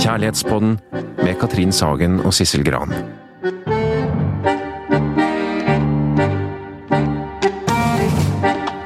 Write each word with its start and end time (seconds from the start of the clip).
Kjærlighetspodden 0.00 0.80
med 1.22 1.34
Katrin 1.38 1.70
Sagen 1.72 2.18
og 2.26 2.34
Sissel 2.34 2.64
Gran. 2.66 2.90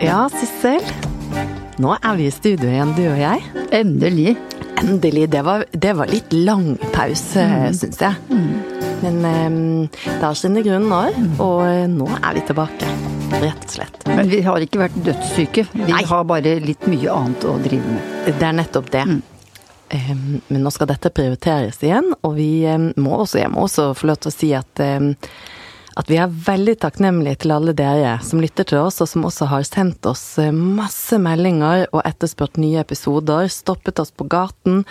Ja, 0.05 0.27
Sissel. 0.29 0.84
Nå 1.80 1.96
er 1.96 2.21
vi 2.21 2.29
i 2.29 2.34
studio 2.34 2.68
igjen, 2.68 2.93
du 2.93 3.07
og 3.09 3.16
jeg. 3.18 3.41
Endelig. 3.73 4.36
Endelig. 4.84 5.32
Det 5.32 5.45
var, 5.48 5.64
det 5.73 5.96
var 5.96 6.12
litt 6.12 6.36
lang 6.36 6.75
pause, 6.93 7.41
mm. 7.41 7.73
syns 7.80 8.05
jeg. 8.05 8.14
Men 9.00 9.25
um, 9.25 9.59
det 10.05 10.21
har 10.21 10.36
sine 10.36 10.61
grunner, 10.61 11.16
og 11.41 11.89
nå 11.96 12.12
er 12.21 12.36
vi 12.36 12.45
tilbake. 12.52 13.14
Rett 13.43 13.65
og 13.65 13.71
slett. 13.71 14.07
Men 14.09 14.31
vi 14.31 14.41
har 14.47 14.63
ikke 14.65 14.81
vært 14.85 14.99
dødssyke. 15.07 15.67
Vi 15.73 15.89
Nei. 15.91 16.05
har 16.09 16.25
bare 16.29 16.57
litt 16.63 16.87
mye 16.91 17.11
annet 17.13 17.47
å 17.49 17.57
drive 17.65 17.97
med. 17.97 18.31
Det 18.31 18.47
er 18.47 18.57
nettopp 18.61 18.93
det. 18.95 19.05
Mm. 19.11 19.23
Um, 19.95 20.23
men 20.49 20.65
nå 20.65 20.73
skal 20.75 20.89
dette 20.91 21.13
prioriteres 21.15 21.83
igjen, 21.85 22.15
og 22.25 22.39
vi 22.39 22.65
um, 22.67 22.89
må 22.99 23.19
også, 23.21 23.43
jeg 23.43 23.53
må 23.53 23.67
også 23.67 23.93
få 23.99 24.09
lov 24.11 24.23
til 24.23 24.33
å 24.33 24.35
si 24.35 24.55
at 24.57 24.83
at 25.95 26.11
vi 26.11 26.19
er 26.19 26.33
veldig 26.47 26.75
takknemlige 26.83 27.45
til 27.45 27.55
alle 27.55 27.75
dere 27.77 28.17
som 28.27 28.43
lytter 28.43 28.67
til 28.67 28.83
oss, 28.83 29.01
og 29.03 29.11
som 29.11 29.27
også 29.29 29.46
har 29.53 29.67
sendt 29.67 30.07
oss 30.11 30.25
eh, 30.43 30.51
masse 30.51 31.19
meldinger 31.23 31.87
og 31.93 32.03
etterspurt 32.03 32.59
nye 32.59 32.83
episoder, 32.83 33.47
stoppet 33.53 34.03
oss 34.03 34.11
på 34.11 34.27
gaten, 34.31 34.83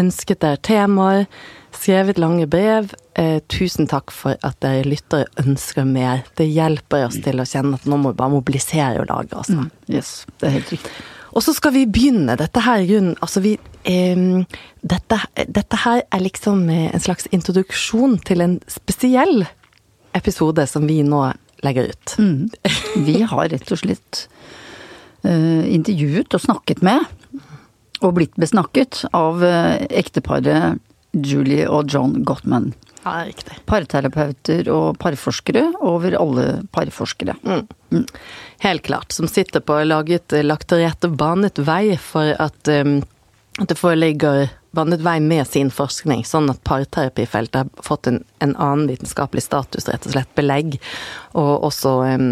ønsket 0.00 0.42
dere 0.42 0.58
temaer, 0.66 1.28
skrevet 1.76 2.18
lange 2.18 2.46
brev. 2.50 2.92
Eh, 3.18 3.38
tusen 3.52 3.88
takk 3.90 4.12
for 4.14 4.38
at 4.46 4.58
dere 4.64 4.86
lytter 4.88 5.26
og 5.26 5.44
ønsker 5.44 5.86
mer. 5.88 6.24
Det 6.38 6.48
hjelper 6.48 7.06
oss 7.08 7.20
til 7.22 7.42
å 7.42 7.48
kjenne 7.48 7.78
at 7.78 7.86
nå 7.88 7.98
må 8.00 8.12
vi 8.12 8.20
bare 8.20 8.34
mobilisere 8.34 9.02
og 9.02 9.10
lage, 9.10 9.36
altså. 9.36 9.64
Mm, 9.64 9.70
yes, 9.92 10.12
det 10.40 10.48
er 10.48 10.56
helt 10.58 10.74
riktig. 10.76 10.94
Og 11.30 11.44
så 11.46 11.54
skal 11.54 11.74
vi 11.76 11.86
begynne. 11.86 12.34
Dette 12.38 12.62
her 12.64 12.82
grunnen 12.88 13.14
Altså, 13.22 13.42
vi 13.44 13.54
eh, 13.86 14.24
dette, 14.82 15.20
dette, 15.46 15.82
her 15.84 16.02
er 16.02 16.24
liksom 16.24 16.66
eh, 16.72 16.88
en 16.90 17.02
slags 17.02 17.28
introduksjon 17.30 18.18
til 18.26 18.42
en 18.44 18.58
spesiell 18.70 19.44
episode 20.16 20.66
som 20.66 20.88
vi 20.90 21.00
nå 21.06 21.22
legger 21.64 21.92
ut. 21.92 22.16
Mm. 22.18 22.50
Vi 23.06 23.20
har 23.22 23.50
rett 23.52 23.72
og 23.72 23.82
slett 23.82 24.24
eh, 25.22 25.64
intervjuet 25.70 26.34
og 26.34 26.42
snakket 26.42 26.82
med, 26.86 27.04
og 28.00 28.14
blitt 28.16 28.38
besnakket, 28.40 29.04
av 29.12 29.42
uh, 29.44 29.76
ekteparet 29.92 30.80
Julie 31.12 31.66
og 31.68 31.90
John 31.90 32.22
Gottman. 32.24 32.72
Ja, 33.02 33.24
riktig. 33.24 33.56
Parterapeuter 33.66 34.68
og 34.72 34.98
parforskere 35.00 35.70
over 35.80 36.14
alle 36.20 36.46
parforskere. 36.72 37.34
Mm. 37.42 37.66
Mm. 37.90 38.06
Helt 38.60 38.82
klart. 38.82 39.12
Som 39.12 39.28
sitter 39.28 39.60
på 39.64 39.78
laget, 39.84 40.32
lagt 40.44 40.68
til 40.68 40.84
rette, 40.84 41.08
banet 41.08 41.58
vei 41.64 41.96
for 41.96 42.34
at, 42.36 42.60
um, 42.68 43.00
at 43.58 43.72
det 43.72 43.78
foreligger 43.80 44.50
banet 44.76 45.02
vei 45.02 45.16
med 45.24 45.48
sin 45.48 45.72
forskning, 45.74 46.22
sånn 46.28 46.52
at 46.52 46.60
parterapifeltet 46.66 47.64
har 47.64 47.86
fått 47.86 48.06
en, 48.06 48.20
en, 48.38 48.54
annen 48.54 48.86
vitenskapelig 48.92 49.48
status, 49.48 49.88
rett 49.90 50.06
og 50.06 50.14
slett 50.14 50.30
belegg, 50.38 50.76
og 51.34 51.66
også 51.66 51.96
um, 52.06 52.28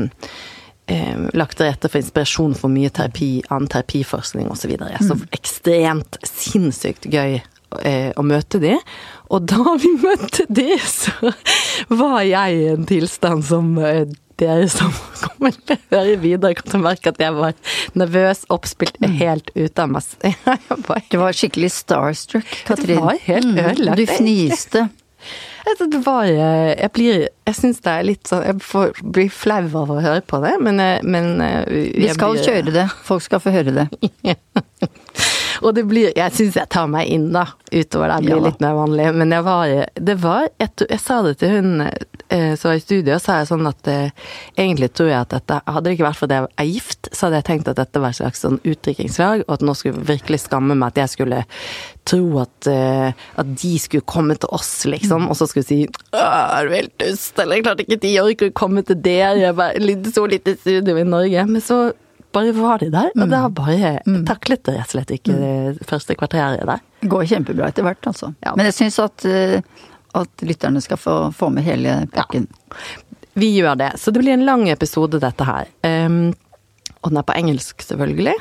um, 0.92 1.26
lagt 1.34 1.58
til 1.58 1.66
rette 1.66 1.90
for 1.90 1.98
inspirasjon 1.98 2.54
for 2.58 2.70
mye 2.70 2.92
terapi, 2.94 3.32
annen 3.48 3.70
terapiforskning 3.72 4.52
osv. 4.52 4.62
Så, 4.62 4.70
videre. 4.70 5.00
så 5.02 5.16
mm. 5.18 5.24
ekstremt 5.40 6.20
sinnssykt 6.28 7.08
gøy 7.10 7.40
å 7.68 8.22
møte 8.24 8.60
de. 8.62 8.76
Og 9.28 9.44
da 9.50 9.74
vi 9.82 9.92
møtte 10.00 10.46
de, 10.48 10.70
så 10.84 11.34
var 11.92 12.22
jeg 12.26 12.62
i 12.62 12.70
en 12.72 12.88
tilstand 12.88 13.44
som 13.48 13.74
uh, 13.80 14.06
dere 14.38 14.68
som 14.70 14.92
kommer 15.18 15.54
til 15.66 15.76
å 15.76 15.96
høre 15.96 16.16
videre, 16.22 16.54
kan 16.58 16.70
til 16.70 16.84
merke 16.84 17.12
at 17.12 17.20
jeg 17.22 17.34
var 17.36 17.56
nervøs, 17.98 18.44
oppspilt, 18.54 18.98
mm. 19.02 19.18
helt 19.20 19.50
ute 19.56 19.84
av 19.84 19.92
meg. 19.92 20.06
Du 21.10 21.18
var 21.20 21.36
skikkelig 21.36 21.72
starstruck, 21.74 22.48
Katrin. 22.68 22.96
Det 22.96 23.04
var 23.04 23.20
helt 23.26 23.52
mm. 23.52 23.60
ødelagt. 23.64 23.98
Du 23.98 24.14
fniste. 24.14 24.88
Det 25.68 25.98
var 26.00 26.24
eh, 26.24 26.70
Jeg 26.78 26.90
blir 26.94 27.16
Jeg 27.26 27.56
syns 27.58 27.82
det 27.84 27.90
er 27.92 28.04
litt 28.06 28.30
sånn 28.30 28.44
Jeg 28.46 28.62
får, 28.64 29.02
blir 29.02 29.26
flau 29.28 29.66
av 29.66 29.90
å 29.92 29.98
høre 30.00 30.22
på 30.24 30.38
det, 30.40 30.54
men, 30.64 30.80
eh, 30.80 31.02
men 31.04 31.42
eh, 31.44 31.66
Vi 31.98 32.08
skal 32.14 32.38
blir, 32.38 32.46
kjøre 32.46 32.72
det. 32.72 32.86
Folk 33.04 33.26
skal 33.26 33.42
få 33.42 33.52
høre 33.52 33.74
det. 33.82 33.88
Og 35.62 35.74
det 35.74 35.84
blir 35.88 36.12
Jeg 36.16 36.34
syns 36.36 36.56
jeg 36.58 36.70
tar 36.72 36.88
meg 36.90 37.08
inn, 37.10 37.30
da, 37.34 37.46
utover 37.72 38.14
det. 38.14 38.20
blir 38.26 38.36
ja. 38.36 38.44
litt 38.48 38.62
mer 38.64 38.76
vanlig. 38.78 39.08
Men 39.18 39.34
jeg 39.34 39.46
var 39.46 39.74
Det 39.94 40.16
var 40.22 40.48
Jeg, 40.60 40.70
jeg 40.88 41.02
sa 41.02 41.20
det 41.26 41.38
til 41.42 41.56
hun 41.56 41.88
eh, 42.28 42.54
som 42.56 42.70
var 42.70 42.78
i 42.78 42.80
studio, 42.82 43.18
sa 43.22 43.38
jeg 43.40 43.50
sånn 43.50 43.68
at 43.68 43.90
eh, 43.90 44.10
egentlig 44.56 44.90
tror 44.96 45.10
jeg 45.10 45.20
at 45.20 45.34
dette 45.34 45.60
Hadde 45.66 45.84
det 45.88 45.96
ikke 45.96 46.08
vært 46.08 46.20
fordi 46.20 46.38
jeg 46.38 46.48
er 46.62 46.68
gift, 46.68 47.10
så 47.12 47.26
hadde 47.26 47.40
jeg 47.40 47.48
tenkt 47.48 47.70
at 47.72 47.80
dette 47.80 48.02
var 48.02 48.12
et 48.12 48.18
slags 48.20 48.42
sånn 48.44 48.58
utdrikningslag, 48.62 49.44
og 49.46 49.54
at 49.56 49.64
nå 49.64 49.74
skulle 49.76 49.96
jeg 49.96 50.08
virkelig 50.10 50.42
skamme 50.44 50.76
meg 50.78 50.92
at 50.92 51.02
jeg 51.02 51.14
skulle 51.14 51.42
tro 52.08 52.22
at, 52.42 52.68
eh, 52.72 53.24
at 53.40 53.54
de 53.62 53.72
skulle 53.80 54.08
komme 54.08 54.36
til 54.40 54.52
oss, 54.54 54.72
liksom, 54.88 55.28
og 55.28 55.38
så 55.38 55.48
skulle 55.48 55.68
si 55.68 55.80
er 55.88 56.68
du 56.68 56.74
helt 56.74 56.94
dust, 57.00 57.38
eller 57.40 57.64
klarte 57.64 57.84
ikke 57.84 58.00
de 58.02 58.14
orker 58.22 58.52
å 58.52 58.56
komme 58.56 58.84
til 58.86 59.00
dere, 59.04 59.40
jeg 59.42 59.56
bare 59.58 60.12
så 60.12 60.24
lite 60.28 60.56
studio 60.58 60.96
i 60.98 61.06
Norge. 61.08 61.44
Men 61.48 61.64
så 61.64 61.80
bare 62.32 62.52
var 62.52 62.82
de 62.82 62.90
der, 62.92 63.10
og 63.14 63.24
mm. 63.24 63.30
da 63.32 63.42
bare 63.48 63.92
mm. 64.06 64.22
taklet 64.28 64.64
det 64.68 64.74
rett 64.76 64.90
og 64.90 64.96
slett 64.96 65.12
ikke 65.16 65.36
det 65.36 65.52
mm. 65.78 65.78
første 65.88 66.16
kvarteret 66.18 66.66
der. 66.68 66.82
Det 67.00 67.10
går 67.12 67.28
kjempebra 67.30 67.70
etter 67.70 67.86
hvert, 67.86 68.10
altså. 68.10 68.32
Ja. 68.44 68.54
Men 68.58 68.68
jeg 68.68 68.76
syns 68.76 68.98
at, 69.02 69.24
eh, 69.28 69.60
at, 70.18 70.44
lytterne 70.44 70.82
skal 70.84 71.00
få, 71.00 71.16
få 71.36 71.48
med 71.54 71.66
hele 71.66 72.02
pakken. 72.14 72.48
Ja. 72.50 73.16
Vi 73.38 73.52
gjør 73.54 73.78
det. 73.78 73.92
Så 74.02 74.10
det 74.10 74.20
blir 74.24 74.34
en 74.34 74.46
lang 74.48 74.66
episode, 74.68 75.20
dette 75.22 75.46
her. 75.46 75.68
Um, 75.86 76.32
og 77.04 77.12
den 77.12 77.20
er 77.20 77.26
på 77.26 77.36
engelsk, 77.38 77.84
selvfølgelig. 77.86 78.34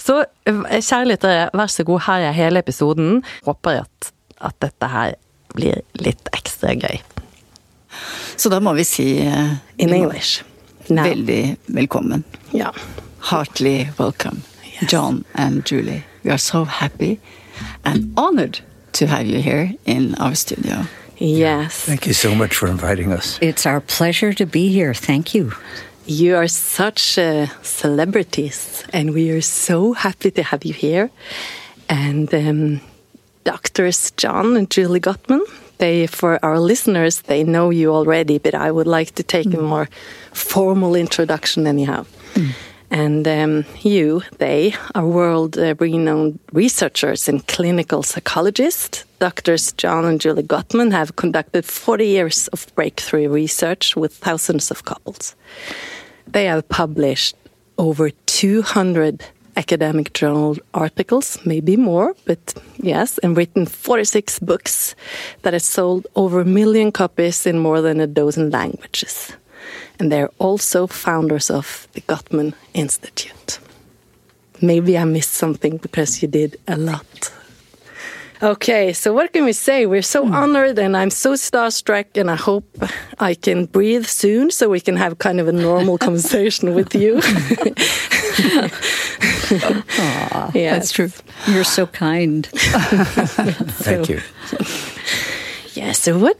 Så 0.00 0.22
eh, 0.48 0.78
kjære 0.80 1.10
lyttere, 1.10 1.48
vær 1.52 1.68
så 1.68 1.84
god, 1.84 2.06
her 2.06 2.30
er 2.30 2.36
hele 2.38 2.62
episoden. 2.64 3.20
Håper 3.44 3.82
at, 3.82 4.12
at 4.40 4.56
dette 4.64 4.88
her 4.88 5.18
blir 5.52 5.82
litt 6.00 6.32
ekstra 6.32 6.72
gøy. 6.78 7.02
Så 8.40 8.48
da 8.48 8.62
må 8.64 8.72
vi 8.78 8.86
si 8.88 9.06
uh, 9.26 9.52
In 9.82 9.92
English. 9.92 10.46
Veldig 10.88 11.42
velkommen. 11.76 12.24
Ja. 12.56 12.72
Heartily 13.20 13.88
welcome, 13.98 14.42
yes. 14.64 14.90
John 14.90 15.24
and 15.34 15.64
Julie. 15.64 16.04
We 16.24 16.30
are 16.30 16.38
so 16.38 16.64
happy 16.64 17.20
and 17.84 18.12
honored 18.16 18.60
to 18.92 19.06
have 19.06 19.26
you 19.26 19.40
here 19.40 19.74
in 19.84 20.14
our 20.16 20.34
studio. 20.34 20.86
Yes. 21.18 21.84
Thank 21.84 22.06
you 22.06 22.14
so 22.14 22.34
much 22.34 22.54
for 22.54 22.66
inviting 22.66 23.12
us. 23.12 23.38
It's 23.42 23.66
our 23.66 23.80
pleasure 23.80 24.32
to 24.32 24.46
be 24.46 24.68
here. 24.72 24.94
Thank 24.94 25.34
you. 25.34 25.52
You 26.06 26.36
are 26.36 26.48
such 26.48 27.18
uh, 27.18 27.46
celebrities, 27.62 28.84
and 28.92 29.12
we 29.12 29.30
are 29.30 29.42
so 29.42 29.92
happy 29.92 30.30
to 30.32 30.42
have 30.42 30.64
you 30.64 30.72
here. 30.72 31.10
And 31.88 32.34
um, 32.34 32.80
doctors 33.44 34.10
John 34.12 34.56
and 34.56 34.70
Julie 34.70 35.00
Gottman, 35.00 35.42
they, 35.78 36.06
for 36.06 36.38
our 36.42 36.58
listeners, 36.58 37.22
they 37.22 37.44
know 37.44 37.70
you 37.70 37.92
already, 37.92 38.38
but 38.38 38.54
I 38.54 38.70
would 38.70 38.86
like 38.86 39.14
to 39.16 39.22
take 39.22 39.48
mm. 39.48 39.58
a 39.58 39.62
more 39.62 39.88
formal 40.32 40.94
introduction 40.94 41.66
anyhow. 41.66 42.06
Mm. 42.34 42.54
And 42.90 43.26
um, 43.28 43.64
you, 43.82 44.22
they, 44.38 44.74
are 44.96 45.06
world 45.06 45.56
uh, 45.56 45.76
renowned 45.78 46.40
researchers 46.52 47.28
and 47.28 47.46
clinical 47.46 48.02
psychologists. 48.02 49.04
Doctors 49.20 49.72
John 49.72 50.04
and 50.04 50.20
Julie 50.20 50.42
Gottman 50.42 50.90
have 50.90 51.14
conducted 51.14 51.64
40 51.64 52.06
years 52.06 52.48
of 52.48 52.66
breakthrough 52.74 53.28
research 53.28 53.94
with 53.94 54.14
thousands 54.14 54.70
of 54.70 54.84
couples. 54.84 55.36
They 56.26 56.46
have 56.46 56.68
published 56.68 57.36
over 57.78 58.10
200 58.26 59.24
academic 59.56 60.12
journal 60.12 60.56
articles, 60.74 61.38
maybe 61.44 61.76
more, 61.76 62.14
but 62.24 62.54
yes, 62.78 63.18
and 63.18 63.36
written 63.36 63.66
46 63.66 64.38
books 64.40 64.94
that 65.42 65.52
have 65.52 65.62
sold 65.62 66.06
over 66.16 66.40
a 66.40 66.44
million 66.44 66.90
copies 66.90 67.46
in 67.46 67.58
more 67.58 67.80
than 67.80 68.00
a 68.00 68.06
dozen 68.06 68.50
languages 68.50 69.32
and 69.98 70.10
they're 70.10 70.30
also 70.38 70.86
founders 70.86 71.50
of 71.50 71.88
the 71.92 72.00
Gottman 72.02 72.54
Institute. 72.74 73.58
Maybe 74.62 74.98
I 74.98 75.04
missed 75.04 75.32
something 75.32 75.78
because 75.78 76.22
you 76.22 76.28
did 76.28 76.58
a 76.68 76.76
lot. 76.76 77.32
Okay, 78.42 78.94
so 78.94 79.12
what 79.12 79.34
can 79.34 79.44
we 79.44 79.52
say? 79.52 79.84
We're 79.84 80.00
so 80.00 80.24
mm. 80.24 80.32
honored 80.32 80.78
and 80.78 80.96
I'm 80.96 81.10
so 81.10 81.34
starstruck, 81.34 82.16
and 82.16 82.30
I 82.30 82.36
hope 82.36 82.64
I 83.18 83.34
can 83.34 83.66
breathe 83.66 84.06
soon 84.06 84.50
so 84.50 84.70
we 84.70 84.80
can 84.80 84.96
have 84.96 85.18
kind 85.18 85.40
of 85.40 85.48
a 85.48 85.52
normal 85.52 85.98
conversation 86.06 86.74
with 86.74 86.94
you. 86.94 87.16
Aww, 89.50 90.54
yes. 90.54 90.72
That's 90.72 90.92
true. 90.92 91.10
You're 91.52 91.64
so 91.64 91.86
kind. 91.86 92.46
Thank 92.46 94.06
so, 94.06 94.12
you. 94.12 94.20
Yeah, 95.74 95.92
so 95.92 96.18
what 96.18 96.38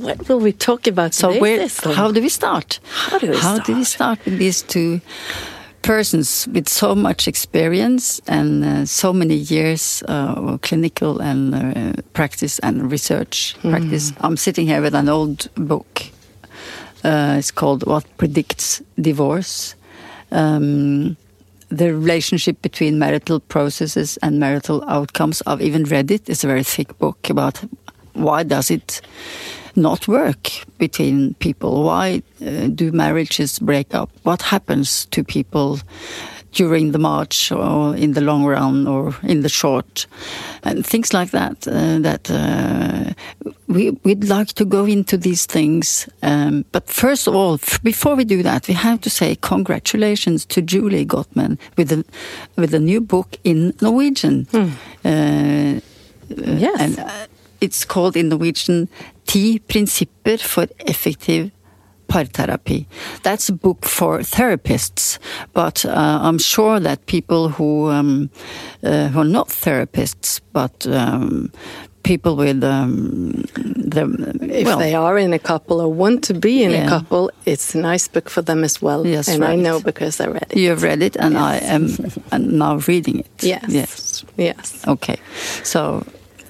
what 0.00 0.28
will 0.28 0.40
we 0.40 0.52
talk 0.52 0.86
about 0.86 1.14
so 1.14 1.38
where, 1.40 1.66
how 1.94 2.10
do 2.10 2.20
we 2.20 2.28
start? 2.28 2.80
How 2.92 3.18
do 3.18 3.30
we 3.30 3.36
how 3.36 3.54
start? 3.54 3.66
do 3.66 3.76
we 3.76 3.84
start 3.84 4.24
with 4.24 4.38
these 4.38 4.62
two 4.62 5.00
persons 5.82 6.46
with 6.52 6.68
so 6.68 6.94
much 6.94 7.26
experience 7.26 8.20
and 8.26 8.64
uh, 8.64 8.84
so 8.86 9.12
many 9.12 9.34
years 9.34 10.02
uh, 10.08 10.34
of 10.36 10.60
clinical 10.60 11.20
and 11.20 11.54
uh, 11.54 12.02
practice 12.12 12.58
and 12.60 12.90
research 12.90 13.56
mm. 13.62 13.70
practice? 13.70 14.12
I'm 14.20 14.36
sitting 14.36 14.66
here 14.66 14.82
with 14.82 14.94
an 14.94 15.08
old 15.08 15.48
book. 15.54 16.02
Uh, 17.02 17.36
it's 17.38 17.50
called 17.50 17.86
"What 17.86 18.04
Predicts 18.18 18.82
Divorce." 19.00 19.74
um, 20.32 21.16
the 21.68 21.94
relationship 21.94 22.60
between 22.62 22.98
marital 22.98 23.40
processes 23.40 24.18
and 24.22 24.40
marital 24.40 24.84
outcomes. 24.88 25.42
I've 25.46 25.62
even 25.62 25.84
read 25.84 26.10
it. 26.10 26.28
It's 26.28 26.44
a 26.44 26.46
very 26.46 26.64
thick 26.64 26.98
book 26.98 27.30
about 27.30 27.62
why 28.14 28.42
does 28.42 28.70
it 28.70 29.00
not 29.76 30.08
work 30.08 30.50
between 30.78 31.34
people? 31.34 31.84
Why 31.84 32.22
uh, 32.40 32.68
do 32.68 32.92
marriages 32.92 33.58
break 33.58 33.94
up? 33.94 34.10
What 34.22 34.42
happens 34.42 35.06
to 35.06 35.24
people 35.24 35.80
during 36.52 36.92
the 36.92 36.98
march 36.98 37.52
or 37.52 37.94
in 37.96 38.12
the 38.12 38.20
long 38.20 38.44
run 38.44 38.86
or 38.86 39.14
in 39.22 39.42
the 39.42 39.48
short 39.48 40.06
and 40.64 40.84
things 40.84 41.12
like 41.12 41.30
that 41.30 41.66
uh, 41.68 41.98
that 42.00 42.30
uh, 42.30 43.12
we, 43.68 43.90
would 44.04 44.28
like 44.28 44.48
to 44.48 44.64
go 44.64 44.84
into 44.84 45.16
these 45.16 45.46
things 45.46 46.08
um, 46.22 46.64
but 46.72 46.88
first 46.88 47.26
of 47.26 47.34
all 47.34 47.58
before 47.82 48.16
we 48.16 48.24
do 48.24 48.42
that 48.42 48.66
we 48.66 48.74
have 48.74 49.00
to 49.00 49.10
say 49.10 49.36
congratulations 49.36 50.44
to 50.44 50.60
Julie 50.60 51.06
Gottman 51.06 51.58
with 51.76 51.92
a 51.92 52.04
with 52.56 52.74
a 52.74 52.80
new 52.80 53.00
book 53.00 53.36
in 53.44 53.72
Norwegian 53.80 54.46
hmm. 54.50 54.70
uh, 55.04 55.80
yes 56.28 56.80
and 56.80 56.98
uh, 56.98 57.26
it's 57.60 57.84
called 57.84 58.16
in 58.16 58.28
Norwegian 58.28 58.88
Ti 59.30 59.60
prinsipper 59.60 60.38
for 60.38 60.66
effektiv 60.86 61.52
parterapi. 62.08 62.86
That's 63.22 63.48
a 63.48 63.52
book 63.52 63.84
for 63.84 64.18
therapists, 64.18 65.18
but 65.52 65.84
uh, 65.84 66.18
I'm 66.22 66.38
sure 66.38 66.80
that 66.80 67.06
people 67.06 67.48
who 67.48 67.88
um, 67.90 68.28
uh, 68.82 69.06
who 69.08 69.20
are 69.20 69.24
not 69.24 69.48
therapists, 69.48 70.40
but 70.52 70.84
um, 70.88 71.52
people 72.02 72.34
with 72.34 72.64
um, 72.64 73.44
the, 73.54 74.02
if 74.50 74.66
well, 74.66 74.78
they 74.78 74.96
are 74.96 75.16
in 75.16 75.32
a 75.32 75.38
couple 75.38 75.80
or 75.80 75.92
want 75.92 76.24
to 76.24 76.34
be 76.34 76.64
in 76.64 76.72
yeah. 76.72 76.86
a 76.86 76.88
couple, 76.88 77.30
it's 77.46 77.74
a 77.76 77.78
nice 77.78 78.08
book 78.08 78.28
for 78.28 78.42
them 78.42 78.64
as 78.64 78.82
well. 78.82 79.06
Yes, 79.06 79.28
and 79.28 79.42
right. 79.42 79.50
I 79.50 79.54
know 79.54 79.80
because 79.80 80.20
I 80.20 80.26
read 80.26 80.46
it. 80.50 80.56
You 80.56 80.70
have 80.70 80.82
read 80.82 81.02
it, 81.02 81.16
and 81.16 81.34
yes. 81.34 82.18
I 82.32 82.36
am 82.36 82.58
now 82.58 82.78
reading 82.88 83.20
it. 83.20 83.44
Yes, 83.44 83.64
yes, 83.68 84.24
yes. 84.36 84.84
Okay, 84.88 85.20
so. 85.62 86.04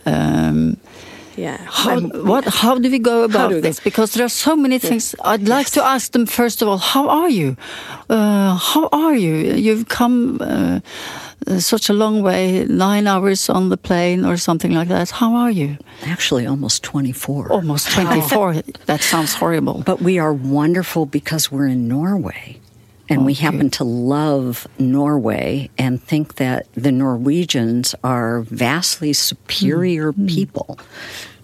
Um, 0.06 0.78
yeah. 1.36 1.58
How, 1.66 2.00
what, 2.00 2.44
how 2.44 2.78
do 2.78 2.90
we 2.90 2.98
go 2.98 3.24
about 3.24 3.52
we 3.52 3.60
this? 3.60 3.78
Go? 3.78 3.84
Because 3.84 4.14
there 4.14 4.24
are 4.24 4.28
so 4.28 4.56
many 4.56 4.78
things. 4.78 5.14
I'd 5.24 5.48
like 5.48 5.66
yes. 5.66 5.70
to 5.72 5.84
ask 5.84 6.12
them 6.12 6.26
first 6.26 6.62
of 6.62 6.68
all, 6.68 6.78
how 6.78 7.08
are 7.08 7.28
you? 7.28 7.56
Uh, 8.08 8.56
how 8.56 8.88
are 8.92 9.14
you? 9.14 9.54
You've 9.54 9.88
come 9.88 10.38
uh, 10.40 10.80
such 11.58 11.88
a 11.88 11.92
long 11.92 12.22
way, 12.22 12.64
nine 12.64 13.06
hours 13.06 13.48
on 13.48 13.68
the 13.68 13.76
plane 13.76 14.24
or 14.24 14.36
something 14.36 14.72
like 14.72 14.88
that. 14.88 15.10
How 15.10 15.34
are 15.34 15.50
you? 15.50 15.78
Actually, 16.04 16.46
almost 16.46 16.82
24. 16.82 17.52
Almost 17.52 17.90
24. 17.90 18.54
that 18.86 19.00
sounds 19.00 19.34
horrible. 19.34 19.82
But 19.84 20.00
we 20.00 20.18
are 20.18 20.32
wonderful 20.32 21.06
because 21.06 21.50
we're 21.50 21.66
in 21.66 21.88
Norway. 21.88 22.60
And 23.10 23.18
okay. 23.18 23.26
we 23.26 23.34
happen 23.34 23.70
to 23.70 23.84
love 23.84 24.68
Norway 24.78 25.68
and 25.76 26.00
think 26.00 26.36
that 26.36 26.72
the 26.74 26.92
Norwegians 26.92 27.94
are 28.04 28.42
vastly 28.42 29.12
superior 29.12 30.12
mm. 30.12 30.28
people. 30.28 30.78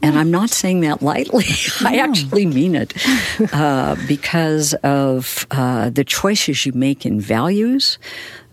And 0.01 0.17
I'm 0.17 0.31
not 0.31 0.51
saying 0.51 0.81
that 0.83 1.03
lightly. 1.03 1.47
I 1.85 1.99
actually 1.99 2.47
mean 2.47 2.77
it 2.77 2.95
uh, 3.53 3.97
because 4.07 4.75
of 4.75 5.45
uh, 5.51 5.91
the 5.91 6.05
choices 6.05 6.65
you 6.65 6.73
make 6.73 7.05
in 7.05 7.21
values, 7.21 7.99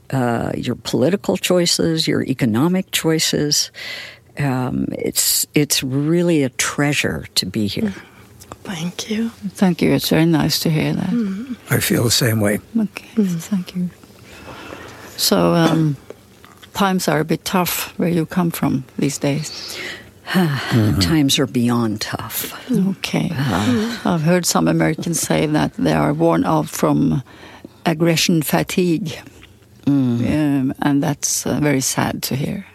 uh, 0.10 0.51
your 0.56 0.75
political 0.75 1.38
choices, 1.38 2.07
your 2.07 2.24
economic 2.24 2.89
choices. 2.92 3.71
Um, 4.39 4.88
it's 4.92 5.45
it's 5.54 5.83
really 5.83 6.42
a 6.42 6.50
treasure 6.50 7.27
to 7.36 7.45
be 7.45 7.68
here. 7.68 7.94
Thank 8.63 9.10
you. 9.10 9.30
Thank 9.30 9.81
you. 9.81 9.94
It's 9.94 10.10
very 10.10 10.25
nice 10.25 10.60
to 10.60 10.69
hear 10.69 10.94
that. 10.94 11.10
Mm. 11.10 11.57
I 11.69 11.80
feel 11.80 12.04
the 12.04 12.12
same 12.12 12.39
way. 12.39 12.60
Okay. 12.77 13.10
Mm. 13.15 13.39
Thank 13.42 13.75
you. 13.75 13.89
So 15.18 15.54
um, 15.54 15.98
times 16.74 17.07
are 17.07 17.19
a 17.19 17.25
bit 17.25 17.45
tough 17.45 17.94
where 17.98 18.10
you 18.10 18.25
come 18.25 18.51
from 18.51 18.83
these 18.98 19.18
days. 19.18 19.77
mm-hmm. 20.27 21.00
Times 21.00 21.38
are 21.39 21.48
beyond 21.48 22.01
tough. 22.01 22.54
Okay. 22.71 23.30
Uh, 23.33 24.00
I've 24.06 24.21
heard 24.24 24.45
some 24.45 24.68
Americans 24.68 25.19
say 25.19 25.45
that 25.45 25.74
they 25.74 25.94
are 25.94 26.13
worn 26.13 26.45
out 26.45 26.69
from 26.69 27.21
aggression 27.86 28.42
fatigue. 28.42 29.12
Mm. 29.86 30.25
Um, 30.25 30.74
and 30.81 31.04
that's 31.04 31.45
uh, 31.45 31.60
very 31.60 31.81
sad 31.81 32.24
to 32.24 32.36
hear. 32.36 32.65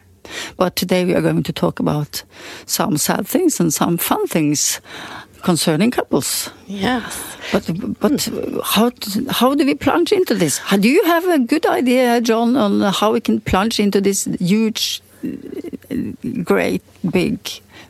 But 0.56 0.76
today 0.76 1.04
we 1.04 1.14
are 1.14 1.22
going 1.22 1.42
to 1.42 1.52
talk 1.52 1.80
about 1.80 2.22
some 2.66 2.98
sad 2.98 3.26
things 3.26 3.60
and 3.60 3.72
some 3.72 3.96
fun 3.96 4.26
things 4.26 4.80
concerning 5.42 5.90
couples. 5.90 6.50
Yes. 6.66 7.36
But 7.52 7.70
but 8.00 8.28
how 8.64 8.90
how 9.30 9.54
do 9.54 9.64
we 9.64 9.74
plunge 9.74 10.12
into 10.12 10.34
this? 10.34 10.60
Do 10.80 10.88
you 10.88 11.04
have 11.04 11.26
a 11.28 11.38
good 11.38 11.66
idea, 11.66 12.20
John, 12.20 12.56
on 12.56 12.80
how 12.92 13.12
we 13.12 13.20
can 13.20 13.40
plunge 13.40 13.80
into 13.80 14.00
this 14.00 14.24
huge, 14.38 15.00
great, 16.44 16.82
big 17.10 17.38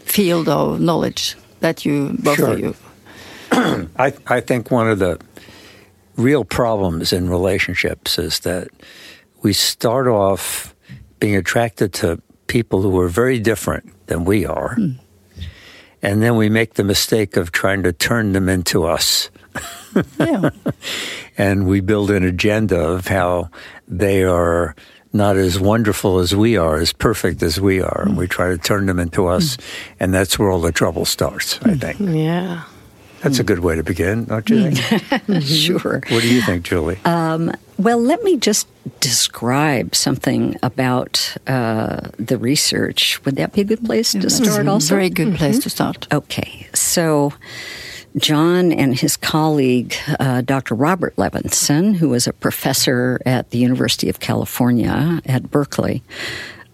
field 0.01 0.49
of 0.49 0.81
knowledge 0.81 1.37
that 1.61 1.85
you 1.85 2.17
both 2.19 2.37
sure. 2.37 2.53
of 2.53 2.61
you? 2.61 2.75
I 3.99 4.13
I 4.27 4.41
think 4.41 4.71
one 4.71 4.89
of 4.89 4.99
the 4.99 5.19
real 6.17 6.45
problems 6.45 7.13
in 7.13 7.31
relationships 7.31 8.19
is 8.19 8.41
that 8.41 8.69
we 9.43 9.53
start 9.53 10.07
off 10.07 10.75
being 11.21 11.37
attracted 11.37 11.93
to 11.93 12.21
people 12.47 12.83
who 12.83 12.99
are 13.01 13.09
very 13.09 13.39
different 13.39 13.85
than 14.07 14.25
we 14.25 14.47
are. 14.47 14.77
Mm 14.77 14.99
and 16.03 16.23
then 16.23 16.37
we 16.37 16.49
make 16.49 16.75
the 16.75 16.85
mistake 16.85 17.37
of 17.37 17.53
trying 17.53 17.83
to 17.83 17.93
turn 17.93 18.33
them 18.33 18.49
into 18.49 18.85
us. 18.85 19.31
yeah. 20.19 20.51
and 21.39 21.67
we 21.67 21.81
build 21.81 22.11
an 22.11 22.25
agenda 22.25 22.79
of 22.79 23.07
how 23.07 23.51
they 23.87 24.23
are 24.23 24.75
not 25.13 25.37
as 25.37 25.59
wonderful 25.59 26.19
as 26.19 26.37
we 26.37 26.57
are, 26.57 26.77
as 26.77 26.93
perfect 26.93 27.43
as 27.43 27.61
we 27.61 27.81
are, 27.81 28.03
mm. 28.05 28.09
and 28.09 28.17
we 28.17 28.27
try 28.27 28.49
to 28.49 28.59
turn 28.59 28.87
them 28.87 28.99
into 28.99 29.27
us, 29.27 29.57
mm. 29.57 29.65
and 30.01 30.13
that's 30.13 30.39
where 30.39 30.51
all 30.51 30.61
the 30.61 30.73
trouble 30.73 31.05
starts, 31.05 31.59
I 31.63 31.75
think. 31.75 31.99
Yeah. 32.01 32.65
That's 33.23 33.39
a 33.39 33.45
good 33.45 33.61
way 33.61 33.75
to 33.75 33.83
begin, 33.83 34.25
don't 34.25 34.49
you 34.49 34.71
think? 34.71 35.43
sure. 35.43 36.01
What 36.09 36.23
do 36.23 36.33
you 36.33 36.43
think, 36.43 36.65
Julie? 36.65 36.99
Um, 37.05 37.53
well, 37.77 37.99
let 37.99 38.23
me 38.23 38.37
just 38.37 38.69
describe 39.01 39.95
something 39.95 40.57
about 40.63 41.37
uh, 41.47 42.09
the 42.19 42.39
research. 42.39 43.25
Would 43.25 43.37
that 43.37 43.53
be 43.53 43.63
a 43.63 43.65
good 43.65 43.85
place 43.85 44.13
to 44.13 44.31
start? 44.31 44.67
A 44.67 44.71
also, 44.71 44.95
very 44.95 45.11
good 45.11 45.35
place 45.35 45.57
mm-hmm. 45.57 45.63
to 45.63 45.71
start. 45.71 46.13
Okay, 46.13 46.69
so. 46.75 47.33
John 48.17 48.73
and 48.73 48.99
his 48.99 49.17
colleague, 49.17 49.95
uh, 50.19 50.41
Dr. 50.41 50.75
Robert 50.75 51.15
Levenson, 51.17 51.95
who 51.95 52.09
was 52.09 52.27
a 52.27 52.33
professor 52.33 53.21
at 53.27 53.51
the 53.51 53.59
University 53.59 54.09
of 54.09 54.19
California 54.19 55.21
at 55.27 55.51
Berkeley, 55.51 56.03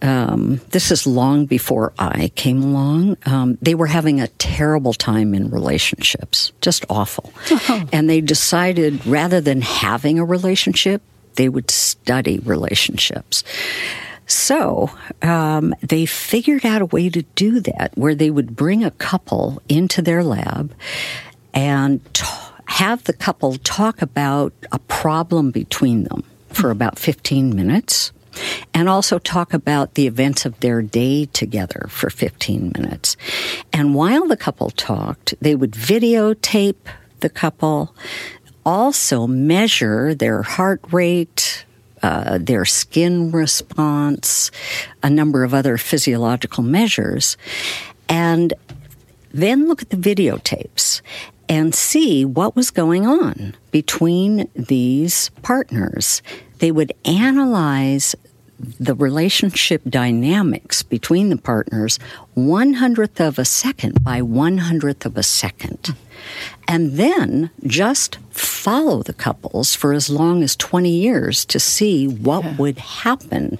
um, 0.04 0.60
this 0.68 0.90
is 0.90 1.06
long 1.06 1.46
before 1.46 1.94
I 1.98 2.28
came 2.34 2.62
along. 2.62 3.16
Um, 3.24 3.56
they 3.62 3.74
were 3.74 3.86
having 3.86 4.20
a 4.20 4.28
terrible 4.28 4.92
time 4.92 5.34
in 5.34 5.48
relationships, 5.48 6.52
just 6.60 6.84
awful. 6.90 7.32
And 7.92 8.10
they 8.10 8.20
decided 8.20 9.04
rather 9.06 9.40
than 9.40 9.62
having 9.62 10.18
a 10.18 10.24
relationship, 10.24 11.00
they 11.36 11.48
would 11.48 11.70
study 11.70 12.38
relationships. 12.40 13.44
So 14.26 14.90
um, 15.22 15.74
they 15.80 16.06
figured 16.06 16.66
out 16.66 16.82
a 16.82 16.86
way 16.86 17.08
to 17.08 17.22
do 17.34 17.60
that 17.60 17.92
where 17.94 18.14
they 18.14 18.30
would 18.30 18.54
bring 18.56 18.84
a 18.84 18.90
couple 18.90 19.62
into 19.68 20.02
their 20.02 20.22
lab 20.22 20.74
and 21.54 22.00
t- 22.14 22.26
have 22.66 23.04
the 23.04 23.12
couple 23.12 23.56
talk 23.56 24.02
about 24.02 24.52
a 24.72 24.78
problem 24.80 25.50
between 25.50 26.04
them 26.04 26.24
for 26.50 26.70
about 26.70 26.98
15 26.98 27.54
minutes 27.54 28.12
and 28.72 28.88
also 28.88 29.18
talk 29.18 29.52
about 29.52 29.94
the 29.94 30.06
events 30.06 30.44
of 30.44 30.58
their 30.60 30.82
day 30.82 31.26
together 31.26 31.86
for 31.88 32.10
15 32.10 32.72
minutes. 32.76 33.16
And 33.72 33.94
while 33.94 34.26
the 34.26 34.36
couple 34.36 34.70
talked, 34.70 35.34
they 35.40 35.54
would 35.54 35.72
videotape 35.72 36.76
the 37.20 37.30
couple, 37.30 37.94
also 38.64 39.26
measure 39.26 40.14
their 40.14 40.42
heart 40.42 40.80
rate, 40.90 41.64
uh, 42.02 42.38
their 42.38 42.64
skin 42.64 43.30
response, 43.30 44.50
a 45.02 45.08
number 45.08 45.42
of 45.42 45.54
other 45.54 45.78
physiological 45.78 46.62
measures, 46.62 47.36
and 48.08 48.52
then 49.32 49.66
look 49.66 49.82
at 49.82 49.90
the 49.90 49.96
videotapes 49.96 51.00
and 51.48 51.74
see 51.74 52.24
what 52.24 52.56
was 52.56 52.70
going 52.70 53.06
on 53.06 53.54
between 53.70 54.48
these 54.54 55.30
partners. 55.42 56.22
They 56.64 56.72
would 56.72 56.94
analyze 57.04 58.16
the 58.58 58.94
relationship 58.94 59.82
dynamics 59.86 60.82
between 60.82 61.28
the 61.28 61.36
partners 61.36 61.98
one 62.34 62.74
hundredth 62.74 63.20
of 63.20 63.38
a 63.38 63.44
second 63.44 64.02
by 64.02 64.22
one 64.22 64.58
hundredth 64.58 65.06
of 65.06 65.16
a 65.16 65.22
second. 65.22 65.94
And 66.66 66.92
then 66.92 67.50
just 67.66 68.18
follow 68.30 69.02
the 69.02 69.12
couples 69.12 69.74
for 69.74 69.92
as 69.92 70.08
long 70.08 70.42
as 70.42 70.56
20 70.56 70.88
years 70.90 71.44
to 71.44 71.60
see 71.60 72.08
what 72.08 72.44
yeah. 72.44 72.56
would 72.56 72.78
happen 72.78 73.58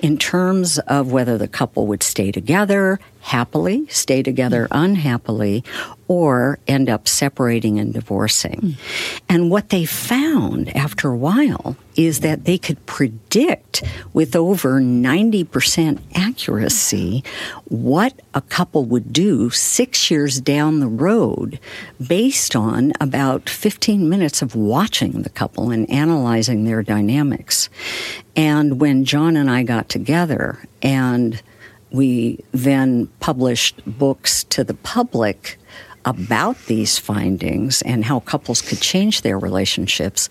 in 0.00 0.16
terms 0.16 0.78
of 0.78 1.12
whether 1.12 1.36
the 1.36 1.48
couple 1.48 1.86
would 1.88 2.02
stay 2.02 2.30
together, 2.30 3.00
happily, 3.20 3.86
stay 3.88 4.22
together 4.22 4.68
unhappily, 4.70 5.64
or 6.08 6.58
end 6.68 6.88
up 6.88 7.08
separating 7.08 7.78
and 7.80 7.92
divorcing. 7.92 8.60
Mm. 8.60 8.74
And 9.28 9.50
what 9.50 9.70
they 9.70 9.84
found 9.84 10.74
after 10.76 11.10
a 11.10 11.16
while 11.16 11.76
is 11.96 12.20
that 12.20 12.44
they 12.44 12.56
could 12.56 12.84
predict 12.86 13.82
with 14.12 14.36
over 14.36 14.80
90% 14.80 15.98
accuracy 16.14 17.24
what 17.64 18.05
a 18.34 18.40
couple 18.40 18.84
would 18.84 19.12
do 19.12 19.50
six 19.50 20.10
years 20.10 20.40
down 20.40 20.80
the 20.80 20.88
road 20.88 21.58
based 22.04 22.54
on 22.54 22.92
about 23.00 23.48
15 23.48 24.08
minutes 24.08 24.42
of 24.42 24.54
watching 24.54 25.22
the 25.22 25.30
couple 25.30 25.70
and 25.70 25.88
analyzing 25.90 26.64
their 26.64 26.82
dynamics. 26.82 27.68
And 28.34 28.80
when 28.80 29.04
John 29.04 29.36
and 29.36 29.50
I 29.50 29.62
got 29.62 29.88
together 29.88 30.58
and 30.82 31.40
we 31.90 32.44
then 32.52 33.06
published 33.20 33.80
books 33.86 34.44
to 34.44 34.64
the 34.64 34.74
public 34.74 35.58
about 36.04 36.56
these 36.66 36.98
findings 36.98 37.82
and 37.82 38.04
how 38.04 38.20
couples 38.20 38.62
could 38.62 38.80
change 38.80 39.22
their 39.22 39.38
relationships 39.38 40.28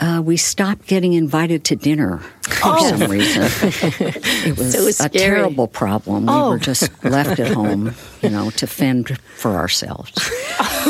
uh, 0.00 0.22
we 0.24 0.36
stopped 0.36 0.86
getting 0.86 1.12
invited 1.12 1.64
to 1.64 1.76
dinner 1.76 2.18
for 2.42 2.60
oh. 2.64 2.96
some 2.96 3.10
reason. 3.10 3.42
it 3.42 4.58
was 4.58 4.96
so 4.96 5.04
a 5.04 5.08
terrible 5.08 5.68
problem. 5.68 6.28
Oh. 6.28 6.50
We 6.50 6.54
were 6.54 6.58
just 6.58 7.04
left 7.04 7.38
at 7.38 7.52
home, 7.52 7.94
you 8.20 8.30
know, 8.30 8.50
to 8.50 8.66
fend 8.66 9.18
for 9.36 9.52
ourselves. 9.52 10.12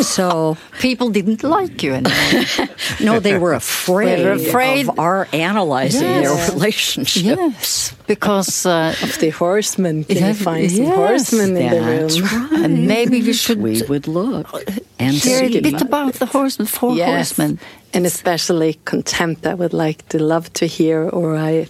So 0.07 0.57
people 0.81 1.11
didn't 1.11 1.43
like 1.43 1.83
you 1.83 1.95
anymore. 1.95 2.69
no, 3.01 3.21
they 3.21 3.39
were 3.39 3.53
afraid, 3.53 4.19
they 4.19 4.25
were 4.25 4.33
afraid 4.33 4.89
of 4.89 4.99
our 4.99 5.29
analyzing 5.33 6.03
yes. 6.03 6.47
their 6.47 6.55
relationships. 6.55 7.25
Yes, 7.25 7.95
because 8.15 8.67
uh, 8.67 8.95
of 9.03 9.19
the 9.19 9.31
horsemen. 9.31 10.05
Can 10.05 10.27
you 10.29 10.35
find 10.35 10.71
yes, 10.71 10.77
some 10.77 10.87
horsemen 11.03 11.57
in 11.57 11.71
the 11.75 11.81
room? 11.91 12.11
Right. 12.25 12.65
And 12.65 12.87
maybe 12.87 13.23
we 13.23 13.33
should. 13.33 13.61
We 13.63 13.83
would 13.83 14.07
look 14.07 14.47
and 14.99 15.15
hear 15.15 15.45
a 15.45 15.61
bit 15.61 15.81
about 15.81 16.15
the 16.15 16.27
horsemen. 16.27 16.67
Four 16.67 16.95
yes. 16.95 17.09
horsemen 17.09 17.59
and 17.95 18.07
especially 18.07 18.79
contempt. 18.85 19.47
I 19.47 19.55
would 19.55 19.73
like 19.73 20.09
to 20.09 20.19
love 20.19 20.53
to 20.55 20.67
hear, 20.67 21.09
or 21.09 21.37
I, 21.37 21.69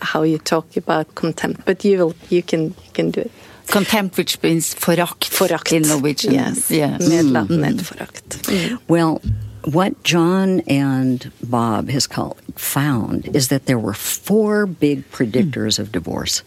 how 0.00 0.22
you 0.22 0.38
talk 0.38 0.76
about 0.76 1.14
contempt. 1.14 1.64
But 1.64 1.84
you 1.84 1.98
will, 1.98 2.14
you 2.30 2.42
can, 2.42 2.62
you 2.62 2.92
can 2.92 3.10
do 3.10 3.20
it. 3.22 3.32
Contempt, 3.66 4.16
which 4.18 4.42
means 4.42 4.74
forakt, 4.74 5.24
forakt. 5.30 5.72
in 5.72 5.82
Norwegian. 5.88 6.34
Yes, 6.34 6.70
yes. 6.70 7.08
Mm. 7.08 7.46
Mm. 7.46 8.78
Well, 8.88 9.22
what 9.64 10.02
John 10.02 10.60
and 10.60 11.30
Bob, 11.42 11.88
his 11.88 12.06
colleague, 12.06 12.36
found 12.56 13.34
is 13.34 13.48
that 13.48 13.66
there 13.66 13.78
were 13.78 13.94
four 13.94 14.66
big 14.66 15.10
predictors 15.10 15.76
mm. 15.76 15.78
of 15.78 15.92
divorce. 15.92 16.42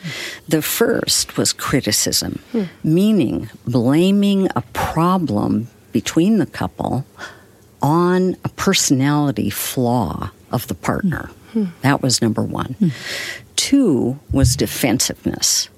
The 0.48 0.62
first 0.62 1.38
was 1.38 1.54
criticism, 1.54 2.40
mm. 2.54 2.68
meaning 2.84 3.50
blaming 3.66 4.50
a 4.56 4.62
problem 4.74 5.68
between 5.92 6.38
the 6.38 6.46
couple 6.46 7.06
on 7.82 8.36
a 8.44 8.50
personality 8.50 9.50
flaw 9.50 10.32
of 10.52 10.68
the 10.68 10.76
partner. 10.76 11.30
Mm-hmm. 11.54 11.66
That 11.82 12.02
was 12.02 12.22
number 12.22 12.44
one. 12.44 12.76
Two 13.56 14.20
was 14.32 14.56
defensiveness. 14.56 15.70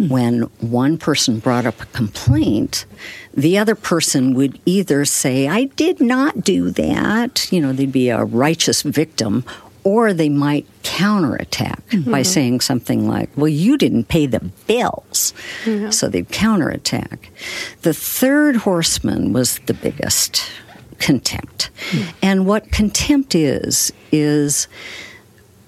Mm-hmm. 0.00 0.12
When 0.12 0.42
one 0.60 0.96
person 0.96 1.40
brought 1.40 1.66
up 1.66 1.80
a 1.80 1.86
complaint, 1.86 2.86
the 3.34 3.58
other 3.58 3.74
person 3.74 4.34
would 4.34 4.58
either 4.64 5.04
say, 5.04 5.46
I 5.46 5.64
did 5.64 6.00
not 6.00 6.42
do 6.42 6.70
that, 6.70 7.52
you 7.52 7.60
know, 7.60 7.72
they'd 7.74 7.92
be 7.92 8.08
a 8.08 8.24
righteous 8.24 8.80
victim, 8.80 9.44
or 9.84 10.12
they 10.12 10.28
might 10.28 10.66
counterattack 10.82 11.86
mm-hmm. 11.88 12.10
by 12.10 12.22
saying 12.22 12.60
something 12.60 13.08
like, 13.08 13.30
Well, 13.36 13.48
you 13.48 13.76
didn't 13.76 14.08
pay 14.08 14.26
the 14.26 14.40
bills. 14.66 15.34
So 15.90 16.08
they'd 16.08 16.28
counterattack. 16.30 17.30
The 17.82 17.94
third 17.94 18.56
horseman 18.56 19.32
was 19.32 19.58
the 19.66 19.74
biggest 19.74 20.42
contempt. 20.98 21.70
Mm. 21.90 22.14
And 22.22 22.46
what 22.46 22.70
contempt 22.70 23.34
is, 23.34 23.92
is 24.12 24.68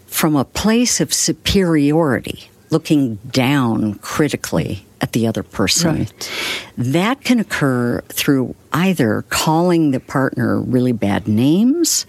from 0.06 0.36
a 0.36 0.44
place 0.44 1.00
of 1.00 1.12
superiority, 1.12 2.50
looking 2.72 3.16
down 3.30 3.94
critically 3.96 4.84
at 5.00 5.12
the 5.12 5.26
other 5.26 5.42
person. 5.42 5.98
Right. 5.98 6.30
That 6.78 7.22
can 7.22 7.38
occur 7.38 8.00
through 8.08 8.54
either 8.72 9.22
calling 9.28 9.90
the 9.90 10.00
partner 10.00 10.58
really 10.60 10.92
bad 10.92 11.28
names 11.28 12.06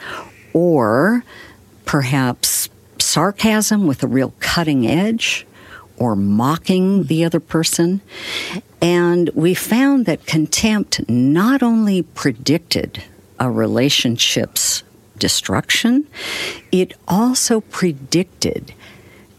or 0.54 1.24
perhaps 1.86 2.70
sarcasm 3.00 3.88
with 3.88 4.02
a 4.04 4.08
real 4.08 4.34
cutting 4.40 4.88
edge 4.88 5.46
or 5.98 6.16
mocking 6.16 7.04
the 7.04 7.26
other 7.26 7.40
person. 7.40 8.02
And 8.82 9.30
we 9.34 9.54
found 9.54 10.06
that 10.06 10.26
contempt 10.26 11.08
not 11.10 11.62
only 11.62 12.02
predicted 12.04 13.04
a 13.40 13.50
relationship's 13.50 14.84
destruction, 15.18 16.08
it 16.72 16.94
also 17.08 17.62
predicted 17.62 18.74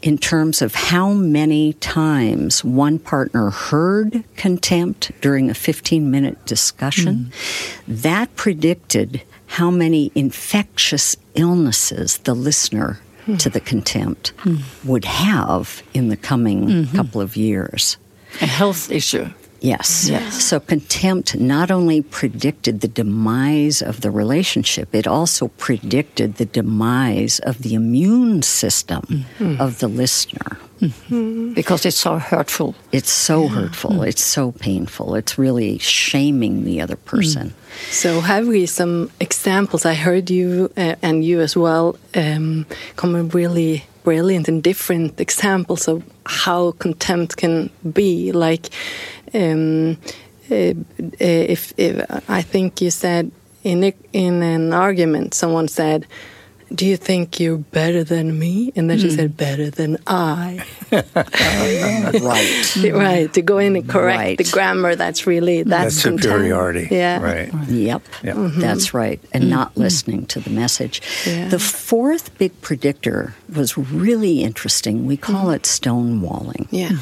in 0.05 0.19
terms 0.19 0.61
of 0.61 0.75
how 0.75 1.15
many 1.15 1.73
times 1.73 2.63
one 2.63 2.99
partner 2.99 3.49
heard 3.49 4.23
contempt 4.37 5.11
during 5.23 5.49
a 5.49 5.55
15 5.55 6.11
minute 6.11 6.45
discussion. 6.45 7.33
Mm. 7.87 8.03
That 8.03 8.37
predicted 8.37 9.23
how 9.47 9.71
many 9.71 10.13
infectious 10.15 11.17
illnesses 11.35 12.19
the 12.19 12.35
listener 12.35 13.01
mm. 13.27 13.39
to 13.39 13.49
the 13.49 13.61
contempt 13.61 14.37
mm. 14.39 14.63
would 14.85 15.07
have 15.07 15.83
in 15.95 16.09
the 16.09 16.19
coming 16.19 16.67
mm-hmm. 16.67 16.97
couple 16.97 17.23
of 17.23 17.35
years. 17.35 17.97
A 18.43 18.47
health 18.47 18.91
issue. 18.91 19.31
Yes. 19.65 20.11
yes. 20.11 20.45
So 20.45 20.61
contempt 20.61 21.37
not 21.37 21.71
only 21.71 22.03
predicted 22.03 22.83
the 22.83 22.89
demise 22.89 23.81
of 23.81 24.03
the 24.03 24.11
relationship, 24.11 24.95
it 24.95 25.07
also 25.07 25.49
predicted 25.49 26.35
the 26.35 26.45
demise 26.45 27.39
of 27.41 27.63
the 27.63 27.73
immune 27.73 28.43
system 28.43 29.03
mm-hmm. 29.09 29.59
of 29.59 29.79
the 29.79 29.89
listener. 29.89 30.59
Mm-hmm. 30.81 31.55
Because 31.55 31.87
it's 31.87 31.97
so 31.97 32.19
hurtful. 32.19 32.75
It's 32.93 33.11
so 33.11 33.49
hurtful. 33.49 33.93
Mm-hmm. 33.93 34.09
It's 34.09 34.23
so 34.23 34.53
painful. 34.53 35.15
It's 35.15 35.39
really 35.39 35.79
shaming 35.79 36.65
the 36.65 36.83
other 36.83 36.97
person. 36.97 37.51
Mm. 37.51 37.93
So, 37.93 38.21
have 38.21 38.47
we 38.47 38.67
some 38.67 39.11
examples? 39.19 39.87
I 39.87 39.95
heard 39.95 40.29
you 40.29 40.71
uh, 40.77 40.97
and 41.01 41.25
you 41.25 41.41
as 41.41 41.57
well 41.57 41.97
um, 42.15 42.67
come 42.97 43.29
really 43.31 43.85
brilliant 44.05 44.47
and 44.47 44.63
different 44.63 45.21
examples 45.21 45.89
of 45.89 46.05
how 46.27 46.73
contempt 46.73 47.37
can 47.37 47.71
be. 47.93 48.31
Like, 48.31 48.71
um, 49.35 49.99
uh, 50.51 50.75
if, 51.19 51.73
if, 51.77 52.31
I 52.31 52.43
think 52.43 52.81
you 52.81 52.91
said 52.91 53.33
in 53.65 53.83
a, 53.83 53.95
in 54.13 54.43
an 54.43 54.73
argument, 54.73 55.35
someone 55.35 55.69
said, 55.69 56.07
"Do 56.75 56.87
you 56.87 56.97
think 56.97 57.41
you're 57.41 57.59
better 57.59 58.05
than 58.05 58.39
me?" 58.39 58.73
And 58.77 58.89
then 58.89 58.99
mm. 58.99 59.03
she 59.03 59.09
hmm. 59.09 59.17
said, 59.17 59.37
"Better 59.37 59.71
than 59.71 59.99
I." 60.07 60.65
right, 60.93 62.13
right. 62.93 63.33
To 63.33 63.43
go 63.43 63.59
in 63.59 63.77
and 63.77 63.89
correct 63.89 64.19
right. 64.19 64.39
the 64.39 64.45
grammar, 64.45 64.97
that's 64.97 65.27
really 65.27 65.63
that's, 65.63 66.03
that's 66.03 66.23
superiority. 66.23 66.89
Yeah, 66.91 67.21
right. 67.21 67.53
Yep, 67.69 68.03
yep. 68.23 68.37
Mm 68.37 68.51
-hmm. 68.51 68.61
that's 68.61 68.95
right. 68.95 69.21
And 69.33 69.45
mm 69.45 69.51
-hmm. 69.51 69.59
not 69.59 69.71
listening 69.77 70.27
to 70.27 70.41
the 70.41 70.51
message. 70.51 71.01
Yeah. 71.27 71.51
The 71.51 71.59
fourth 71.59 72.31
big 72.39 72.53
predictor 72.61 73.35
was 73.55 73.75
really 73.77 74.41
interesting. 74.41 75.07
We 75.07 75.17
call 75.17 75.47
mm. 75.47 75.55
it 75.55 75.67
stonewalling. 75.67 76.67
Yeah. 76.71 76.99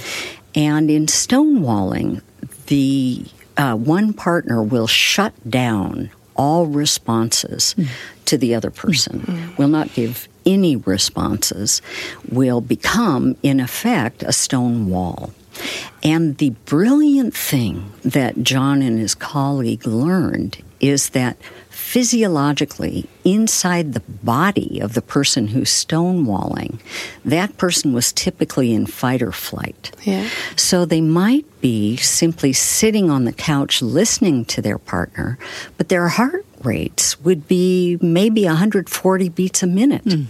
And 0.55 0.91
in 0.91 1.07
stonewalling, 1.07 2.21
the 2.67 3.25
uh, 3.57 3.75
one 3.75 4.12
partner 4.12 4.62
will 4.62 4.87
shut 4.87 5.33
down 5.45 6.11
all 6.37 6.67
responses 6.67 7.75
mm. 7.77 7.89
to 8.27 8.39
the 8.39 8.55
other 8.55 8.71
person, 8.71 9.21
mm. 9.21 9.59
will 9.59 9.69
not 9.69 9.93
give 9.95 10.29
any 10.45 10.77
responses, 10.77 11.83
will 12.31 12.61
become, 12.61 13.37
in 13.43 13.61
effect, 13.61 14.23
a 14.23 14.33
stone 14.33 14.89
wall. 14.89 15.33
And 16.03 16.39
the 16.39 16.51
brilliant 16.65 17.35
thing 17.35 17.93
that 18.05 18.43
John 18.43 18.83
and 18.83 18.99
his 18.99 19.15
colleague 19.15 19.87
learned 19.87 20.62
is 20.83 21.11
that 21.11 21.37
physiologically 21.71 23.07
inside 23.25 23.93
the 23.93 24.01
body 24.01 24.81
of 24.81 24.95
the 24.95 25.03
person 25.03 25.49
who's 25.49 25.71
stonewalling, 25.71 26.81
that 27.25 27.57
person 27.57 27.93
was 27.93 28.12
typically 28.12 28.73
in 28.73 28.85
fight 28.85 29.23
or 29.23 29.33
flight. 29.33 29.93
Yeah. 30.03 30.29
So 30.57 30.85
they 30.85 31.01
might 31.01 31.45
be 31.61 31.97
simply 31.97 32.53
sitting 32.53 33.11
on 33.11 33.25
the 33.25 33.33
couch 33.33 33.81
listening 33.81 34.45
to 34.47 34.61
their 34.61 34.79
partner, 34.79 35.39
but 35.79 35.89
their 35.89 36.09
heart 36.09 36.45
rates 36.62 37.21
would 37.21 37.47
be 37.47 37.99
maybe 38.01 38.45
140 38.45 39.29
beats 39.31 39.62
a 39.62 39.67
minute, 39.67 40.05
mm. 40.05 40.27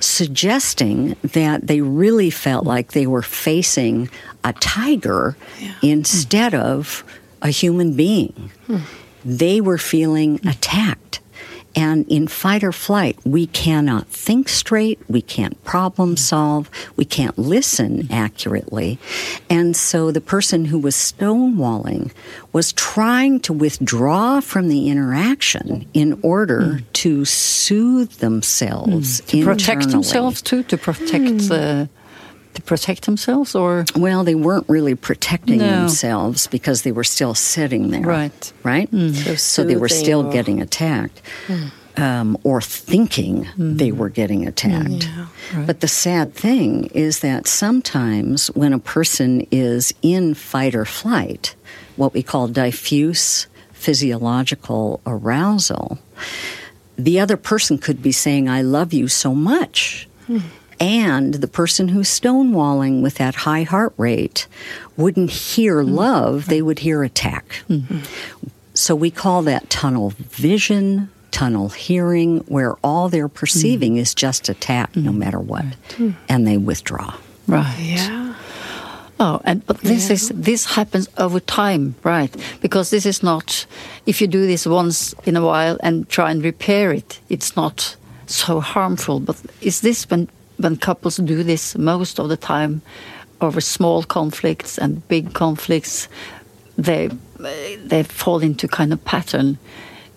suggesting 0.00 1.16
that 1.22 1.66
they 1.66 1.80
really 1.80 2.30
felt 2.30 2.66
like 2.66 2.92
they 2.92 3.06
were 3.06 3.22
facing 3.22 4.10
a 4.42 4.52
tiger 4.54 5.36
yeah. 5.60 5.74
instead 5.82 6.52
mm. 6.52 6.60
of 6.60 7.04
a 7.40 7.48
human 7.48 7.94
being. 7.94 8.50
Mm 8.68 8.82
they 9.24 9.60
were 9.60 9.78
feeling 9.78 10.40
attacked. 10.46 11.20
And 11.76 12.06
in 12.08 12.28
fight 12.28 12.62
or 12.62 12.70
flight, 12.70 13.18
we 13.24 13.46
cannot 13.46 14.06
think 14.06 14.48
straight, 14.48 15.00
we 15.08 15.20
can't 15.20 15.62
problem 15.64 16.16
solve, 16.16 16.70
we 16.96 17.04
can't 17.04 17.36
listen 17.36 18.06
accurately. 18.12 18.98
And 19.50 19.76
so 19.76 20.12
the 20.12 20.20
person 20.20 20.66
who 20.66 20.78
was 20.78 20.94
stonewalling 20.94 22.12
was 22.52 22.72
trying 22.72 23.40
to 23.40 23.52
withdraw 23.52 24.38
from 24.40 24.68
the 24.68 24.88
interaction 24.88 25.86
in 25.94 26.20
order 26.22 26.60
mm. 26.60 26.84
to 26.92 27.24
soothe 27.24 28.12
themselves. 28.12 29.20
Mm. 29.22 29.26
To 29.26 29.44
protect 29.44 29.90
themselves 29.90 30.42
too, 30.42 30.62
to 30.64 30.78
protect 30.78 31.24
mm. 31.24 31.48
the 31.48 31.88
to 32.54 32.62
protect 32.62 33.06
themselves 33.06 33.54
or 33.54 33.84
well 33.96 34.24
they 34.24 34.34
weren't 34.34 34.68
really 34.68 34.94
protecting 34.94 35.58
no. 35.58 35.80
themselves 35.80 36.46
because 36.46 36.82
they 36.82 36.92
were 36.92 37.04
still 37.04 37.34
sitting 37.34 37.90
there 37.90 38.02
right 38.02 38.52
right 38.62 38.90
mm. 38.90 39.14
so, 39.14 39.34
so, 39.34 39.64
they 39.64 39.76
were 39.76 39.88
still 39.88 40.26
or... 40.26 40.32
getting 40.32 40.60
attacked 40.60 41.22
mm 41.46 41.70
um, 41.96 42.36
or 42.42 42.60
thinking 42.60 43.44
mm-hmm. 43.44 43.76
they 43.76 43.92
were 43.92 44.08
getting 44.08 44.46
attacked. 44.46 45.04
Yeah, 45.04 45.26
right. 45.54 45.66
But 45.66 45.80
the 45.80 45.88
sad 45.88 46.34
thing 46.34 46.86
is 46.86 47.20
that 47.20 47.46
sometimes 47.46 48.48
when 48.48 48.72
a 48.72 48.78
person 48.78 49.46
is 49.50 49.94
in 50.02 50.34
fight 50.34 50.74
or 50.74 50.84
flight, 50.84 51.54
what 51.96 52.12
we 52.12 52.22
call 52.22 52.48
diffuse 52.48 53.46
physiological 53.72 55.00
arousal, 55.06 55.98
the 56.96 57.20
other 57.20 57.36
person 57.36 57.78
could 57.78 58.02
be 58.02 58.12
saying, 58.12 58.48
I 58.48 58.62
love 58.62 58.92
you 58.92 59.08
so 59.08 59.34
much. 59.34 60.08
Mm. 60.28 60.42
And 60.80 61.34
the 61.34 61.48
person 61.48 61.88
who's 61.88 62.08
stonewalling 62.08 63.02
with 63.02 63.14
that 63.16 63.34
high 63.34 63.62
heart 63.62 63.94
rate 63.96 64.46
wouldn't 64.96 65.30
hear 65.30 65.82
mm. 65.82 65.94
love, 65.94 66.46
they 66.46 66.62
would 66.62 66.80
hear 66.80 67.02
attack. 67.02 67.62
Mm-hmm. 67.68 68.00
So 68.74 68.94
we 68.94 69.10
call 69.10 69.42
that 69.42 69.70
tunnel 69.70 70.10
vision, 70.18 71.10
tunnel 71.30 71.68
hearing, 71.68 72.40
where 72.40 72.74
all 72.82 73.08
they're 73.08 73.28
perceiving 73.28 73.94
mm. 73.94 74.00
is 74.00 74.14
just 74.14 74.48
attack, 74.48 74.92
mm. 74.92 75.04
no 75.04 75.12
matter 75.12 75.38
what, 75.38 75.64
right. 75.98 76.14
and 76.28 76.46
they 76.46 76.56
withdraw. 76.56 77.14
Right. 77.46 77.76
Yeah. 77.78 78.34
Oh, 79.20 79.40
and 79.44 79.64
but 79.66 79.78
this 79.78 80.08
yeah. 80.08 80.14
is 80.14 80.28
this 80.34 80.64
happens 80.74 81.08
over 81.18 81.38
time, 81.38 81.94
right? 82.02 82.34
Because 82.60 82.90
this 82.90 83.06
is 83.06 83.22
not 83.22 83.66
if 84.06 84.20
you 84.20 84.26
do 84.26 84.46
this 84.46 84.66
once 84.66 85.14
in 85.24 85.36
a 85.36 85.42
while 85.42 85.78
and 85.82 86.08
try 86.08 86.30
and 86.30 86.42
repair 86.42 86.92
it, 86.92 87.20
it's 87.28 87.54
not 87.54 87.96
so 88.26 88.60
harmful. 88.60 89.20
But 89.20 89.40
is 89.60 89.80
this 89.82 90.10
when 90.10 90.28
when 90.58 90.76
couples 90.76 91.16
do 91.16 91.42
this 91.42 91.76
most 91.76 92.18
of 92.18 92.28
the 92.28 92.36
time 92.36 92.82
over 93.40 93.60
small 93.60 94.02
conflicts 94.02 94.78
and 94.78 95.06
big 95.08 95.32
conflicts, 95.34 96.08
they 96.76 97.10
they 97.88 98.02
fall 98.02 98.42
into 98.42 98.68
kind 98.68 98.92
of 98.92 99.04
pattern. 99.04 99.58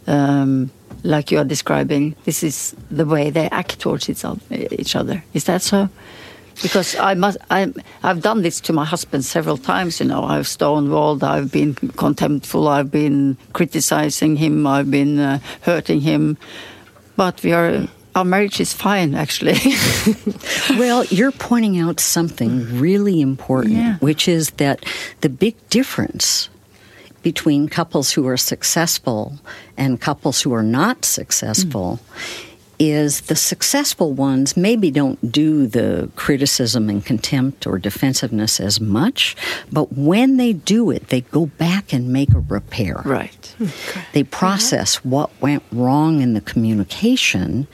Um, 0.07 0.71
like 1.03 1.31
you 1.31 1.37
are 1.37 1.45
describing, 1.45 2.15
this 2.23 2.43
is 2.43 2.75
the 2.89 3.05
way 3.05 3.29
they 3.29 3.49
act 3.49 3.79
towards 3.79 4.09
each 4.09 4.95
other. 4.95 5.23
Is 5.33 5.43
that 5.43 5.61
so? 5.61 5.89
Because 6.61 6.95
I 6.95 7.13
must, 7.13 7.37
I, 7.51 7.71
I've 8.01 8.21
done 8.21 8.41
this 8.41 8.59
to 8.61 8.73
my 8.73 8.83
husband 8.85 9.23
several 9.23 9.57
times. 9.57 9.99
You 9.99 10.07
know, 10.07 10.23
I've 10.23 10.47
stonewalled, 10.47 11.21
I've 11.23 11.51
been 11.51 11.75
contemptful, 11.75 12.67
I've 12.67 12.89
been 12.89 13.37
criticizing 13.53 14.37
him, 14.37 14.65
I've 14.65 14.89
been 14.89 15.19
uh, 15.19 15.39
hurting 15.61 16.01
him, 16.01 16.37
but 17.15 17.43
we 17.43 17.53
are. 17.53 17.87
Our 18.17 18.25
marriage 18.25 18.59
is 18.59 18.73
fine, 18.73 19.13
actually. 19.13 19.59
well, 20.71 21.05
you're 21.05 21.31
pointing 21.31 21.77
out 21.77 21.99
something 21.99 22.79
really 22.79 23.21
important, 23.21 23.75
yeah. 23.75 23.97
which 23.99 24.27
is 24.27 24.49
that 24.57 24.83
the 25.21 25.29
big 25.29 25.55
difference 25.69 26.49
between 27.21 27.69
couples 27.69 28.13
who 28.13 28.25
are 28.25 28.35
successful 28.35 29.37
and 29.77 30.01
couples 30.01 30.41
who 30.41 30.51
are 30.51 30.63
not 30.63 31.05
successful 31.05 31.99
mm. 31.99 32.45
is 32.79 33.21
the 33.21 33.35
successful 33.35 34.13
ones 34.13 34.57
maybe 34.57 34.89
don't 34.89 35.31
do 35.31 35.67
the 35.67 36.09
criticism 36.15 36.89
and 36.89 37.05
contempt 37.05 37.67
or 37.67 37.77
defensiveness 37.77 38.59
as 38.59 38.81
much, 38.81 39.35
but 39.71 39.93
when 39.93 40.37
they 40.37 40.53
do 40.53 40.89
it, 40.89 41.09
they 41.09 41.21
go 41.21 41.45
back 41.45 41.93
and 41.93 42.09
make 42.11 42.33
a 42.33 42.39
repair. 42.39 42.99
Right. 43.05 43.55
Okay. 43.61 44.01
They 44.13 44.23
process 44.23 44.95
yeah. 45.03 45.11
what 45.11 45.29
went 45.39 45.61
wrong 45.71 46.21
in 46.21 46.33
the 46.33 46.41
communication 46.41 47.67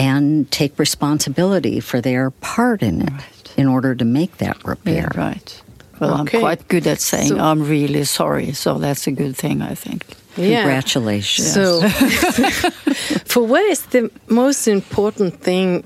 and 0.00 0.50
take 0.50 0.78
responsibility 0.78 1.78
for 1.78 2.00
their 2.00 2.30
part 2.30 2.82
in 2.82 3.02
it 3.02 3.12
right. 3.12 3.54
in 3.58 3.66
order 3.66 3.94
to 3.94 4.04
make 4.04 4.38
that 4.38 4.64
repair. 4.64 5.10
Yeah, 5.14 5.20
right. 5.20 5.62
Well, 6.00 6.22
okay. 6.22 6.38
I'm 6.38 6.42
quite 6.42 6.68
good 6.68 6.86
at 6.86 7.00
saying 7.00 7.28
so, 7.28 7.38
I'm 7.38 7.62
really 7.62 8.04
sorry, 8.04 8.52
so 8.52 8.78
that's 8.78 9.06
a 9.06 9.12
good 9.12 9.36
thing, 9.36 9.60
I 9.60 9.74
think. 9.74 10.06
Yeah. 10.36 10.62
Congratulations. 10.62 11.52
So, 11.52 11.86
for 13.26 13.46
what 13.46 13.62
is 13.64 13.84
the 13.86 14.10
most 14.28 14.66
important 14.66 15.40
thing 15.42 15.84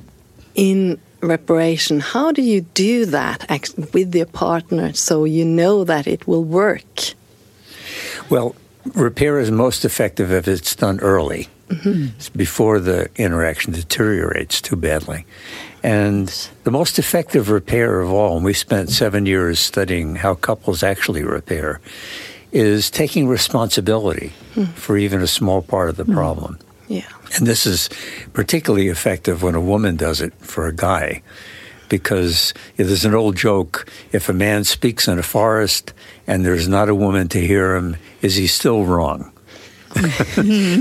in 0.54 1.00
reparation? 1.20 1.98
How 1.98 2.30
do 2.30 2.42
you 2.42 2.60
do 2.60 3.06
that 3.06 3.50
with 3.92 4.14
your 4.14 4.26
partner 4.26 4.92
so 4.92 5.24
you 5.24 5.44
know 5.44 5.82
that 5.82 6.06
it 6.06 6.28
will 6.28 6.44
work? 6.44 7.14
Well, 8.30 8.54
repair 8.94 9.40
is 9.40 9.50
most 9.50 9.84
effective 9.84 10.30
if 10.30 10.46
it's 10.46 10.76
done 10.76 11.00
early, 11.00 11.48
mm 11.74 11.80
-hmm. 11.82 12.32
before 12.34 12.80
the 12.80 13.08
interaction 13.14 13.74
deteriorates 13.74 14.60
too 14.60 14.76
badly. 14.76 15.24
And 15.82 16.48
the 16.62 16.70
most 16.70 16.98
effective 16.98 17.52
repair 17.52 18.00
of 18.00 18.10
all, 18.10 18.36
and 18.36 18.44
we 18.44 18.54
spent 18.54 18.90
seven 18.90 19.26
years 19.26 19.58
studying 19.60 20.16
how 20.16 20.34
couples 20.34 20.82
actually 20.82 21.22
repair, 21.22 21.80
is 22.52 22.90
taking 22.90 23.28
responsibility 23.28 24.32
mm. 24.54 24.66
for 24.74 24.96
even 24.96 25.20
a 25.20 25.26
small 25.26 25.60
part 25.62 25.90
of 25.90 25.96
the 25.96 26.04
mm. 26.04 26.14
problem. 26.14 26.58
Yeah. 26.88 27.10
And 27.36 27.46
this 27.46 27.66
is 27.66 27.90
particularly 28.32 28.88
effective 28.88 29.42
when 29.42 29.54
a 29.54 29.60
woman 29.60 29.96
does 29.96 30.20
it 30.20 30.32
for 30.38 30.66
a 30.66 30.72
guy. 30.72 31.22
Because 31.88 32.54
there's 32.76 33.04
an 33.04 33.14
old 33.14 33.36
joke 33.36 33.86
if 34.12 34.28
a 34.28 34.32
man 34.32 34.64
speaks 34.64 35.06
in 35.06 35.18
a 35.18 35.22
forest 35.22 35.92
and 36.26 36.44
there's 36.44 36.66
not 36.66 36.88
a 36.88 36.94
woman 36.94 37.28
to 37.28 37.40
hear 37.40 37.76
him, 37.76 37.96
is 38.22 38.36
he 38.36 38.46
still 38.46 38.84
wrong? 38.84 39.33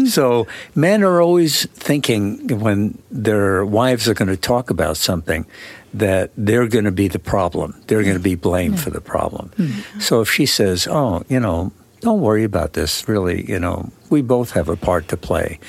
So 0.07 0.47
men 0.75 1.03
are 1.03 1.21
always 1.21 1.65
thinking 1.67 2.59
when 2.59 2.97
their 3.11 3.65
wives 3.65 4.07
are 4.07 4.13
going 4.13 4.29
to 4.29 4.37
talk 4.37 4.69
about 4.69 4.97
something 4.97 5.45
that 5.93 6.31
they're 6.35 6.67
going 6.67 6.85
to 6.85 6.91
be 6.91 7.07
the 7.07 7.19
problem. 7.19 7.79
They're 7.87 8.03
going 8.03 8.17
to 8.17 8.19
be 8.23 8.35
blamed 8.35 8.79
for 8.79 8.89
the 8.89 9.01
problem. 9.01 9.51
So 9.99 10.21
if 10.21 10.29
she 10.29 10.45
says, 10.45 10.87
"Oh, 10.89 11.23
you 11.29 11.39
know, 11.39 11.71
don't 12.01 12.21
worry 12.21 12.43
about 12.43 12.73
this. 12.73 13.07
Really, 13.07 13.49
you 13.49 13.59
know, 13.59 13.91
we 14.09 14.21
both 14.21 14.51
have 14.51 14.69
a 14.69 14.75
part 14.75 15.07
to 15.09 15.17
play." 15.17 15.59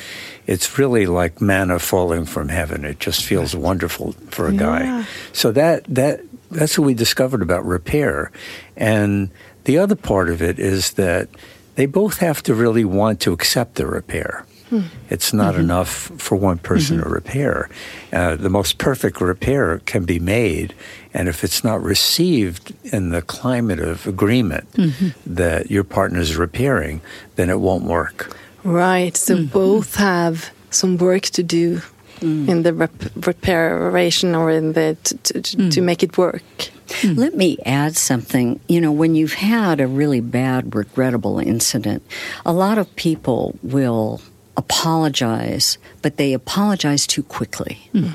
It's 0.46 0.78
really 0.78 1.06
like 1.06 1.40
manna 1.40 1.78
falling 1.78 2.26
from 2.26 2.48
heaven. 2.48 2.84
It 2.84 3.00
just 3.00 3.24
feels 3.24 3.56
wonderful 3.56 4.12
for 4.30 4.46
a 4.46 4.52
guy. 4.52 4.84
Yeah. 4.84 5.04
So 5.32 5.52
that 5.52 5.84
that 5.88 6.20
that's 6.50 6.78
what 6.78 6.86
we 6.86 6.94
discovered 6.94 7.42
about 7.42 7.64
repair. 7.64 8.30
And 8.76 9.30
the 9.64 9.78
other 9.78 9.96
part 9.96 10.30
of 10.30 10.42
it 10.42 10.58
is 10.58 10.92
that 10.92 11.28
they 11.74 11.86
both 11.86 12.18
have 12.18 12.42
to 12.44 12.54
really 12.54 12.84
want 12.84 13.20
to 13.20 13.32
accept 13.32 13.74
the 13.74 13.86
repair. 13.86 14.46
Hmm. 14.70 14.82
It's 15.10 15.32
not 15.32 15.54
mm-hmm. 15.54 15.64
enough 15.64 16.10
for 16.16 16.36
one 16.36 16.58
person 16.58 16.96
mm-hmm. 16.96 17.08
to 17.08 17.14
repair. 17.14 17.68
Uh, 18.12 18.36
the 18.36 18.48
most 18.48 18.78
perfect 18.78 19.20
repair 19.20 19.80
can 19.80 20.04
be 20.04 20.18
made, 20.18 20.74
and 21.12 21.28
if 21.28 21.44
it's 21.44 21.62
not 21.62 21.82
received 21.82 22.72
in 22.84 23.10
the 23.10 23.22
climate 23.22 23.78
of 23.78 24.06
agreement 24.06 24.70
mm-hmm. 24.72 25.08
that 25.26 25.70
your 25.70 25.84
partner 25.84 26.20
is 26.20 26.36
repairing, 26.36 27.00
then 27.36 27.50
it 27.50 27.60
won't 27.60 27.84
work. 27.84 28.36
Right. 28.62 29.16
So 29.16 29.36
mm-hmm. 29.36 29.52
both 29.52 29.96
have 29.96 30.50
some 30.70 30.96
work 30.96 31.24
to 31.24 31.42
do 31.42 31.82
mm. 32.20 32.48
in 32.48 32.62
the 32.62 32.72
rep- 32.72 33.26
reparation 33.26 34.34
or 34.34 34.50
in 34.50 34.72
the 34.72 34.96
t- 35.04 35.16
t- 35.22 35.56
mm. 35.56 35.72
to 35.72 35.80
make 35.80 36.02
it 36.02 36.16
work. 36.18 36.42
Mm. 36.86 37.16
Let 37.16 37.34
me 37.34 37.58
add 37.64 37.96
something. 37.96 38.60
You 38.68 38.80
know, 38.80 38.92
when 38.92 39.14
you've 39.14 39.34
had 39.34 39.80
a 39.80 39.86
really 39.86 40.20
bad, 40.20 40.74
regrettable 40.74 41.38
incident, 41.38 42.02
a 42.44 42.52
lot 42.52 42.78
of 42.78 42.94
people 42.96 43.58
will 43.62 44.20
apologize, 44.56 45.78
but 46.02 46.16
they 46.16 46.32
apologize 46.32 47.06
too 47.06 47.22
quickly. 47.22 47.90
Mm. 47.92 48.10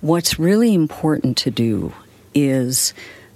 What's 0.00 0.38
really 0.38 0.74
important 0.74 1.36
to 1.38 1.50
do 1.50 1.92
is 2.34 2.94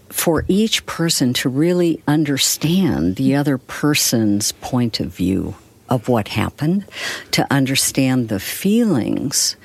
for 0.09 0.45
each 0.49 0.85
person 0.87 1.33
to 1.35 1.49
really 1.49 2.03
understand 2.07 3.17
the 3.17 3.35
other 3.35 3.59
person's 3.59 4.53
point 4.53 5.01
of 5.01 5.09
view 5.09 5.55
of 5.89 6.09
what 6.09 6.29
happened, 6.29 6.85
to 7.31 7.47
understand 7.51 8.29
the 8.29 8.41
feelings 8.41 9.57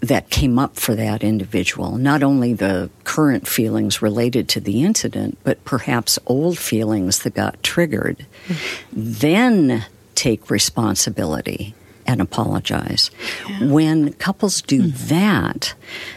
that 0.00 0.30
came 0.30 0.58
up 0.58 0.76
for 0.76 0.94
that 0.94 1.22
individual, 1.22 1.98
not 1.98 2.22
only 2.22 2.54
the 2.54 2.90
current 3.04 3.46
feelings 3.46 4.00
related 4.00 4.48
to 4.48 4.60
the 4.60 4.82
incident, 4.82 5.38
but 5.44 5.62
perhaps 5.64 6.18
old 6.26 6.58
feelings 6.58 7.20
that 7.20 7.34
got 7.34 7.62
triggered, 7.62 8.24
mm-hmm. 8.46 8.80
then 8.92 9.84
take 10.14 10.50
responsibility 10.50 11.74
and 12.06 12.20
apologize. 12.20 13.10
Yeah. 13.48 13.66
When 13.66 14.12
couples 14.14 14.62
do 14.62 14.82
mm-hmm. 14.84 15.08
that, 15.08 15.74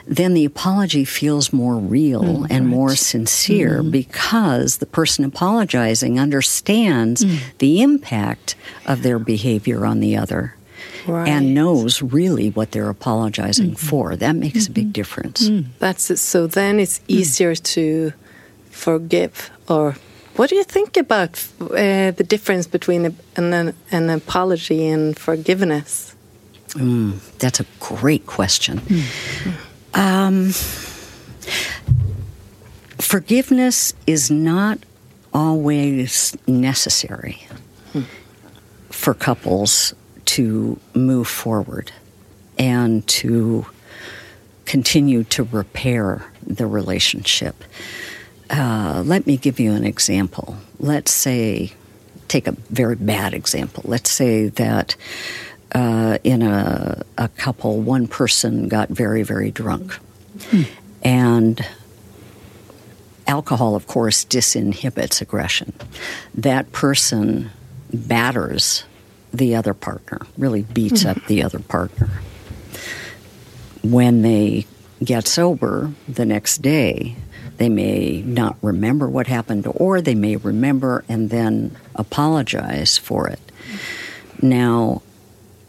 then 0.07 0.33
the 0.33 0.45
apology 0.45 1.05
feels 1.05 1.53
more 1.53 1.75
real 1.75 2.23
mm, 2.23 2.47
and 2.49 2.67
more 2.67 2.95
sincere 2.95 3.81
mm-hmm. 3.81 3.91
because 3.91 4.77
the 4.77 4.85
person 4.85 5.23
apologizing 5.25 6.19
understands 6.19 7.23
mm. 7.23 7.39
the 7.59 7.81
impact 7.81 8.55
of 8.87 9.03
their 9.03 9.19
behavior 9.19 9.85
on 9.85 9.99
the 9.99 10.15
other 10.17 10.55
right. 11.07 11.27
and 11.27 11.53
knows 11.53 12.01
really 12.01 12.49
what 12.49 12.71
they're 12.71 12.89
apologizing 12.89 13.71
mm-hmm. 13.71 13.87
for. 13.87 14.15
That 14.15 14.35
makes 14.35 14.63
mm-hmm. 14.63 14.71
a 14.71 14.75
big 14.75 14.85
mm-hmm. 14.85 14.91
difference. 14.91 15.49
Mm. 15.49 15.65
That's 15.79 16.11
it. 16.11 16.17
So 16.17 16.47
then 16.47 16.79
it's 16.79 16.99
mm. 16.99 17.03
easier 17.07 17.53
mm. 17.53 17.63
to 17.63 18.13
forgive. 18.69 19.51
Or 19.67 19.95
what 20.35 20.49
do 20.49 20.55
you 20.55 20.63
think 20.63 20.97
about 20.97 21.45
uh, 21.61 22.11
the 22.11 22.25
difference 22.27 22.67
between 22.67 23.05
a, 23.05 23.13
an, 23.35 23.73
an 23.91 24.09
apology 24.09 24.87
and 24.87 25.17
forgiveness? 25.17 26.15
Mm, 26.69 27.19
that's 27.37 27.59
a 27.59 27.65
great 27.79 28.25
question. 28.25 28.81
Um, 29.93 30.51
forgiveness 32.97 33.93
is 34.07 34.31
not 34.31 34.79
always 35.33 36.35
necessary 36.47 37.47
for 38.89 39.13
couples 39.13 39.93
to 40.25 40.79
move 40.93 41.27
forward 41.27 41.91
and 42.57 43.05
to 43.07 43.65
continue 44.65 45.23
to 45.25 45.43
repair 45.43 46.25
the 46.45 46.65
relationship. 46.65 47.63
Uh, 48.49 49.03
let 49.05 49.25
me 49.25 49.37
give 49.37 49.59
you 49.59 49.73
an 49.73 49.83
example. 49.83 50.57
Let's 50.79 51.11
say, 51.11 51.73
take 52.27 52.47
a 52.47 52.51
very 52.69 52.95
bad 52.95 53.33
example. 53.33 53.83
Let's 53.85 54.09
say 54.09 54.47
that 54.49 54.95
uh, 55.73 56.19
in 56.23 56.41
a, 56.41 57.03
a, 57.17 57.27
couple, 57.29 57.81
one 57.81 58.07
person 58.07 58.67
got 58.67 58.89
very, 58.89 59.23
very 59.23 59.49
drunk. 59.49 59.93
Hmm. 60.49 60.61
And 61.03 61.65
alcohol, 63.27 63.75
of 63.75 63.87
course, 63.87 64.23
disinhibits 64.23 65.21
aggression. 65.21 65.73
That 66.35 66.71
person 66.71 67.49
batters 67.91 68.83
the 69.33 69.55
other 69.55 69.73
partner, 69.73 70.19
really 70.37 70.61
beats 70.61 71.03
mm-hmm. 71.03 71.19
up 71.19 71.27
the 71.27 71.43
other 71.43 71.59
partner. 71.59 72.09
When 73.83 74.21
they 74.21 74.65
get 75.03 75.27
sober 75.27 75.91
the 76.07 76.25
next 76.25 76.61
day, 76.61 77.15
they 77.57 77.69
may 77.69 78.21
not 78.21 78.55
remember 78.61 79.09
what 79.09 79.27
happened, 79.27 79.67
or 79.67 80.01
they 80.01 80.15
may 80.15 80.37
remember 80.37 81.03
and 81.09 81.29
then 81.29 81.75
apologize 81.95 82.97
for 82.97 83.27
it. 83.27 83.39
Now, 84.41 85.01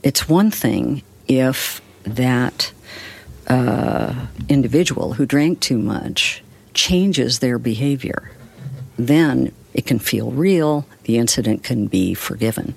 it's 0.03 0.29
one 0.29 0.51
thing 0.51 1.03
if 1.27 1.81
that 2.05 2.73
uh, 3.47 4.27
individual 4.49 5.15
who 5.15 5.27
drank 5.27 5.61
too 5.61 5.79
much 5.79 6.43
changes 6.75 7.39
their 7.39 7.59
behavior. 7.59 8.31
Then 8.97 9.53
it 9.73 9.87
can 9.87 9.99
feel 9.99 10.31
real, 10.31 10.87
the 11.05 11.19
incident 11.19 11.63
can 11.63 11.87
be 11.87 12.15
forgiven. 12.15 12.75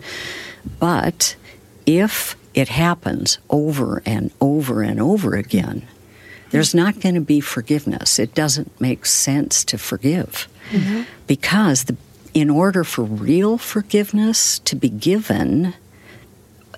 But 0.79 1.35
if 1.85 2.35
it 2.53 2.69
happens 2.69 3.39
over 3.49 4.01
and 4.05 4.31
over 4.41 4.81
and 4.81 4.99
over 4.99 5.35
again, 5.35 5.87
there's 6.49 6.73
not 6.73 6.99
going 6.99 7.15
to 7.15 7.21
be 7.21 7.39
forgiveness. 7.39 8.19
It 8.19 8.33
doesn't 8.33 8.79
make 8.79 9.05
sense 9.05 9.63
to 9.65 9.77
forgive 9.77 10.47
mm-hmm. 10.71 11.03
because 11.27 11.85
the, 11.85 11.97
in 12.33 12.49
order 12.49 12.83
for 12.83 13.03
real 13.03 13.57
forgiveness 13.57 14.59
to 14.59 14.75
be 14.75 14.89
given, 14.89 15.73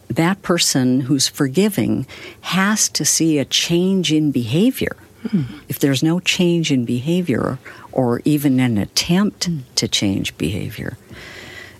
that 0.07 0.41
person 0.41 1.01
who's 1.01 1.27
forgiving 1.27 2.07
has 2.41 2.89
to 2.89 3.05
see 3.05 3.37
a 3.37 3.45
change 3.45 4.11
in 4.11 4.31
behavior. 4.31 4.95
Mm-hmm. 5.23 5.59
If 5.67 5.79
there's 5.79 6.01
no 6.01 6.19
change 6.19 6.71
in 6.71 6.85
behavior 6.85 7.59
or 7.91 8.21
even 8.25 8.59
an 8.59 8.77
attempt 8.77 9.49
mm. 9.49 9.61
to 9.75 9.87
change 9.87 10.37
behavior, 10.37 10.97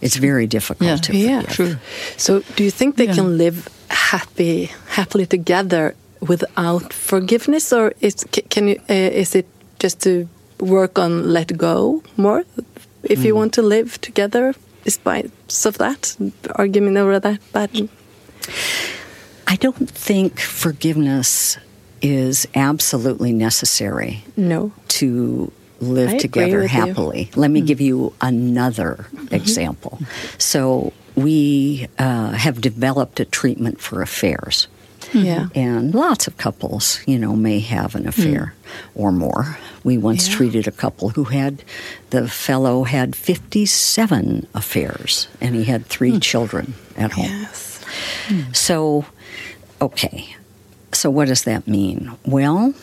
it's 0.02 0.16
very 0.16 0.48
difficult 0.48 0.90
yeah. 0.90 0.96
to 0.98 1.18
yeah, 1.18 1.42
true. 1.42 1.76
So, 2.18 2.42
do 2.56 2.64
you 2.64 2.72
think 2.72 2.96
they 2.96 3.08
yeah. 3.08 3.16
can 3.16 3.38
live 3.38 3.68
happy, 3.90 4.70
happily 4.88 5.26
together 5.26 5.96
without 6.22 6.94
forgiveness, 6.94 7.74
or 7.74 7.94
is 8.02 8.26
can 8.50 8.68
you? 8.68 8.80
Uh, 8.90 8.94
is 8.94 9.36
it 9.36 9.48
just 9.80 10.02
to 10.04 10.28
work 10.60 11.00
on 11.00 11.32
let 11.32 11.58
go 11.58 12.04
more 12.18 12.44
if 13.04 13.20
mm. 13.20 13.26
you 13.26 13.36
want 13.36 13.54
to 13.54 13.62
live 13.62 14.00
together, 14.02 14.54
despite 14.84 15.32
of 15.66 15.78
that 15.78 16.16
argument 16.56 16.98
over 16.98 17.20
that 17.20 17.40
But 17.52 17.72
I 19.48 19.56
don't 19.56 19.90
think 19.90 20.40
forgiveness 20.40 21.58
is 22.02 22.48
absolutely 22.56 23.34
necessary. 23.34 24.24
No. 24.38 24.72
To 25.00 25.52
live 25.80 26.12
I 26.12 26.18
together 26.18 26.68
happily. 26.68 27.30
You. 27.34 27.42
Let 27.42 27.52
me 27.52 27.62
mm. 27.62 27.68
give 27.68 27.82
you 27.82 28.14
another 28.22 29.08
mm-hmm. 29.14 29.34
example. 29.34 30.00
So, 30.38 30.94
we 31.16 31.88
uh, 31.98 32.32
have 32.32 32.62
developed 32.62 33.20
a 33.20 33.26
treatment 33.26 33.82
for 33.82 34.02
affairs. 34.02 34.68
Hmm. 35.12 35.18
Yeah. 35.20 35.48
And 35.56 35.96
lots 35.96 36.28
of 36.28 36.38
couples, 36.38 37.00
you 37.08 37.18
know, 37.18 37.36
may 37.36 37.60
have 37.60 37.96
an 37.96 38.08
affair 38.08 38.54
mm. 38.54 38.72
or 38.96 39.12
more. 39.12 39.58
We 39.84 39.98
once 39.98 40.28
yeah. 40.28 40.36
treated 40.36 40.68
a 40.68 40.72
couple 40.72 41.10
who 41.10 41.26
had, 41.26 41.64
the 42.12 42.28
fellow 42.28 42.84
had 42.84 43.16
57 43.16 44.48
affairs 44.54 45.28
and 45.42 45.56
he 45.56 45.64
had 45.64 45.86
three 45.86 46.12
mm. 46.12 46.22
children 46.22 46.74
at 46.96 47.14
home. 47.14 47.26
Yes. 47.26 47.84
Mm. 48.28 48.56
So, 48.56 49.06
okay. 49.82 50.36
So, 50.92 51.10
what 51.10 51.28
does 51.28 51.44
that 51.44 51.68
mean? 51.68 52.12
Well, 52.26 52.74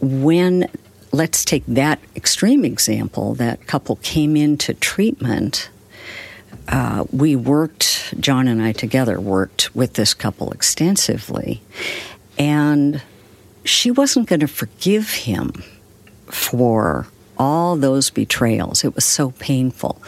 when 0.00 0.68
let's 1.12 1.44
take 1.44 1.64
that 1.66 1.98
extreme 2.16 2.64
example 2.64 3.34
that 3.34 3.66
couple 3.66 3.96
came 3.96 4.36
into 4.36 4.74
treatment 4.74 5.70
uh, 6.68 7.04
we 7.12 7.36
worked 7.36 8.14
john 8.20 8.48
and 8.48 8.62
i 8.62 8.72
together 8.72 9.20
worked 9.20 9.74
with 9.74 9.94
this 9.94 10.14
couple 10.14 10.50
extensively 10.52 11.60
and 12.38 13.02
she 13.64 13.90
wasn't 13.90 14.28
going 14.28 14.40
to 14.40 14.48
forgive 14.48 15.10
him 15.10 15.62
for 16.26 17.06
all 17.38 17.76
those 17.76 18.10
betrayals. 18.10 18.84
It 18.84 18.94
was 18.94 19.04
so 19.04 19.32
painful. 19.32 20.00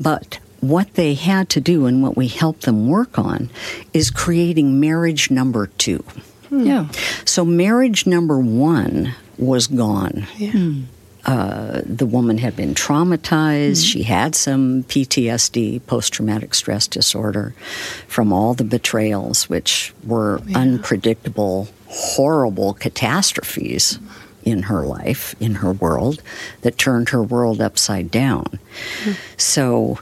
But 0.00 0.38
what 0.60 0.94
they 0.94 1.14
had 1.14 1.48
to 1.50 1.60
do 1.60 1.86
and 1.86 2.02
what 2.02 2.16
we 2.16 2.28
helped 2.28 2.62
them 2.62 2.88
work 2.88 3.18
on 3.18 3.50
is 3.92 4.10
creating 4.10 4.78
marriage 4.80 5.30
number 5.30 5.66
two. 5.66 6.04
Yeah. 6.50 6.88
So 7.24 7.44
marriage 7.44 8.06
number 8.06 8.38
one 8.38 9.14
was 9.40 9.66
gone. 9.66 10.26
Yeah. 10.36 10.52
Mm. 10.52 10.84
Uh, 11.24 11.82
the 11.84 12.06
woman 12.06 12.38
had 12.38 12.56
been 12.56 12.74
traumatized. 12.74 13.82
Mm. 13.82 13.92
She 13.92 14.02
had 14.04 14.34
some 14.34 14.84
PTSD, 14.84 15.84
post 15.86 16.14
traumatic 16.14 16.54
stress 16.54 16.86
disorder, 16.86 17.54
from 18.06 18.32
all 18.32 18.54
the 18.54 18.64
betrayals, 18.64 19.48
which 19.48 19.92
were 20.04 20.40
yeah. 20.46 20.58
unpredictable, 20.58 21.68
horrible 21.88 22.72
catastrophes 22.72 23.98
in 24.44 24.62
her 24.64 24.86
life, 24.86 25.34
in 25.40 25.56
her 25.56 25.72
world, 25.72 26.22
that 26.62 26.78
turned 26.78 27.10
her 27.10 27.22
world 27.22 27.60
upside 27.60 28.10
down. 28.10 28.58
Mm. 29.04 29.16
So, 29.36 29.98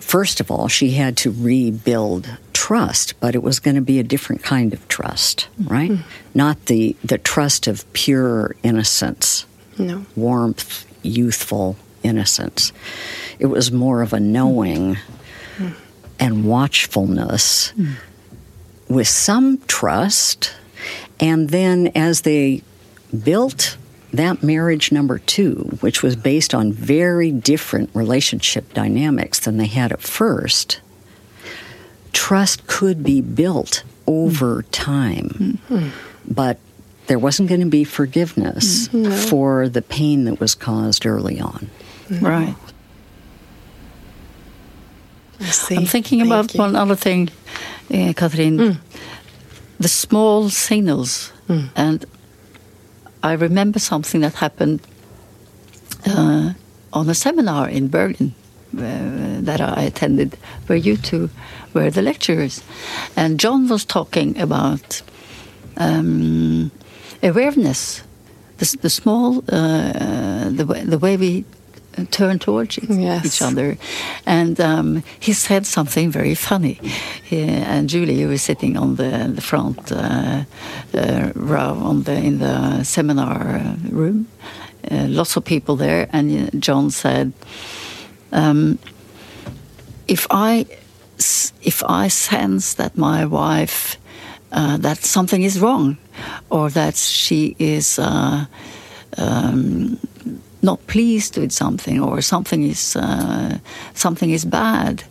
first 0.00 0.40
of 0.40 0.50
all, 0.50 0.66
she 0.66 0.90
had 0.92 1.16
to 1.18 1.30
rebuild 1.30 2.28
trust, 2.70 3.18
but 3.18 3.34
it 3.34 3.42
was 3.42 3.58
going 3.58 3.74
to 3.74 3.80
be 3.80 3.98
a 3.98 4.04
different 4.04 4.44
kind 4.44 4.72
of 4.72 4.86
trust, 4.86 5.48
right? 5.64 5.90
Mm. 5.90 6.02
Not 6.34 6.66
the, 6.66 6.94
the 7.02 7.18
trust 7.18 7.66
of 7.66 7.92
pure 7.94 8.54
innocence, 8.62 9.44
no. 9.76 10.06
warmth, 10.14 10.86
youthful 11.02 11.74
innocence. 12.04 12.72
It 13.40 13.46
was 13.46 13.72
more 13.72 14.02
of 14.02 14.12
a 14.12 14.20
knowing 14.20 14.98
mm. 15.56 15.74
and 16.20 16.44
watchfulness 16.44 17.72
mm. 17.72 17.94
with 18.88 19.08
some 19.08 19.58
trust. 19.66 20.54
And 21.18 21.48
then 21.48 21.88
as 21.96 22.20
they 22.20 22.62
built 23.24 23.78
that 24.12 24.44
marriage 24.44 24.92
number 24.92 25.18
two, 25.18 25.76
which 25.80 26.04
was 26.04 26.14
based 26.14 26.54
on 26.54 26.72
very 26.72 27.32
different 27.32 27.90
relationship 27.94 28.72
dynamics 28.74 29.40
than 29.40 29.56
they 29.56 29.66
had 29.66 29.90
at 29.90 30.00
first, 30.00 30.80
trust 32.12 32.66
could 32.66 33.02
be 33.02 33.20
built 33.20 33.84
over 34.06 34.62
time. 34.70 35.58
Mm-hmm. 35.68 35.88
But 36.32 36.58
there 37.06 37.18
wasn't 37.18 37.48
going 37.48 37.60
to 37.60 37.66
be 37.66 37.84
forgiveness 37.84 38.88
mm-hmm. 38.88 39.12
for 39.28 39.68
the 39.68 39.82
pain 39.82 40.24
that 40.24 40.38
was 40.40 40.54
caused 40.54 41.06
early 41.06 41.40
on. 41.40 41.68
Mm-hmm. 42.08 42.26
Right. 42.26 42.54
I'm 45.40 45.86
thinking 45.86 46.20
Thank 46.20 46.30
about 46.30 46.54
you. 46.54 46.60
one 46.60 46.76
other 46.76 46.96
thing, 46.96 47.30
uh, 47.92 48.12
Catherine. 48.14 48.58
Mm. 48.58 48.76
The 49.78 49.88
small 49.88 50.50
signals. 50.50 51.32
Mm. 51.48 51.70
And 51.74 52.04
I 53.22 53.32
remember 53.32 53.78
something 53.78 54.20
that 54.20 54.34
happened 54.34 54.80
uh, 56.06 56.52
on 56.92 57.08
a 57.08 57.14
seminar 57.14 57.68
in 57.68 57.88
Berlin 57.88 58.34
uh, 58.76 59.40
that 59.40 59.60
I 59.60 59.82
attended, 59.82 60.36
where 60.66 60.78
you 60.78 60.96
two 60.96 61.30
were 61.74 61.90
the 61.90 62.02
lecturers, 62.02 62.62
and 63.16 63.40
John 63.40 63.68
was 63.68 63.84
talking 63.84 64.38
about 64.38 65.02
um, 65.76 66.70
awareness, 67.22 68.02
the, 68.58 68.76
the 68.82 68.90
small, 68.90 69.38
uh, 69.48 70.50
the 70.50 70.64
way, 70.66 70.84
the 70.84 70.98
way 70.98 71.16
we 71.16 71.44
turn 72.10 72.38
towards 72.38 72.78
yes. 72.88 73.24
each 73.26 73.42
other. 73.42 73.76
And 74.26 74.60
um, 74.60 75.02
he 75.18 75.32
said 75.32 75.66
something 75.66 76.10
very 76.10 76.34
funny. 76.34 76.80
He, 77.24 77.42
and 77.42 77.88
Julie 77.88 78.20
who 78.20 78.28
was 78.28 78.42
sitting 78.42 78.76
on 78.76 78.96
the, 78.96 79.32
the 79.34 79.40
front 79.40 79.92
uh, 79.92 80.44
uh, 80.94 81.32
row 81.34 81.74
on 81.74 82.04
the, 82.04 82.12
in 82.12 82.38
the 82.38 82.84
seminar 82.84 83.56
uh, 83.56 83.76
room. 83.90 84.28
Uh, 84.90 85.06
lots 85.08 85.36
of 85.36 85.44
people 85.44 85.76
there. 85.76 86.08
And 86.12 86.62
John 86.62 86.90
said, 86.90 87.32
um, 88.32 88.78
if 90.06 90.26
I 90.30 90.66
if 91.62 91.82
I 91.84 92.08
sense 92.08 92.74
that 92.74 92.96
my 92.96 93.24
wife 93.24 93.96
uh, 94.52 94.76
that 94.78 94.98
something 95.04 95.42
is 95.44 95.60
wrong, 95.60 95.96
or 96.48 96.70
that 96.70 96.96
she 96.96 97.54
is 97.58 97.98
uh, 97.98 98.46
um, 99.16 99.98
not 100.62 100.84
pleased 100.86 101.36
with 101.38 101.52
something 101.52 102.02
or 102.02 102.20
something 102.20 102.62
is 102.62 102.96
uh, 102.96 103.58
something 103.94 104.30
is 104.30 104.44
bad, 104.44 105.04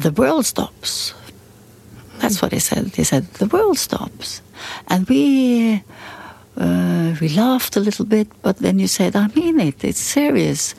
the 0.00 0.10
world 0.10 0.46
stops. 0.46 1.14
That's 2.18 2.42
what 2.42 2.52
he 2.52 2.58
said. 2.58 2.96
He 2.96 3.04
said 3.04 3.24
the 3.34 3.46
world 3.46 3.78
stops, 3.78 4.42
and 4.88 5.08
we 5.08 5.82
uh, 6.56 7.14
we 7.20 7.28
laughed 7.28 7.76
a 7.76 7.80
little 7.80 8.04
bit. 8.04 8.28
But 8.42 8.58
then 8.58 8.78
you 8.78 8.88
said, 8.88 9.16
"I 9.16 9.28
mean 9.34 9.60
it. 9.60 9.84
It's 9.84 10.00
serious." 10.00 10.74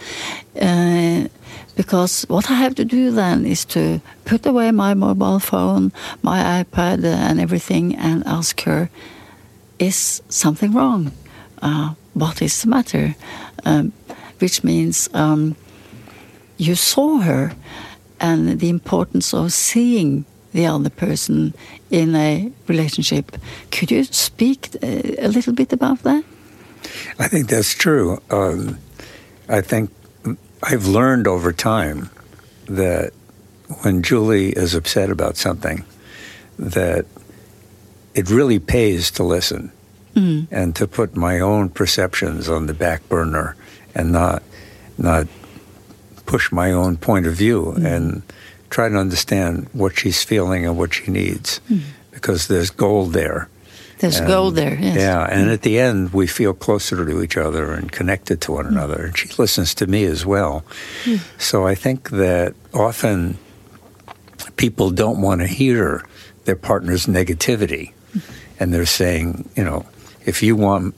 Uh, 0.59 1.27
because 1.75 2.25
what 2.29 2.51
I 2.51 2.55
have 2.55 2.75
to 2.75 2.85
do 2.85 3.11
then 3.11 3.45
is 3.45 3.65
to 3.65 3.99
put 4.25 4.45
away 4.45 4.71
my 4.71 4.93
mobile 4.93 5.39
phone, 5.39 5.91
my 6.21 6.63
iPad, 6.63 7.03
and 7.03 7.39
everything, 7.39 7.95
and 7.95 8.23
ask 8.25 8.61
her, 8.61 8.89
"Is 9.79 10.21
something 10.29 10.73
wrong? 10.73 11.11
Uh, 11.61 11.93
what 12.13 12.41
is 12.41 12.61
the 12.61 12.69
matter?" 12.69 13.15
Um, 13.65 13.91
which 14.39 14.63
means 14.63 15.09
um, 15.13 15.55
you 16.57 16.75
saw 16.75 17.19
her 17.19 17.53
and 18.19 18.59
the 18.59 18.69
importance 18.69 19.33
of 19.33 19.53
seeing 19.53 20.25
the 20.53 20.65
other 20.65 20.89
person 20.89 21.53
in 21.89 22.15
a 22.15 22.51
relationship. 22.67 23.35
Could 23.71 23.91
you 23.91 24.03
speak 24.03 24.69
uh, 24.81 24.87
a 25.19 25.27
little 25.27 25.53
bit 25.53 25.73
about 25.73 26.03
that? 26.03 26.23
I 27.19 27.27
think 27.27 27.49
that's 27.49 27.73
true. 27.73 28.21
Um, 28.29 28.77
I 29.49 29.61
think 29.61 29.89
I've 30.61 30.87
learned 30.87 31.27
over 31.27 31.51
time 31.51 32.09
that 32.65 33.11
when 33.81 34.03
Julie 34.03 34.51
is 34.51 34.75
upset 34.75 35.09
about 35.09 35.37
something, 35.37 35.83
that 36.57 37.05
it 38.13 38.29
really 38.29 38.59
pays 38.59 39.11
to 39.11 39.23
listen 39.23 39.71
mm. 40.15 40.47
and 40.51 40.75
to 40.75 40.87
put 40.87 41.15
my 41.15 41.39
own 41.39 41.69
perceptions 41.69 42.49
on 42.49 42.67
the 42.67 42.73
back 42.73 43.07
burner 43.09 43.55
and 43.95 44.11
not 44.11 44.43
not 44.97 45.27
push 46.25 46.51
my 46.51 46.71
own 46.71 46.95
point 46.97 47.25
of 47.25 47.33
view 47.33 47.73
mm. 47.75 47.85
and 47.85 48.21
try 48.73 48.89
to 48.89 48.97
understand 48.97 49.69
what 49.71 49.95
she's 49.95 50.23
feeling 50.23 50.65
and 50.65 50.75
what 50.75 50.95
she 50.95 51.11
needs 51.11 51.61
mm. 51.69 51.81
because 52.09 52.47
there's 52.47 52.71
gold 52.71 53.13
there. 53.13 53.47
There's 53.99 54.17
and, 54.17 54.27
gold 54.27 54.55
there, 54.55 54.73
yes. 54.73 54.97
Yeah, 54.97 55.23
and 55.29 55.51
at 55.51 55.61
the 55.61 55.79
end, 55.79 56.11
we 56.11 56.25
feel 56.25 56.55
closer 56.55 57.05
to 57.05 57.21
each 57.21 57.37
other 57.37 57.71
and 57.71 57.91
connected 57.91 58.41
to 58.41 58.53
one 58.53 58.65
mm. 58.65 58.69
another. 58.69 59.05
And 59.05 59.17
she 59.17 59.29
listens 59.37 59.75
to 59.75 59.85
me 59.85 60.05
as 60.05 60.25
well. 60.25 60.65
Mm. 61.03 61.21
So 61.39 61.67
I 61.67 61.75
think 61.75 62.09
that 62.09 62.55
often 62.73 63.37
people 64.57 64.89
don't 64.89 65.21
want 65.21 65.41
to 65.41 65.47
hear 65.47 66.03
their 66.45 66.55
partner's 66.55 67.05
negativity. 67.05 67.93
Mm. 68.17 68.21
And 68.59 68.73
they're 68.73 68.87
saying, 68.87 69.49
you 69.55 69.63
know, 69.63 69.85
if 70.25 70.41
you 70.41 70.55
want 70.55 70.95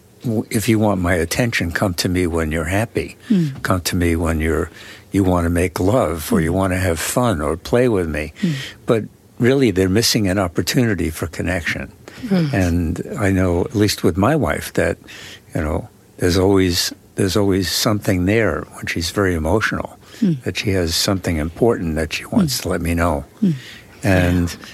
if 0.49 0.67
you 0.67 0.79
want 0.79 1.01
my 1.01 1.13
attention, 1.13 1.71
come 1.71 1.93
to 1.95 2.09
me 2.09 2.27
when 2.27 2.51
you're 2.51 2.65
happy. 2.65 3.17
Mm. 3.29 3.61
Come 3.63 3.81
to 3.81 3.95
me 3.95 4.15
when 4.15 4.39
you're 4.39 4.69
you 5.11 5.23
want 5.23 5.45
to 5.45 5.49
make 5.49 5.79
love 5.79 6.31
or 6.33 6.41
you 6.41 6.51
want 6.51 6.73
to 6.73 6.77
have 6.77 6.99
fun 6.99 7.41
or 7.41 7.55
play 7.55 7.87
with 7.87 8.09
me. 8.09 8.33
Mm. 8.41 8.53
But 8.85 9.03
really, 9.39 9.71
they're 9.71 9.89
missing 9.89 10.27
an 10.27 10.37
opportunity 10.37 11.09
for 11.09 11.27
connection. 11.27 11.91
Mm. 12.27 12.53
And 12.53 13.17
I 13.17 13.31
know, 13.31 13.61
at 13.61 13.75
least 13.75 14.03
with 14.03 14.17
my 14.17 14.35
wife, 14.35 14.73
that 14.73 14.97
you 15.53 15.61
know, 15.61 15.89
there's 16.17 16.37
always 16.37 16.93
there's 17.15 17.37
always 17.37 17.71
something 17.71 18.25
there 18.25 18.61
when 18.73 18.87
she's 18.87 19.11
very 19.11 19.35
emotional. 19.35 19.97
Hmm. 20.19 20.33
That 20.45 20.55
she 20.55 20.69
has 20.69 20.95
something 20.95 21.37
important 21.37 21.95
that 21.95 22.13
she 22.13 22.23
wants 22.23 22.57
hmm. 22.57 22.63
to 22.63 22.69
let 22.69 22.81
me 22.81 22.93
know. 22.93 23.25
Hmm. 23.39 23.51
And. 24.03 24.49
Yeah 24.49 24.65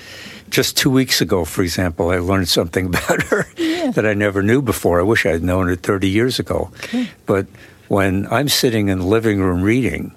just 0.51 0.77
two 0.77 0.91
weeks 0.91 1.21
ago, 1.21 1.45
for 1.45 1.63
example, 1.63 2.09
I 2.09 2.19
learned 2.19 2.49
something 2.49 2.85
about 2.93 3.23
her 3.23 3.47
yeah. 3.57 3.89
that 3.91 4.05
I 4.05 4.13
never 4.13 4.43
knew 4.43 4.61
before. 4.61 4.99
I 4.99 5.03
wish 5.03 5.25
I 5.25 5.31
had 5.31 5.43
known 5.43 5.69
it 5.69 5.81
30 5.81 6.07
years 6.07 6.37
ago. 6.37 6.69
Okay. 6.75 7.09
But 7.25 7.47
when 7.87 8.27
I'm 8.27 8.49
sitting 8.49 8.89
in 8.89 8.99
the 8.99 9.05
living 9.05 9.41
room 9.41 9.63
reading 9.63 10.13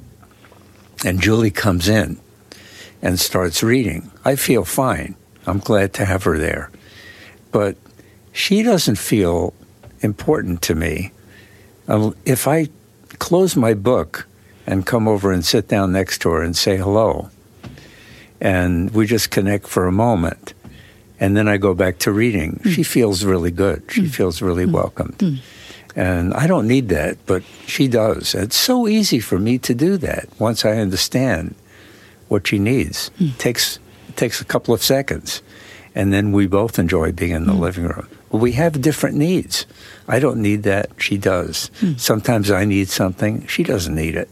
and 1.04 1.20
Julie 1.20 1.50
comes 1.50 1.88
in 1.88 2.18
and 3.00 3.18
starts 3.18 3.62
reading, 3.62 4.10
I 4.24 4.36
feel 4.36 4.64
fine. 4.64 5.14
I'm 5.46 5.58
glad 5.58 5.94
to 5.94 6.04
have 6.04 6.24
her 6.24 6.38
there. 6.38 6.70
But 7.52 7.76
she 8.32 8.62
doesn't 8.62 8.98
feel 8.98 9.54
important 10.00 10.62
to 10.62 10.74
me. 10.74 11.12
Um, 11.86 12.16
if 12.24 12.48
I 12.48 12.68
close 13.18 13.56
my 13.56 13.74
book 13.74 14.26
and 14.66 14.86
come 14.86 15.06
over 15.06 15.32
and 15.32 15.44
sit 15.44 15.68
down 15.68 15.92
next 15.92 16.18
to 16.22 16.30
her 16.30 16.42
and 16.42 16.56
say 16.56 16.76
hello, 16.76 17.30
and 18.40 18.90
we 18.90 19.06
just 19.06 19.30
connect 19.30 19.66
for 19.66 19.86
a 19.86 19.92
moment. 19.92 20.54
And 21.20 21.36
then 21.36 21.48
I 21.48 21.56
go 21.56 21.74
back 21.74 21.98
to 22.00 22.12
reading. 22.12 22.60
Mm. 22.64 22.72
She 22.72 22.82
feels 22.82 23.24
really 23.24 23.50
good. 23.50 23.82
She 23.88 24.02
mm. 24.02 24.10
feels 24.10 24.42
really 24.42 24.66
mm. 24.66 24.72
welcomed. 24.72 25.18
Mm. 25.18 25.38
And 25.96 26.34
I 26.34 26.46
don't 26.48 26.66
need 26.66 26.88
that, 26.88 27.18
but 27.24 27.44
she 27.66 27.86
does. 27.86 28.34
It's 28.34 28.56
so 28.56 28.88
easy 28.88 29.20
for 29.20 29.38
me 29.38 29.58
to 29.58 29.74
do 29.74 29.96
that 29.98 30.28
once 30.40 30.64
I 30.64 30.72
understand 30.78 31.54
what 32.28 32.48
she 32.48 32.58
needs. 32.58 33.10
It 33.20 33.22
mm. 33.22 33.38
takes 33.38 33.78
it 34.08 34.16
takes 34.16 34.40
a 34.40 34.44
couple 34.44 34.74
of 34.74 34.82
seconds. 34.82 35.40
And 35.94 36.12
then 36.12 36.32
we 36.32 36.48
both 36.48 36.80
enjoy 36.80 37.12
being 37.12 37.30
in 37.30 37.46
the 37.46 37.52
mm. 37.52 37.60
living 37.60 37.84
room. 37.84 38.08
But 38.32 38.38
we 38.38 38.52
have 38.52 38.82
different 38.82 39.16
needs. 39.16 39.64
I 40.08 40.18
don't 40.18 40.42
need 40.42 40.64
that. 40.64 40.90
She 40.98 41.16
does. 41.16 41.70
Sometimes 41.96 42.50
I 42.50 42.64
need 42.64 42.88
something. 42.88 43.46
She 43.46 43.62
doesn't 43.62 43.94
need 43.94 44.16
it. 44.16 44.28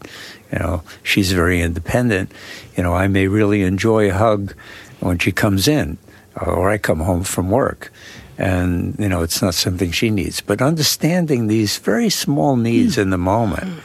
You 0.52 0.58
know, 0.58 0.82
she's 1.02 1.32
very 1.32 1.60
independent. 1.60 2.30
You 2.76 2.82
know, 2.82 2.92
I 2.94 3.08
may 3.08 3.26
really 3.26 3.62
enjoy 3.62 4.10
a 4.10 4.14
hug 4.14 4.54
when 5.00 5.18
she 5.18 5.32
comes 5.32 5.66
in, 5.66 5.96
or 6.40 6.70
I 6.70 6.78
come 6.78 7.00
home 7.00 7.24
from 7.24 7.50
work. 7.50 7.90
And, 8.38 8.96
you 8.98 9.08
know, 9.08 9.22
it's 9.22 9.40
not 9.42 9.54
something 9.54 9.92
she 9.92 10.10
needs. 10.10 10.40
But 10.40 10.60
understanding 10.60 11.46
these 11.46 11.78
very 11.78 12.10
small 12.10 12.56
needs 12.56 12.96
mm. 12.96 13.02
in 13.02 13.10
the 13.10 13.18
moment 13.18 13.80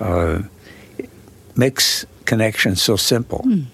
uh, 0.00 0.42
makes 1.54 2.06
connection 2.24 2.76
so 2.76 2.96
simple. 2.96 3.42
Mm. 3.44 3.66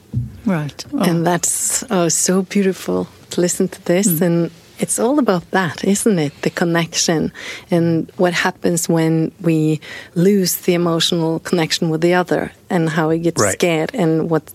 Right. 0.47 0.85
Oh. 0.93 1.03
And 1.03 1.27
that's 1.27 1.85
oh, 1.91 2.09
so 2.09 2.43
beautiful 2.43 3.09
to 3.31 3.41
listen 3.41 3.69
to 3.69 3.85
this. 3.85 4.09
Mm. 4.09 4.23
And 4.23 4.51
it's 4.83 4.99
all 4.99 5.19
about 5.19 5.49
that, 5.53 5.85
isn't 5.85 6.19
it? 6.19 6.33
The 6.43 6.51
connection 6.51 7.33
and 7.71 8.11
what 8.17 8.35
happens 8.35 8.89
when 8.89 9.31
we 9.41 9.81
lose 10.15 10.57
the 10.57 10.75
emotional 10.75 11.39
connection 11.39 11.89
with 11.89 12.01
the 12.01 12.15
other 12.15 12.53
and 12.69 12.91
how 12.91 13.09
we 13.11 13.19
get 13.21 13.39
right. 13.39 13.53
scared 13.53 13.95
and 13.95 14.29
what 14.29 14.53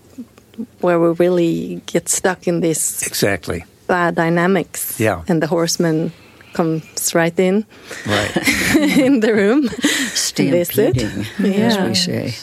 where 0.80 1.00
we 1.00 1.08
really 1.24 1.80
get 1.86 2.08
stuck 2.08 2.46
in 2.46 2.60
this 2.60 3.06
exactly 3.06 3.64
bad 3.86 4.16
dynamics. 4.16 5.00
Yeah, 5.00 5.24
and 5.28 5.42
the 5.42 5.46
horseman 5.46 6.12
comes 6.52 7.14
right 7.14 7.38
in, 7.38 7.64
right 8.06 8.36
in 8.98 9.20
the 9.20 9.32
room, 9.32 9.68
stampeding, 10.12 11.24
yeah. 11.38 11.66
as 11.66 11.78
we 11.78 11.94
say. 11.94 12.34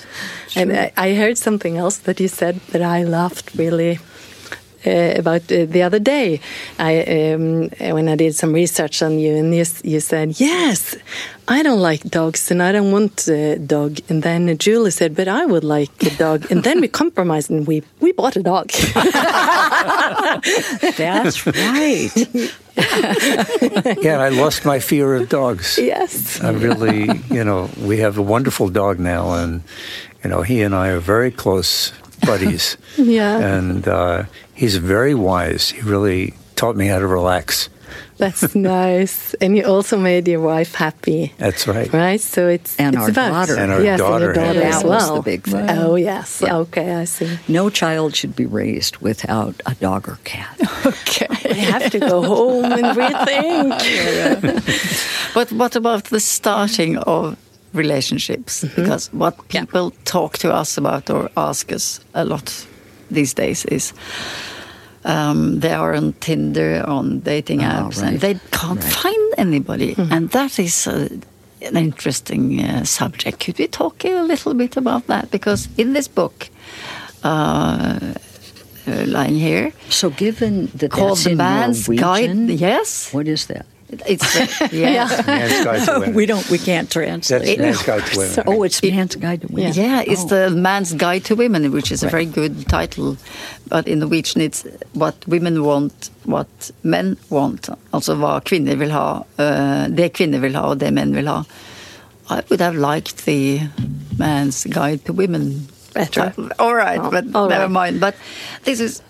And 0.56 0.72
I, 0.72 0.92
I 0.96 1.16
heard 1.16 1.38
something 1.38 1.78
else 1.78 1.98
that 2.00 2.20
you 2.20 2.30
said 2.30 2.62
that 2.72 2.82
I 2.82 3.04
laughed 3.04 3.54
really 3.56 4.00
about 4.86 5.52
uh, 5.52 5.66
the 5.66 5.84
other 5.84 6.00
day. 6.00 6.40
I 6.80 7.02
um, 7.34 7.70
when 7.96 8.08
I 8.10 8.16
did 8.16 8.36
some 8.36 8.54
research 8.54 9.02
on 9.02 9.20
you, 9.20 9.36
and 9.36 9.54
you, 9.54 9.66
you 9.84 10.00
said 10.00 10.40
yes, 10.40 10.96
I 11.48 11.62
don't 11.62 11.80
like 11.80 12.02
dogs 12.02 12.50
and 12.50 12.64
I 12.64 12.72
don't 12.72 12.92
want 12.92 13.28
a 13.28 13.60
dog. 13.60 14.00
And 14.10 14.24
then 14.24 14.58
Julie 14.58 14.90
said, 14.90 15.16
but 15.16 15.28
I 15.28 15.46
would 15.46 15.64
like 15.64 15.92
a 16.04 16.10
dog. 16.18 16.50
And 16.50 16.64
then 16.64 16.82
we 16.82 16.88
compromised 16.88 17.52
and 17.52 17.68
we, 17.68 17.84
we 18.00 18.14
bought 18.14 18.36
a 18.36 18.42
dog. 18.42 18.72
That's 20.98 21.46
right. 21.46 22.12
yeah, 24.02 24.18
I 24.20 24.30
lost 24.30 24.66
my 24.66 24.80
fear 24.80 25.14
of 25.16 25.30
dogs. 25.30 25.78
Yes. 25.78 26.42
I 26.42 26.50
really, 26.50 27.12
you 27.30 27.44
know, 27.44 27.70
we 27.80 28.00
have 28.00 28.18
a 28.18 28.24
wonderful 28.24 28.70
dog 28.70 29.00
now, 29.00 29.34
and, 29.34 29.62
you 30.24 30.30
know, 30.32 30.42
he 30.42 30.62
and 30.64 30.74
I 30.74 30.90
are 30.90 31.00
very 31.00 31.32
close 31.32 31.94
buddies. 32.16 32.78
yeah. 32.98 33.38
And 33.38 33.88
uh, 33.88 34.24
he's 34.54 34.78
very 34.78 35.16
wise. 35.16 35.70
He 35.70 35.82
really 35.82 36.34
taught 36.56 36.76
me 36.76 36.88
how 36.88 37.00
to 37.00 37.08
relax. 37.08 37.70
That's 38.18 38.56
nice. 38.80 39.34
And 39.36 39.58
you 39.58 39.64
also 39.66 39.98
made 39.98 40.28
your 40.28 40.42
wife 40.42 40.76
happy. 40.76 41.34
That's 41.38 41.68
right. 41.68 41.92
Right? 41.92 42.22
So 42.22 42.48
it's 42.48 42.78
and 42.78 42.96
it's 42.96 43.04
our 43.04 43.10
about, 43.10 43.30
daughter. 43.30 43.58
And 43.58 43.72
our 43.72 43.82
yes, 43.84 44.00
daughter. 44.00 44.32
And 44.32 44.36
your 44.36 44.46
daughter 44.46 44.62
as 44.62 44.84
well. 44.84 45.16
was 45.16 45.24
the 45.24 45.32
big 45.32 45.44
thing. 45.44 45.70
Oh 45.70 45.96
yes. 45.96 46.42
Yeah. 46.42 46.58
Okay, 46.58 46.96
I 46.96 47.06
see. 47.06 47.38
No 47.48 47.70
child 47.70 48.16
should 48.16 48.36
be 48.36 48.46
raised 48.46 48.98
without 48.98 49.62
a 49.66 49.76
dog 49.76 50.08
or 50.08 50.18
cat. 50.24 50.60
okay. 50.86 51.28
We 51.46 51.60
have 51.60 51.92
to 51.92 52.00
go 52.00 52.24
home 52.24 52.66
and 52.66 52.98
rethink. 52.98 53.74
but 55.34 55.52
what 55.52 55.76
about 55.76 56.06
the 56.06 56.20
starting 56.20 56.98
of 56.98 57.38
relationships 57.76 58.64
mm 58.64 58.70
-hmm. 58.70 58.76
because 58.76 59.10
what 59.12 59.36
people 59.48 59.82
yeah. 59.82 60.04
talk 60.04 60.38
to 60.38 60.62
us 60.62 60.78
about 60.78 61.10
or 61.10 61.30
ask 61.34 61.72
us 61.72 62.00
a 62.14 62.24
lot 62.24 62.68
these 63.12 63.34
days 63.36 63.66
is 63.66 63.94
um, 65.06 65.60
they 65.60 65.74
are 65.74 65.94
on 65.94 66.14
Tinder, 66.20 66.84
on 66.88 67.20
dating 67.20 67.62
oh, 67.62 67.70
apps, 67.70 68.02
right. 68.02 68.08
and 68.08 68.20
they 68.20 68.40
can't 68.52 68.84
right. 68.84 68.94
find 68.94 69.34
anybody. 69.38 69.94
Mm 69.94 70.06
-hmm. 70.06 70.12
And 70.12 70.32
that 70.32 70.60
is 70.60 70.88
a, 70.88 71.08
an 71.68 71.76
interesting 71.76 72.62
uh, 72.62 72.84
subject. 72.84 73.46
Could 73.46 73.58
we 73.58 73.68
talk 73.68 74.06
a 74.06 74.26
little 74.28 74.54
bit 74.54 74.78
about 74.78 75.06
that? 75.06 75.30
Because 75.30 75.70
in 75.76 75.94
this 75.94 76.14
book, 76.14 76.50
uh, 77.24 77.98
uh, 78.88 79.06
lying 79.06 79.40
here. 79.40 79.72
So, 79.90 80.10
given 80.10 80.72
that 80.78 80.92
called 80.92 81.24
the 81.24 81.36
man's 81.36 81.88
guide, 81.88 82.60
yes. 82.60 83.10
What 83.12 83.28
is 83.28 83.46
that? 83.46 83.66
It's 84.08 84.36
yeah. 84.74 85.08
yeah. 85.08 86.10
we 86.20 86.26
don't. 86.26 86.48
We 86.50 86.58
can't 86.58 86.90
translate. 86.90 87.58
That's 87.58 87.60
man's 87.60 87.84
guide 87.84 88.06
to 88.06 88.18
women. 88.18 88.44
Oh, 88.48 88.64
it's 88.64 88.82
man's 88.82 89.16
guide 89.16 89.42
to 89.42 89.48
women. 89.48 89.74
Yeah, 89.74 90.04
it's 90.06 90.24
oh. 90.24 90.28
the 90.28 90.50
man's 90.52 90.94
guide 90.94 91.26
to 91.26 91.36
women, 91.36 91.72
which 91.72 91.92
is 91.92 92.04
right. 92.04 92.10
a 92.10 92.12
very 92.12 92.26
good 92.26 92.68
title. 92.68 93.18
But 93.68 93.88
in 93.88 94.00
Norwegian, 94.00 94.42
it's 94.42 94.66
what 94.94 95.16
women 95.28 95.64
want, 95.64 96.10
what 96.24 96.72
men 96.84 97.18
want. 97.30 97.70
Also 97.94 98.16
hva 98.16 98.42
kvinner 98.44 98.76
vil 98.78 98.92
ha, 98.92 99.24
uh, 99.38 99.88
det 99.88 100.14
kvinner 100.14 100.40
vil 100.40 100.56
ha, 100.56 100.70
og 100.72 100.80
det 100.80 100.94
menn 100.94 101.16
vil 101.16 101.28
ha. 101.28 101.44
I 102.30 102.42
would 102.50 102.62
have 102.62 102.76
liked 102.76 103.26
the 103.26 103.70
man's 104.18 104.66
guide 104.66 105.06
to 105.06 105.14
women 105.14 105.68
better. 105.94 106.34
All 106.60 106.76
right, 106.76 107.00
oh, 107.00 107.12
but 107.12 107.26
all 107.36 107.48
never 107.48 107.64
right. 107.64 107.72
mind. 107.72 108.00
But 108.00 108.16
this 108.64 108.80
is 108.80 109.02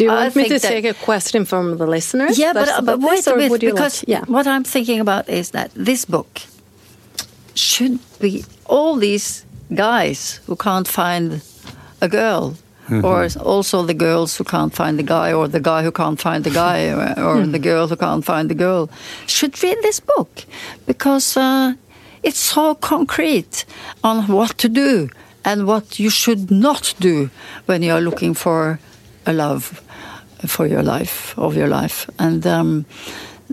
do 0.00 0.04
you 0.04 0.10
want 0.10 0.34
I 0.34 0.40
me 0.40 0.48
to 0.48 0.58
take 0.58 0.86
a 0.86 0.94
question 0.94 1.44
from 1.44 1.76
the 1.76 1.86
listeners? 1.86 2.38
Yeah, 2.38 2.54
but, 2.54 2.68
uh, 2.68 2.80
but 2.80 3.00
wait 3.00 3.26
a 3.26 3.36
bit, 3.36 3.60
because 3.60 4.02
like, 4.02 4.08
yeah. 4.08 4.24
what 4.24 4.46
I'm 4.46 4.64
thinking 4.64 4.98
about 4.98 5.28
is 5.28 5.50
that 5.50 5.70
this 5.74 6.06
book 6.06 6.40
should 7.54 7.98
be 8.18 8.44
all 8.64 8.96
these 8.96 9.44
guys 9.74 10.40
who 10.46 10.56
can't 10.56 10.88
find 10.88 11.42
a 12.00 12.08
girl, 12.08 12.56
mm 12.88 13.00
-hmm. 13.00 13.04
or 13.04 13.28
also 13.44 13.84
the 13.86 13.98
girls 14.06 14.38
who 14.38 14.44
can't 14.44 14.74
find 14.74 14.96
the 14.96 15.08
guy, 15.16 15.34
or 15.34 15.48
the 15.48 15.64
guy 15.70 15.80
who 15.84 15.92
can't 15.92 16.20
find 16.20 16.44
the 16.44 16.54
guy, 16.64 16.78
or, 16.94 17.02
or 17.28 17.36
hmm. 17.42 17.52
the 17.52 17.62
girl 17.70 17.84
who 17.90 17.96
can't 17.96 18.24
find 18.24 18.48
the 18.48 18.58
girl, 18.64 18.88
should 19.26 19.54
read 19.62 19.78
this 19.82 20.00
book 20.00 20.32
because 20.86 21.40
uh, 21.40 21.72
it's 22.22 22.42
so 22.54 22.74
concrete 22.92 23.66
on 24.00 24.16
what 24.26 24.52
to 24.62 24.68
do 24.68 25.08
and 25.42 25.58
what 25.66 25.86
you 26.02 26.10
should 26.10 26.50
not 26.50 26.94
do 26.98 27.28
when 27.66 27.82
you 27.82 27.94
are 27.96 28.04
looking 28.08 28.36
for 28.36 28.78
a 29.26 29.32
love 29.32 29.64
for 30.46 30.66
your 30.66 30.82
life, 30.82 31.34
of 31.38 31.56
your 31.56 31.68
life. 31.68 32.08
And 32.18 32.46
um, 32.46 32.86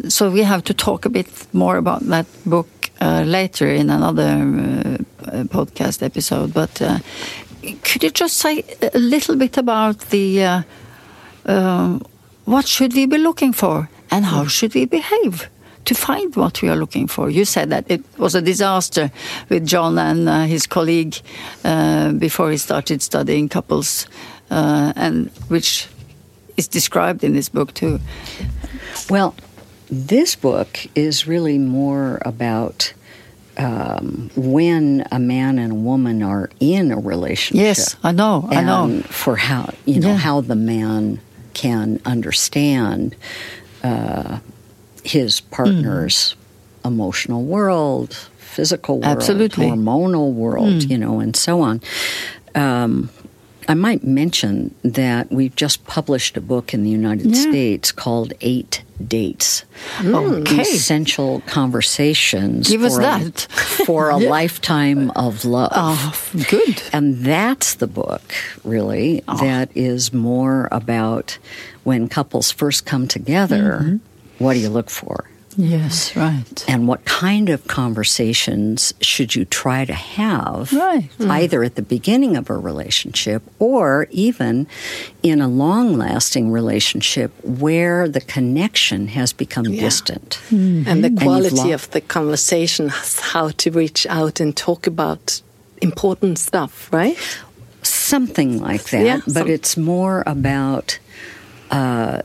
so 0.07 0.29
we 0.29 0.43
have 0.43 0.63
to 0.65 0.73
talk 0.73 1.05
a 1.05 1.09
bit 1.09 1.27
more 1.53 1.77
about 1.77 2.01
that 2.01 2.27
book 2.45 2.67
uh, 3.01 3.23
later 3.25 3.67
in 3.67 3.89
another 3.89 4.23
uh, 4.23 5.43
podcast 5.45 6.03
episode. 6.03 6.53
But 6.53 6.81
uh, 6.81 6.99
could 7.83 8.03
you 8.03 8.11
just 8.11 8.37
say 8.37 8.63
a 8.93 8.99
little 8.99 9.35
bit 9.35 9.57
about 9.57 9.99
the 10.09 10.43
uh, 10.43 10.61
um, 11.45 12.05
what 12.45 12.67
should 12.67 12.93
we 12.93 13.05
be 13.05 13.17
looking 13.17 13.53
for 13.53 13.89
and 14.09 14.25
how 14.25 14.47
should 14.47 14.73
we 14.73 14.85
behave? 14.85 15.49
to 15.87 15.95
find 15.95 16.35
what 16.35 16.61
we 16.61 16.67
are 16.67 16.75
looking 16.75 17.07
for. 17.07 17.29
You 17.29 17.45
said 17.45 17.69
that 17.69 17.89
it 17.89 18.03
was 18.17 18.35
a 18.35 18.41
disaster 18.41 19.09
with 19.47 19.65
John 19.65 19.97
and 19.97 20.27
uh, 20.27 20.43
his 20.43 20.67
colleague 20.67 21.15
uh, 21.63 22.11
before 22.11 22.51
he 22.51 22.57
started 22.57 23.01
studying 23.01 23.47
couples, 23.47 24.05
uh, 24.51 24.91
and 24.97 25.31
which 25.47 25.87
is 26.57 26.67
described 26.67 27.23
in 27.23 27.33
this 27.33 27.49
book 27.49 27.73
too. 27.73 27.99
Well, 29.09 29.35
this 29.89 30.35
book 30.35 30.79
is 30.95 31.27
really 31.27 31.57
more 31.57 32.19
about 32.25 32.93
um, 33.57 34.29
when 34.35 35.05
a 35.11 35.19
man 35.19 35.59
and 35.59 35.71
a 35.71 35.75
woman 35.75 36.21
are 36.21 36.49
in 36.59 36.91
a 36.91 36.99
relationship. 36.99 37.63
Yes, 37.63 37.95
I 38.03 38.11
know. 38.11 38.47
I 38.49 38.63
know. 38.63 39.01
For 39.03 39.35
how 39.35 39.73
you 39.85 39.99
know 39.99 40.09
yeah. 40.09 40.17
how 40.17 40.41
the 40.41 40.55
man 40.55 41.19
can 41.53 41.99
understand 42.05 43.15
uh, 43.83 44.39
his 45.03 45.39
partner's 45.39 46.35
mm. 46.83 46.87
emotional 46.87 47.43
world, 47.43 48.13
physical 48.37 48.99
world, 48.99 49.17
Absolutely. 49.17 49.67
hormonal 49.67 50.33
world, 50.33 50.67
mm. 50.67 50.89
you 50.89 50.97
know, 50.97 51.19
and 51.19 51.35
so 51.35 51.61
on. 51.61 51.81
Um, 52.53 53.09
I 53.67 53.73
might 53.73 54.03
mention 54.03 54.73
that 54.83 55.31
we've 55.31 55.55
just 55.55 55.85
published 55.85 56.37
a 56.37 56.41
book 56.41 56.73
in 56.73 56.83
the 56.83 56.89
United 56.89 57.27
yeah. 57.35 57.41
States 57.41 57.91
called 57.91 58.33
Eight 58.39 58.83
Dates. 59.05 59.65
Mm, 59.97 60.41
okay. 60.41 60.61
Essential 60.61 61.41
conversations. 61.41 62.69
Give 62.69 62.83
us 62.83 62.97
that. 62.97 63.41
for 63.85 64.09
a 64.09 64.19
yeah. 64.21 64.29
lifetime 64.29 65.11
of 65.11 65.43
love. 65.43 65.71
Oh, 65.73 66.43
good. 66.49 66.81
And 66.93 67.17
that's 67.17 67.75
the 67.75 67.87
book, 67.87 68.21
really, 68.63 69.21
oh. 69.27 69.37
that 69.37 69.69
is 69.75 70.13
more 70.13 70.69
about 70.71 71.37
when 71.83 72.07
couples 72.07 72.51
first 72.51 72.85
come 72.85 73.07
together, 73.07 73.79
mm-hmm. 73.81 74.43
what 74.43 74.53
do 74.53 74.59
you 74.59 74.69
look 74.69 74.89
for? 74.89 75.29
Yes, 75.57 76.15
right. 76.15 76.63
And 76.67 76.87
what 76.87 77.03
kind 77.05 77.49
of 77.49 77.67
conversations 77.67 78.93
should 79.01 79.35
you 79.35 79.43
try 79.43 79.85
to 79.85 79.93
have, 79.93 80.71
right. 80.71 81.09
Mm. 81.17 81.29
either 81.31 81.63
at 81.63 81.73
the 81.73 81.81
beginning 81.81 82.37
of 82.37 82.51
a 82.51 82.55
relationship 82.55 83.41
or 83.57 84.07
even 84.11 84.67
in 85.23 85.41
a 85.41 85.47
long 85.47 85.97
lasting 85.97 86.51
relationship 86.51 87.31
where 87.43 88.07
the 88.07 88.21
connection 88.21 89.07
has 89.07 89.33
become 89.33 89.65
yeah. 89.65 89.81
distant? 89.81 90.39
Mm-hmm. 90.51 90.87
And 90.87 91.03
the 91.03 91.09
quality 91.09 91.57
and 91.57 91.69
lo- 91.69 91.73
of 91.73 91.89
the 91.89 92.01
conversation, 92.01 92.89
how 93.33 93.49
to 93.49 93.71
reach 93.71 94.05
out 94.07 94.39
and 94.39 94.55
talk 94.55 94.85
about 94.85 95.41
important 95.81 96.37
stuff, 96.37 96.93
right? 96.93 97.17
Something 97.81 98.61
like 98.61 98.83
that. 98.91 99.03
Yeah, 99.03 99.21
but 99.25 99.33
some- 99.33 99.49
it's 99.49 99.75
more 99.75 100.23
about. 100.27 100.99
Uh, 101.71 102.21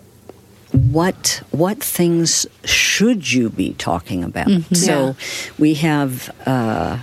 what 0.72 1.42
what 1.50 1.82
things 1.82 2.46
should 2.64 3.32
you 3.32 3.50
be 3.50 3.74
talking 3.74 4.24
about? 4.24 4.48
Mm-hmm. 4.48 4.74
So 4.74 5.06
yeah. 5.06 5.14
we 5.58 5.74
have 5.74 6.34
uh, 6.46 6.98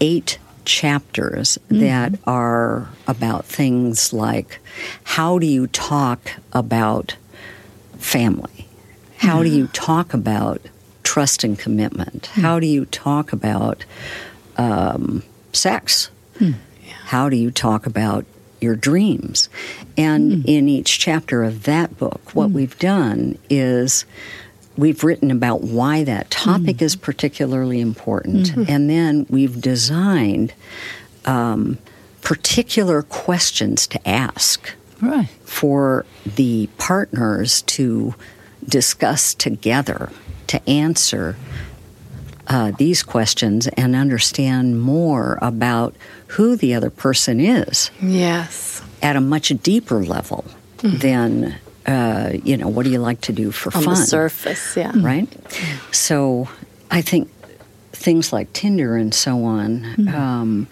eight 0.00 0.38
chapters 0.64 1.58
mm-hmm. 1.64 1.80
that 1.80 2.18
are 2.26 2.88
about 3.06 3.44
things 3.44 4.12
like 4.12 4.60
how 5.04 5.38
do 5.38 5.46
you 5.46 5.66
talk 5.68 6.32
about 6.52 7.16
family? 7.98 8.66
How 9.16 9.36
mm-hmm. 9.36 9.44
do 9.44 9.50
you 9.50 9.66
talk 9.68 10.14
about 10.14 10.60
trust 11.02 11.42
and 11.42 11.58
commitment? 11.58 12.30
Mm. 12.34 12.42
How 12.42 12.60
do 12.60 12.66
you 12.66 12.84
talk 12.84 13.32
about 13.32 13.84
um, 14.56 15.24
sex? 15.52 16.10
Mm. 16.38 16.54
How 17.04 17.28
do 17.28 17.36
you 17.36 17.50
talk 17.50 17.86
about 17.86 18.26
your 18.60 18.76
dreams. 18.76 19.48
And 19.96 20.32
mm. 20.32 20.44
in 20.46 20.68
each 20.68 20.98
chapter 20.98 21.42
of 21.42 21.64
that 21.64 21.98
book, 21.98 22.34
what 22.34 22.50
mm. 22.50 22.54
we've 22.54 22.78
done 22.78 23.38
is 23.50 24.04
we've 24.76 25.02
written 25.02 25.30
about 25.30 25.62
why 25.62 26.04
that 26.04 26.30
topic 26.30 26.76
mm. 26.76 26.82
is 26.82 26.96
particularly 26.96 27.80
important, 27.80 28.50
mm-hmm. 28.50 28.64
and 28.68 28.88
then 28.88 29.26
we've 29.28 29.60
designed 29.60 30.52
um, 31.24 31.78
particular 32.22 33.02
questions 33.02 33.86
to 33.86 34.08
ask 34.08 34.72
right. 35.00 35.28
for 35.44 36.04
the 36.24 36.68
partners 36.78 37.62
to 37.62 38.14
discuss 38.66 39.34
together 39.34 40.10
to 40.48 40.68
answer 40.68 41.36
uh, 42.48 42.72
these 42.78 43.02
questions 43.02 43.68
and 43.68 43.94
understand 43.94 44.80
more 44.80 45.38
about 45.40 45.94
who 46.28 46.56
the 46.56 46.74
other 46.74 46.90
person 46.90 47.40
is. 47.40 47.90
Yes. 48.00 48.82
At 49.02 49.16
a 49.16 49.20
much 49.20 49.48
deeper 49.62 50.04
level 50.04 50.44
mm-hmm. 50.78 50.98
than, 50.98 51.56
uh, 51.86 52.32
you 52.44 52.56
know, 52.56 52.68
what 52.68 52.84
do 52.84 52.90
you 52.90 52.98
like 52.98 53.20
to 53.22 53.32
do 53.32 53.50
for 53.50 53.68
On 53.76 53.82
fun? 53.82 53.94
On 53.94 54.00
the 54.00 54.06
surface, 54.06 54.76
yeah. 54.76 54.92
Right? 54.94 55.28
So 55.92 56.48
I 56.90 57.02
think 57.02 57.30
things 57.92 58.32
like 58.32 58.52
Tinder 58.52 58.96
and 58.96 59.14
so 59.14 59.44
on 59.44 59.80
mm-hmm. 59.80 60.14
um, 60.14 60.66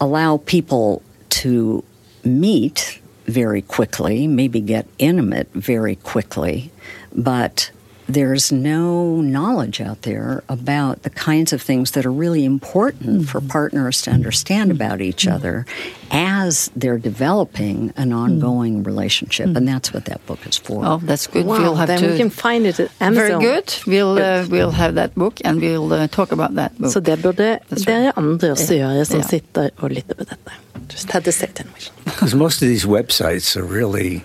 allow 0.00 0.38
people 0.38 1.02
to 1.30 1.84
meet 2.24 3.00
very 3.26 3.62
quickly, 3.62 4.26
maybe 4.26 4.60
get 4.60 4.86
intimate 4.98 5.48
very 5.52 5.96
quickly, 5.96 6.70
but 7.14 7.70
there's 8.12 8.52
no 8.52 9.20
knowledge 9.20 9.80
out 9.80 10.02
there 10.02 10.42
about 10.48 11.02
the 11.02 11.10
kinds 11.10 11.52
of 11.52 11.62
things 11.62 11.92
that 11.92 12.04
are 12.04 12.12
really 12.12 12.44
important 12.44 13.10
mm-hmm. 13.10 13.24
for 13.24 13.40
partners 13.40 14.02
to 14.02 14.10
understand 14.10 14.70
mm-hmm. 14.70 14.82
about 14.82 15.00
each 15.00 15.24
mm-hmm. 15.24 15.36
other 15.36 15.66
as 16.10 16.70
they're 16.74 16.98
developing 16.98 17.92
an 17.96 18.10
mm-hmm. 18.10 18.18
ongoing 18.18 18.82
relationship. 18.82 19.46
And 19.56 19.66
that's 19.66 19.92
what 19.92 20.04
that 20.06 20.24
book 20.26 20.46
is 20.46 20.58
for. 20.58 20.84
Oh, 20.84 20.98
that's 20.98 21.26
good. 21.26 21.46
Wow, 21.46 21.62
we'll 21.62 21.76
have 21.76 21.88
then 21.88 22.00
to, 22.00 22.10
we 22.10 22.16
can 22.18 22.30
find 22.30 22.66
it 22.66 22.80
at 22.80 22.90
Amazon. 23.00 23.40
Very 23.40 23.40
good. 23.40 23.74
We'll, 23.86 24.18
uh, 24.18 24.46
we'll 24.48 24.72
have 24.72 24.94
that 24.94 25.14
book 25.14 25.40
and 25.44 25.60
we'll 25.60 25.92
uh, 25.92 26.08
talk 26.08 26.32
about 26.32 26.54
that 26.54 26.76
book. 26.78 26.92
Så 26.92 27.00
det 27.00 27.22
burde 27.22 27.58
that's 27.68 27.84
dere 27.84 28.04
right. 28.04 28.16
andre 28.16 28.50
også 28.50 28.74
yeah. 28.74 28.94
gjøre 28.94 29.04
som 29.04 29.18
yeah. 29.18 29.30
sitter 29.30 29.70
og 29.76 29.90
lytter 29.90 30.14
på 30.14 30.24
dette. 30.24 30.50
Just 30.88 31.10
had 31.10 31.24
to 31.24 31.32
say 31.32 31.46
it 31.46 31.92
Because 32.04 32.34
most 32.34 32.62
of 32.62 32.68
these 32.68 32.86
websites 32.86 33.56
are 33.56 33.62
really 33.62 34.24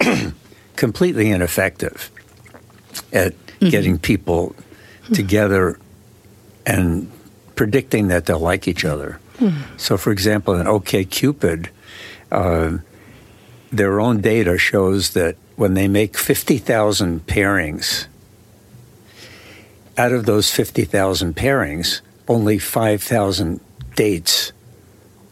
completely 0.76 1.30
ineffective 1.30 2.10
at 3.12 3.32
mm-hmm. 3.46 3.68
getting 3.68 3.98
people 3.98 4.54
together 5.12 5.78
and 6.66 7.10
predicting 7.56 8.08
that 8.08 8.26
they'll 8.26 8.38
like 8.38 8.66
each 8.66 8.84
other. 8.84 9.20
So, 9.76 9.96
for 9.96 10.10
example, 10.12 10.54
in 10.54 10.66
OK 10.66 11.04
Cupid, 11.04 11.70
uh, 12.30 12.78
their 13.70 14.00
own 14.00 14.20
data 14.20 14.58
shows 14.58 15.10
that 15.10 15.36
when 15.56 15.74
they 15.74 15.88
make 15.88 16.16
50,000 16.16 17.26
pairings, 17.26 18.06
out 19.96 20.12
of 20.12 20.26
those 20.26 20.50
50,000 20.50 21.36
pairings, 21.36 22.00
only 22.28 22.58
5,000 22.58 23.60
dates 23.94 24.52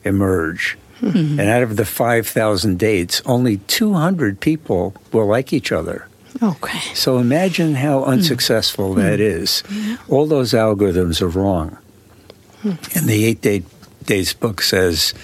emerge. 0.05 0.79
Mm-hmm. 1.01 1.41
And 1.41 1.49
out 1.49 1.63
of 1.63 1.77
the 1.77 1.85
5,000 1.85 2.79
dates, 2.79 3.23
only 3.27 3.57
200 3.59 4.39
people 4.41 4.95
will 5.13 5.27
like 5.27 5.53
each 5.53 5.73
other. 5.73 6.07
Okay. 6.43 6.95
So 6.95 7.19
imagine 7.19 7.77
how 7.77 8.05
unsuccessful 8.05 8.95
mm. 8.95 8.97
that 8.97 9.21
is. 9.21 9.63
Yeah. 9.71 9.97
All 10.09 10.27
those 10.27 10.53
algorithms 10.53 11.23
are 11.23 11.29
wrong. 11.29 11.79
Mm. 12.63 12.97
And 12.97 13.09
the 13.09 13.25
Eight 13.25 13.41
Day, 13.41 13.63
Days 14.05 14.33
book 14.33 14.61
says, 14.63 15.15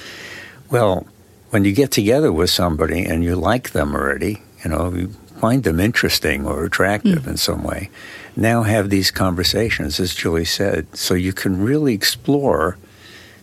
well, 0.70 1.06
when 1.50 1.64
you 1.64 1.72
get 1.72 1.90
together 1.90 2.30
with 2.30 2.50
somebody 2.50 3.04
and 3.04 3.24
you 3.24 3.34
like 3.34 3.70
them 3.70 3.94
already, 3.94 4.42
you 4.64 4.70
know, 4.70 4.92
you 4.92 5.08
find 5.40 5.64
them 5.64 5.80
interesting 5.80 6.46
or 6.46 6.64
attractive 6.64 7.24
mm. 7.24 7.28
in 7.28 7.36
some 7.36 7.64
way, 7.64 7.90
now 8.36 8.62
have 8.62 8.90
these 8.90 9.10
conversations, 9.10 9.98
as 9.98 10.14
Julie 10.14 10.44
said, 10.44 10.96
so 10.96 11.14
you 11.14 11.32
can 11.32 11.60
really 11.60 11.94
explore 11.94 12.76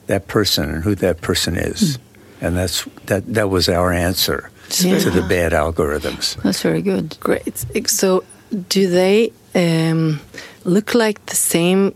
that 0.08 0.28
person 0.28 0.70
and 0.70 0.84
who 0.84 0.96
that 0.96 1.20
person 1.20 1.58
is. 1.58 1.98
Mm. 1.98 2.02
And 2.42 2.58
that's 2.58 2.84
that 3.08 3.34
that 3.34 3.50
was 3.50 3.68
our 3.68 3.92
answer 3.92 4.52
yeah. 4.70 5.00
to 5.00 5.10
the 5.10 5.22
bad 5.22 5.52
algorithms. 5.52 6.42
That's 6.44 6.62
very 6.62 6.82
good. 6.82 7.18
Great. 7.20 7.58
So 7.88 8.24
do 8.70 8.88
they 8.88 9.32
um, 9.54 10.20
look 10.64 10.94
like 10.94 11.26
the 11.26 11.36
same 11.36 11.94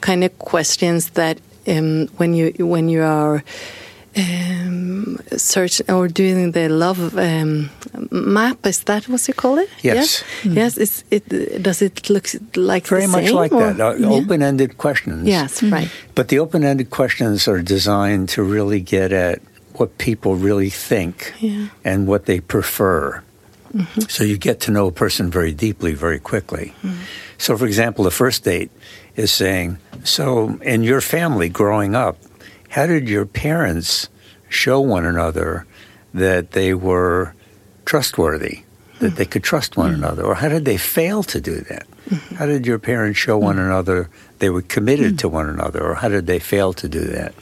kind 0.00 0.24
of 0.24 0.36
questions 0.38 1.10
that 1.10 1.38
um, 1.66 2.08
when 2.16 2.34
you 2.34 2.52
when 2.66 2.88
you 2.88 3.02
are 3.02 3.42
um, 4.16 5.18
search 5.36 5.80
or 5.88 6.08
doing 6.08 6.52
the 6.52 6.68
love 6.68 7.16
um, 7.16 7.70
map. 8.10 8.66
Is 8.66 8.84
that 8.84 9.08
what 9.08 9.26
you 9.26 9.34
call 9.34 9.58
it? 9.58 9.70
Yes. 9.82 9.94
Yes. 9.94 10.24
Mm. 10.42 10.56
yes 10.56 10.78
it's, 10.78 11.04
it 11.10 11.62
does 11.62 11.82
it 11.82 12.10
look 12.10 12.28
like 12.56 12.86
very 12.86 13.06
much 13.06 13.26
same, 13.26 13.34
like 13.34 13.52
or? 13.52 13.72
that. 13.72 13.80
Uh, 13.80 13.94
yeah. 13.94 14.08
Open-ended 14.08 14.76
questions. 14.76 15.26
Yes. 15.26 15.60
Mm. 15.60 15.72
Right. 15.72 15.90
But 16.14 16.28
the 16.28 16.38
open-ended 16.38 16.90
questions 16.90 17.48
are 17.48 17.62
designed 17.62 18.28
to 18.30 18.42
really 18.42 18.80
get 18.80 19.12
at 19.12 19.40
what 19.82 19.98
people 19.98 20.36
really 20.36 20.70
think 20.70 21.34
yeah. 21.40 21.68
and 21.84 22.06
what 22.06 22.26
they 22.26 22.40
prefer. 22.40 23.22
Mm-hmm. 23.74 24.00
So 24.08 24.22
you 24.24 24.38
get 24.38 24.60
to 24.60 24.70
know 24.70 24.86
a 24.86 24.92
person 24.92 25.30
very 25.30 25.52
deeply, 25.52 25.92
very 25.94 26.20
quickly. 26.20 26.74
Mm. 26.82 26.96
So, 27.38 27.56
for 27.56 27.66
example, 27.66 28.04
the 28.04 28.10
first 28.10 28.44
date 28.44 28.70
is 29.16 29.32
saying, 29.32 29.78
"So, 30.04 30.58
in 30.62 30.84
your 30.84 31.00
family 31.00 31.48
growing 31.48 31.94
up." 31.94 32.16
how 32.72 32.86
did 32.86 33.06
your 33.06 33.26
parents 33.26 34.08
show 34.48 34.80
one 34.80 35.04
another 35.04 35.66
that 36.14 36.52
they 36.52 36.72
were 36.72 37.34
trustworthy, 37.84 38.64
that 39.00 39.16
they 39.16 39.26
could 39.26 39.44
trust 39.44 39.76
one 39.76 39.92
mm-hmm. 39.92 40.04
another? 40.04 40.24
Or 40.24 40.34
how 40.34 40.48
did 40.48 40.64
they 40.64 40.78
fail 40.78 41.22
to 41.24 41.38
do 41.38 41.60
that? 41.68 41.86
Mm-hmm. 42.08 42.34
How 42.36 42.46
did 42.46 42.66
your 42.66 42.78
parents 42.78 43.18
show 43.18 43.36
one 43.36 43.56
mm-hmm. 43.56 43.66
another 43.66 44.08
they 44.38 44.48
were 44.48 44.62
committed 44.62 45.18
to 45.18 45.28
one 45.28 45.50
another? 45.50 45.84
Or 45.84 45.94
how 45.94 46.08
did 46.08 46.26
they 46.26 46.38
fail 46.38 46.72
to 46.72 46.88
do 46.88 47.00
that? 47.00 47.34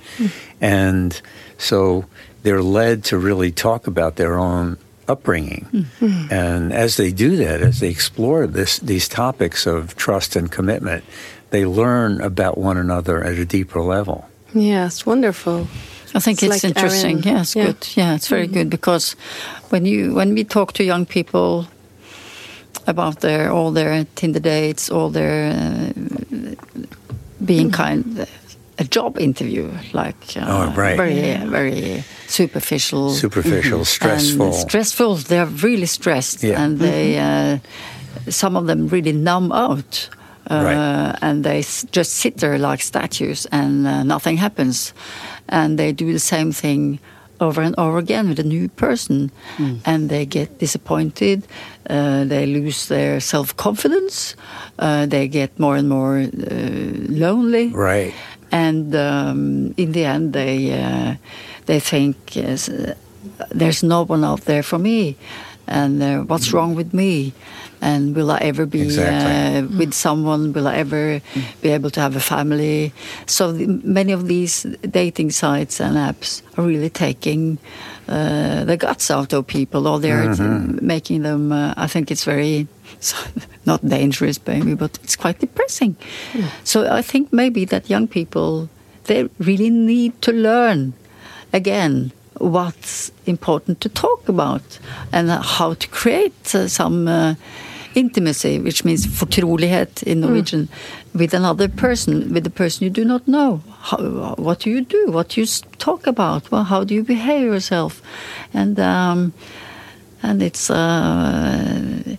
And 0.61 1.21
so 1.59 2.07
they're 2.43 2.63
led 2.63 3.05
to 3.05 3.19
really 3.19 3.53
talk 3.53 3.87
about 3.87 4.17
their 4.17 4.39
own 4.39 4.79
upbringing. 5.09 5.67
Mm-hmm. 5.73 6.33
And 6.33 6.73
as 6.73 6.97
they 6.97 7.13
do 7.13 7.37
that, 7.37 7.61
as 7.61 7.81
they 7.81 7.89
explore 7.89 8.47
this, 8.47 8.79
these 8.79 9.09
topics 9.09 9.67
of 9.67 9.97
trust 9.97 10.37
and 10.37 10.51
commitment, 10.51 11.05
they 11.51 11.67
learn 11.67 12.21
about 12.21 12.57
one 12.57 12.77
another 12.77 13.23
at 13.25 13.35
a 13.35 13.45
deeper 13.45 13.81
level. 13.81 14.29
Yes, 14.55 15.05
wonderful. 15.05 15.69
I 16.15 16.21
think 16.21 16.43
it's, 16.43 16.55
it's 16.57 16.65
like 16.65 16.77
interesting. 16.77 17.25
Aaron. 17.27 17.39
Yes, 17.39 17.55
yeah. 17.55 17.67
good. 17.67 17.89
Yeah, 17.95 18.15
it's 18.15 18.29
very 18.29 18.47
mm 18.47 18.51
-hmm. 18.51 18.55
good 18.55 18.71
because 18.71 19.17
when 19.71 19.87
you 19.87 20.15
when 20.15 20.35
we 20.35 20.45
talk 20.45 20.73
to 20.73 20.83
young 20.83 21.07
people 21.07 21.69
about 22.87 23.21
their 23.21 23.51
all 23.51 23.73
their 23.73 24.07
Tinder 24.15 24.43
dates, 24.43 24.91
all 24.91 25.11
their 25.13 25.53
uh, 25.53 26.55
being 27.39 27.71
mm. 27.71 27.87
kind, 27.87 28.27
a 28.81 28.85
job 28.85 29.19
interview, 29.19 29.71
like 29.93 30.37
uh, 30.37 30.45
oh, 30.49 30.75
right. 30.77 30.97
very 30.97 31.37
very 31.47 32.03
superficial, 32.27 33.11
superficial, 33.11 33.85
stressful, 33.85 34.53
stressful. 34.53 35.15
They're 35.17 35.53
really 35.63 35.87
stressed, 35.87 36.43
yeah. 36.43 36.63
and 36.63 36.79
they 36.79 37.15
mm 37.15 37.21
-hmm. 37.21 37.61
uh, 38.29 38.33
some 38.33 38.59
of 38.59 38.67
them 38.67 38.89
really 38.89 39.13
numb 39.13 39.53
out 39.53 40.11
right. 40.51 40.75
Uh, 40.75 41.17
and 41.21 41.45
they 41.45 41.63
just 41.93 42.13
sit 42.13 42.39
there 42.39 42.59
like 42.59 42.83
statues 42.83 43.47
and 43.47 43.87
uh, 43.87 44.03
nothing 44.03 44.37
happens. 44.37 44.93
And 45.49 45.79
they 45.79 45.93
do 45.93 46.13
the 46.13 46.19
same 46.19 46.53
thing 46.53 47.01
over 47.41 47.63
and 47.63 47.75
over 47.79 47.99
again 47.99 48.29
with 48.29 48.39
a 48.39 48.45
new 48.45 48.69
person. 48.69 49.31
Mm. 49.57 49.81
And 49.85 50.11
they 50.11 50.27
get 50.27 50.59
disappointed, 50.59 51.47
uh, 51.89 52.25
they 52.25 52.47
lose 52.47 52.89
their 52.89 53.21
self 53.21 53.57
confidence, 53.57 54.37
uh, 54.79 55.07
they 55.07 55.29
get 55.29 55.59
more 55.59 55.77
and 55.77 55.89
more 55.89 56.19
uh, 56.19 56.29
lonely. 57.09 57.69
Right. 57.69 58.15
And 58.53 58.95
um, 58.95 59.75
in 59.77 59.93
the 59.93 60.05
end, 60.05 60.33
they, 60.33 60.73
uh, 60.73 61.15
they 61.67 61.81
think 61.81 62.17
there's 63.51 63.83
no 63.83 64.03
one 64.03 64.25
out 64.25 64.43
there 64.43 64.63
for 64.63 64.79
me. 64.79 65.17
And 65.67 66.29
what's 66.29 66.53
wrong 66.53 66.75
with 66.75 66.93
me? 66.93 67.33
and 67.81 68.15
will 68.15 68.31
I 68.31 68.39
ever 68.39 68.67
be 68.67 68.83
exactly. 68.83 69.59
uh, 69.59 69.79
with 69.79 69.95
someone? 69.95 70.53
Will 70.53 70.69
I 70.69 70.77
ever 70.77 71.21
be 71.63 71.71
able 71.71 71.91
to 71.91 72.01
have 72.01 72.17
a 72.17 72.21
family? 72.21 72.93
So 73.27 73.53
the, 73.53 73.67
many 73.67 74.13
of 74.13 74.29
these 74.29 74.63
dating 74.89 75.31
sites 75.31 75.81
and 75.81 75.97
apps 75.97 76.43
are 76.57 76.65
really 76.65 76.91
taking 76.91 77.59
uh, 78.09 78.65
the 78.65 78.77
guts 78.77 79.11
out 79.11 79.33
of 79.33 79.47
people, 79.47 79.87
or 79.87 79.99
they're 79.99 80.29
mm-hmm. 80.29 80.85
making 80.85 81.23
them. 81.23 81.53
Uh, 81.53 81.75
I 81.77 81.87
think 81.87 82.11
it's 82.11 82.25
very 82.25 82.67
not 83.67 83.87
dangerous, 83.87 84.39
maybe, 84.47 84.75
but 84.75 84.99
it's 85.03 85.17
quite 85.17 85.39
depressing. 85.39 85.97
Mm. 86.33 86.49
So 86.65 86.93
I 86.93 87.03
think 87.03 87.33
maybe 87.33 87.65
that 87.67 87.91
young 87.91 88.09
people 88.09 88.69
they 89.05 89.29
really 89.39 89.71
need 89.71 90.21
to 90.23 90.33
learn 90.33 90.93
again 91.53 92.13
what's 92.39 93.13
important 93.27 93.81
to 93.81 93.89
talk 93.89 94.29
about 94.29 94.79
and 95.13 95.31
how 95.31 95.75
to 95.75 95.89
create 95.89 96.55
uh, 96.55 96.69
some 96.69 97.07
uh, 97.09 97.35
intimacy, 97.95 98.59
which 98.59 98.85
means 98.85 99.07
fortrolighet 99.07 100.03
in 100.05 100.21
Norwegian, 100.21 100.69
mm. 100.69 101.19
with 101.21 101.35
another 101.35 101.69
person, 101.69 102.33
with 102.33 102.45
the 102.45 102.51
person 102.51 102.85
you 102.85 102.91
do 102.91 103.05
not 103.05 103.27
know. 103.27 103.63
How, 103.81 104.35
what 104.39 104.61
do 104.61 104.71
you 104.71 104.83
do? 104.83 105.11
What 105.11 105.31
do 105.31 105.41
you 105.41 105.47
talk 105.79 106.07
about? 106.07 106.51
Well, 106.51 106.65
how 106.65 106.85
do 106.85 106.95
you 106.95 107.03
behave 107.03 107.43
yourself? 107.43 108.01
And 108.55 108.79
um, 108.79 109.33
and 110.23 110.43
it's 110.43 110.71
uh, 110.71 112.17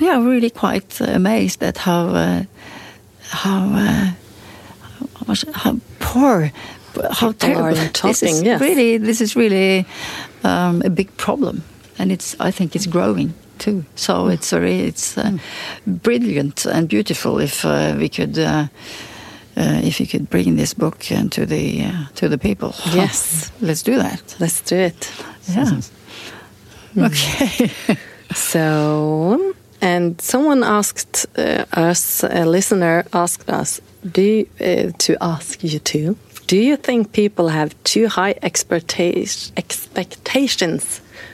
we 0.00 0.08
are 0.08 0.20
really 0.20 0.50
quite 0.50 1.00
amazed 1.00 1.62
at 1.62 1.78
how 1.78 2.08
uh, 2.08 2.44
how, 3.28 3.68
uh, 3.74 4.12
how, 5.26 5.34
how 5.52 5.80
poor 5.98 6.52
how 7.10 7.32
terrible 7.32 7.76
talking, 7.92 8.08
this 8.08 8.22
is 8.22 8.42
yes. 8.42 8.60
really 8.60 8.98
this 8.98 9.20
is 9.20 9.36
really 9.36 9.84
um, 10.44 10.82
a 10.84 10.90
big 10.90 11.14
problem 11.16 11.62
and 11.98 12.12
it's 12.12 12.36
I 12.40 12.50
think 12.50 12.74
it's 12.76 12.86
growing 12.86 13.34
too. 13.58 13.84
So 13.94 14.12
mm. 14.12 14.34
it's 14.34 14.50
very 14.50 14.80
it's 14.80 15.18
uh, 15.18 15.30
mm. 15.30 16.02
brilliant 16.02 16.66
and 16.66 16.88
beautiful 16.88 17.40
if 17.40 17.64
uh, 17.64 17.94
we 17.98 18.08
could. 18.08 18.38
Uh, 18.38 18.66
uh 19.58 19.80
if 19.82 20.00
you 20.00 20.06
could 20.06 20.28
bring 20.28 20.56
this 20.56 20.74
book 20.74 20.98
to 21.30 21.46
the 21.46 21.84
uh, 21.84 22.04
to 22.14 22.28
the 22.28 22.36
people, 22.36 22.74
yes, 22.92 23.50
let's 23.60 23.82
do 23.82 23.96
that. 23.96 24.36
Let's 24.38 24.60
do 24.60 24.76
it. 24.76 25.10
Yeah. 25.48 25.80
Mm. 26.94 27.06
Okay. 27.06 27.96
so, 28.34 29.54
and 29.86 30.20
someone 30.20 30.64
asked 30.64 31.26
uh, 31.38 31.64
us, 31.72 32.24
a 32.24 32.44
listener 32.44 33.04
asked 33.12 33.48
us, 33.48 33.80
do 34.16 34.22
you, 34.22 34.48
to 34.98 35.16
ask 35.20 35.62
you 35.62 35.78
too. 35.78 36.16
Do 36.48 36.56
you 36.56 36.76
think 36.76 37.12
people 37.12 37.48
have 37.48 37.80
too 37.84 38.08
high 38.08 38.34
expectations 38.42 39.52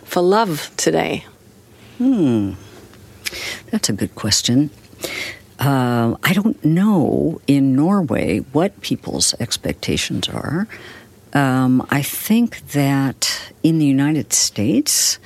for 0.04 0.22
love 0.22 0.70
today? 0.76 1.24
Hmm. 1.96 2.52
That's 3.70 3.88
a 3.88 3.94
good 3.94 4.14
question. 4.14 4.68
Uh, 5.58 6.16
I 6.22 6.34
don't 6.34 6.62
know 6.62 7.40
in 7.46 7.74
Norway 7.74 8.40
what 8.52 8.78
people's 8.82 9.34
expectations 9.40 10.28
are. 10.28 10.68
Um, 11.32 11.86
I 11.90 12.02
think 12.02 12.60
that 12.72 13.50
in 13.62 13.78
the 13.78 13.86
United 13.86 14.34
States, 14.34 15.18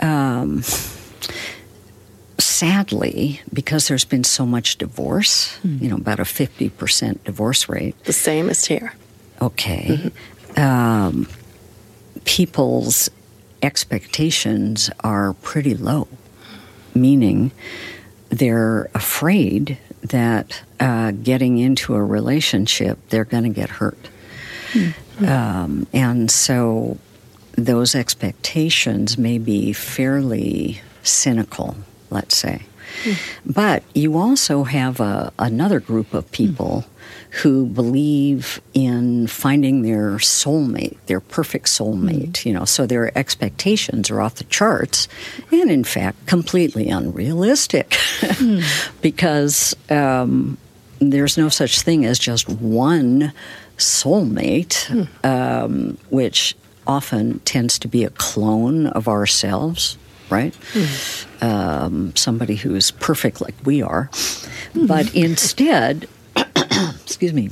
um, 0.00 0.62
sadly, 2.38 3.40
because 3.52 3.88
there's 3.88 4.04
been 4.04 4.24
so 4.24 4.46
much 4.46 4.76
divorce, 4.76 5.58
mm. 5.66 5.80
you 5.80 5.88
know, 5.88 5.96
about 5.96 6.20
a 6.20 6.24
50% 6.24 7.24
divorce 7.24 7.68
rate. 7.68 8.02
The 8.04 8.12
same 8.12 8.50
as 8.50 8.64
here. 8.66 8.94
Okay. 9.40 10.10
Mm-hmm. 10.56 10.60
Um, 10.60 11.28
people's 12.24 13.10
expectations 13.62 14.90
are 15.00 15.34
pretty 15.34 15.74
low, 15.74 16.08
meaning 16.94 17.52
they're 18.28 18.90
afraid 18.94 19.78
that 20.02 20.62
uh, 20.80 21.10
getting 21.10 21.58
into 21.58 21.94
a 21.94 22.02
relationship, 22.02 22.98
they're 23.08 23.24
going 23.24 23.44
to 23.44 23.48
get 23.50 23.70
hurt. 23.70 24.08
Mm-hmm. 24.72 25.24
Um, 25.24 25.86
and 25.92 26.30
so 26.30 26.98
those 27.52 27.94
expectations 27.94 29.16
may 29.16 29.38
be 29.38 29.72
fairly 29.72 30.80
cynical, 31.02 31.76
let's 32.10 32.36
say. 32.36 32.62
Mm. 33.02 33.16
But 33.44 33.82
you 33.94 34.16
also 34.16 34.64
have 34.64 35.00
a, 35.00 35.32
another 35.38 35.80
group 35.80 36.14
of 36.14 36.30
people 36.32 36.84
mm. 36.86 37.34
who 37.42 37.66
believe 37.66 38.60
in 38.74 39.26
finding 39.26 39.82
their 39.82 40.12
soulmate, 40.16 40.96
their 41.06 41.20
perfect 41.20 41.66
soulmate, 41.66 42.32
mm. 42.32 42.44
you 42.46 42.52
know, 42.52 42.64
so 42.64 42.86
their 42.86 43.16
expectations 43.18 44.10
are 44.10 44.20
off 44.20 44.36
the 44.36 44.44
charts 44.44 45.08
and, 45.50 45.70
in 45.70 45.84
fact, 45.84 46.26
completely 46.26 46.88
unrealistic 46.88 47.96
because 49.02 49.74
um, 49.90 50.56
there's 50.98 51.36
no 51.36 51.48
such 51.48 51.80
thing 51.80 52.04
as 52.04 52.18
just 52.18 52.48
one 52.48 53.32
soulmate, 53.76 55.08
um, 55.24 55.98
which 56.10 56.54
often 56.86 57.40
tends 57.40 57.78
to 57.80 57.88
be 57.88 58.04
a 58.04 58.10
clone 58.10 58.86
of 58.88 59.08
ourselves, 59.08 59.98
right? 60.30 60.54
Mm. 60.72 61.42
Um, 61.42 62.16
somebody 62.16 62.56
who's 62.56 62.90
perfect 62.90 63.40
like 63.40 63.54
we 63.64 63.82
are. 63.82 64.08
Mm. 64.74 64.88
But 64.88 65.14
instead, 65.14 66.08
excuse 67.04 67.32
me, 67.32 67.50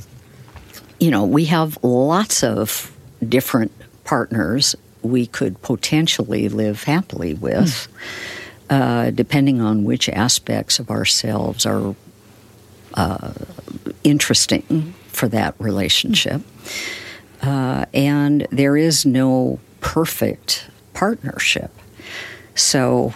you 0.99 1.11
know, 1.11 1.25
we 1.25 1.45
have 1.45 1.77
lots 1.83 2.43
of 2.43 2.91
different 3.27 3.71
partners 4.03 4.75
we 5.01 5.27
could 5.27 5.61
potentially 5.61 6.49
live 6.49 6.83
happily 6.83 7.35
with, 7.35 7.87
mm. 7.87 7.87
uh, 8.69 9.11
depending 9.11 9.61
on 9.61 9.83
which 9.83 10.09
aspects 10.09 10.79
of 10.79 10.89
ourselves 10.89 11.65
are 11.65 11.95
uh, 12.95 13.33
interesting 14.03 14.93
for 15.07 15.27
that 15.27 15.53
relationship. 15.59 16.41
Uh, 17.41 17.85
and 17.93 18.47
there 18.51 18.75
is 18.75 19.05
no 19.05 19.59
perfect 19.79 20.67
partnership. 20.93 21.71
So, 22.55 23.13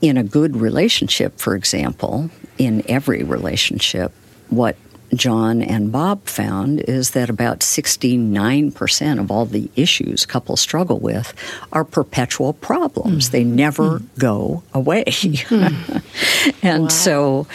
in 0.00 0.16
a 0.16 0.24
good 0.24 0.56
relationship, 0.56 1.38
for 1.38 1.54
example, 1.54 2.30
in 2.58 2.82
every 2.88 3.22
relationship, 3.22 4.12
what 4.48 4.76
John 5.14 5.62
and 5.62 5.90
Bob 5.90 6.26
found 6.26 6.80
is 6.80 7.10
that 7.10 7.28
about 7.28 7.60
69% 7.60 9.20
of 9.20 9.30
all 9.30 9.44
the 9.44 9.70
issues 9.76 10.24
couples 10.24 10.60
struggle 10.60 10.98
with 10.98 11.34
are 11.72 11.84
perpetual 11.84 12.52
problems. 12.52 13.28
Mm. 13.28 13.30
They 13.32 13.44
never 13.44 13.98
mm. 13.98 14.18
go 14.18 14.62
away. 14.72 15.04
Mm. 15.04 16.02
and 16.62 16.84
wow. 16.84 16.88
so, 16.88 17.46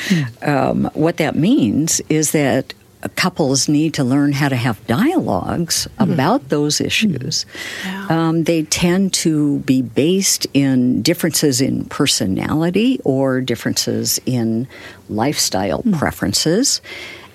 um, 0.41 0.89
what 0.93 1.17
that 1.17 1.35
means 1.35 2.01
is 2.09 2.31
that 2.31 2.73
couples 3.09 3.67
need 3.69 3.93
to 3.95 4.03
learn 4.03 4.31
how 4.33 4.49
to 4.49 4.55
have 4.55 4.85
dialogues 4.87 5.87
mm-hmm. 5.97 6.11
about 6.11 6.49
those 6.49 6.81
issues. 6.81 7.45
Mm-hmm. 7.45 8.11
Yeah. 8.11 8.27
Um, 8.27 8.43
they 8.43 8.63
tend 8.63 9.13
to 9.13 9.59
be 9.59 9.81
based 9.81 10.47
in 10.53 11.01
differences 11.01 11.61
in 11.61 11.85
personality 11.85 12.99
or 13.03 13.41
differences 13.41 14.19
in 14.25 14.67
lifestyle 15.09 15.79
mm-hmm. 15.79 15.93
preferences. 15.93 16.81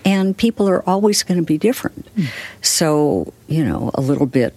And 0.05 0.37
people 0.37 0.69
are 0.69 0.83
always 0.89 1.23
going 1.23 1.39
to 1.39 1.45
be 1.45 1.59
different. 1.59 2.09
Mm. 2.17 2.29
So, 2.63 3.35
you 3.49 3.63
know, 3.63 3.91
a 3.93 4.01
little 4.01 4.25
bit 4.25 4.55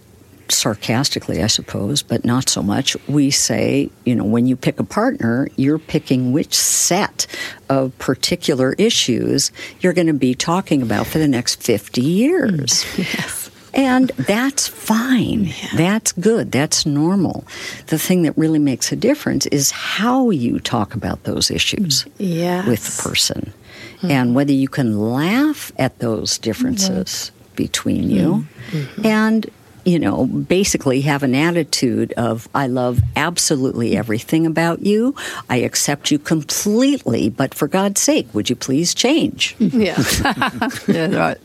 sarcastically, 0.52 1.42
I 1.42 1.48
suppose, 1.48 2.02
but 2.04 2.26
not 2.26 2.50
so 2.50 2.62
much, 2.62 2.96
we 3.08 3.32
say, 3.32 3.90
you 4.06 4.16
know, 4.16 4.24
when 4.24 4.46
you 4.46 4.56
pick 4.56 4.80
a 4.80 4.84
partner, 4.84 5.48
you're 5.56 5.80
picking 5.80 6.32
which 6.32 6.54
set 6.54 7.28
of 7.70 7.98
particular 8.00 8.74
issues 8.74 9.52
you're 9.80 9.94
going 9.94 10.08
to 10.08 10.14
be 10.14 10.36
talking 10.36 10.82
about 10.82 11.08
for 11.08 11.20
the 11.20 11.28
next 11.28 11.62
50 11.62 12.02
years. 12.02 12.86
Yes. 13.04 13.50
And 13.76 14.10
that's 14.10 14.68
fine. 14.68 15.46
Yeah. 15.46 15.70
That's 15.76 16.12
good. 16.12 16.52
That's 16.52 16.86
normal. 16.86 17.44
The 17.88 17.98
thing 17.98 18.22
that 18.22 18.38
really 18.38 18.60
makes 18.60 18.92
a 18.92 18.96
difference 18.96 19.48
is 19.48 19.72
how 19.72 20.30
you 20.30 20.60
talk 20.60 20.94
about 20.94 21.24
those 21.24 21.50
issues 21.50 22.06
yes. 22.20 22.68
with 22.68 22.86
the 22.86 23.02
person 23.02 23.52
mm-hmm. 23.98 24.12
and 24.12 24.36
whether 24.36 24.54
you 24.54 24.68
can 24.68 25.00
laugh 25.00 25.72
at 25.78 25.98
those 26.00 26.38
differences 26.38 27.32
mm-hmm. 27.34 27.56
between 27.56 28.10
you 28.10 28.46
mm-hmm. 28.70 29.06
and 29.06 29.50
you 29.86 30.00
know, 30.00 30.26
basically 30.26 31.02
have 31.02 31.24
an 31.24 31.36
attitude 31.36 32.14
of, 32.14 32.48
I 32.56 32.68
love 32.68 33.02
absolutely 33.16 33.98
everything 33.98 34.46
about 34.46 34.82
you. 34.82 35.16
I 35.50 35.58
accept 35.58 36.12
you 36.12 36.20
completely, 36.20 37.30
but 37.30 37.54
for 37.54 37.68
God's 37.68 38.02
sake, 38.02 38.34
would 38.34 38.50
you 38.50 38.56
please 38.56 38.94
change? 38.94 39.56
Yeah. 39.60 40.02
yeah, 40.88 41.16
right. 41.16 41.38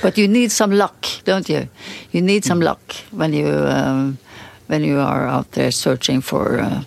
But 0.00 0.16
you 0.16 0.28
need 0.28 0.50
some 0.50 0.70
luck, 0.72 1.06
don't 1.24 1.48
you? 1.48 1.68
You 2.10 2.22
need 2.22 2.44
some 2.44 2.60
luck 2.60 2.80
when 3.10 3.32
you, 3.32 3.48
um, 3.48 4.18
when 4.68 4.82
you 4.82 4.98
are 4.98 5.28
out 5.28 5.52
there 5.52 5.70
searching 5.70 6.22
for 6.22 6.58
uh, 6.58 6.84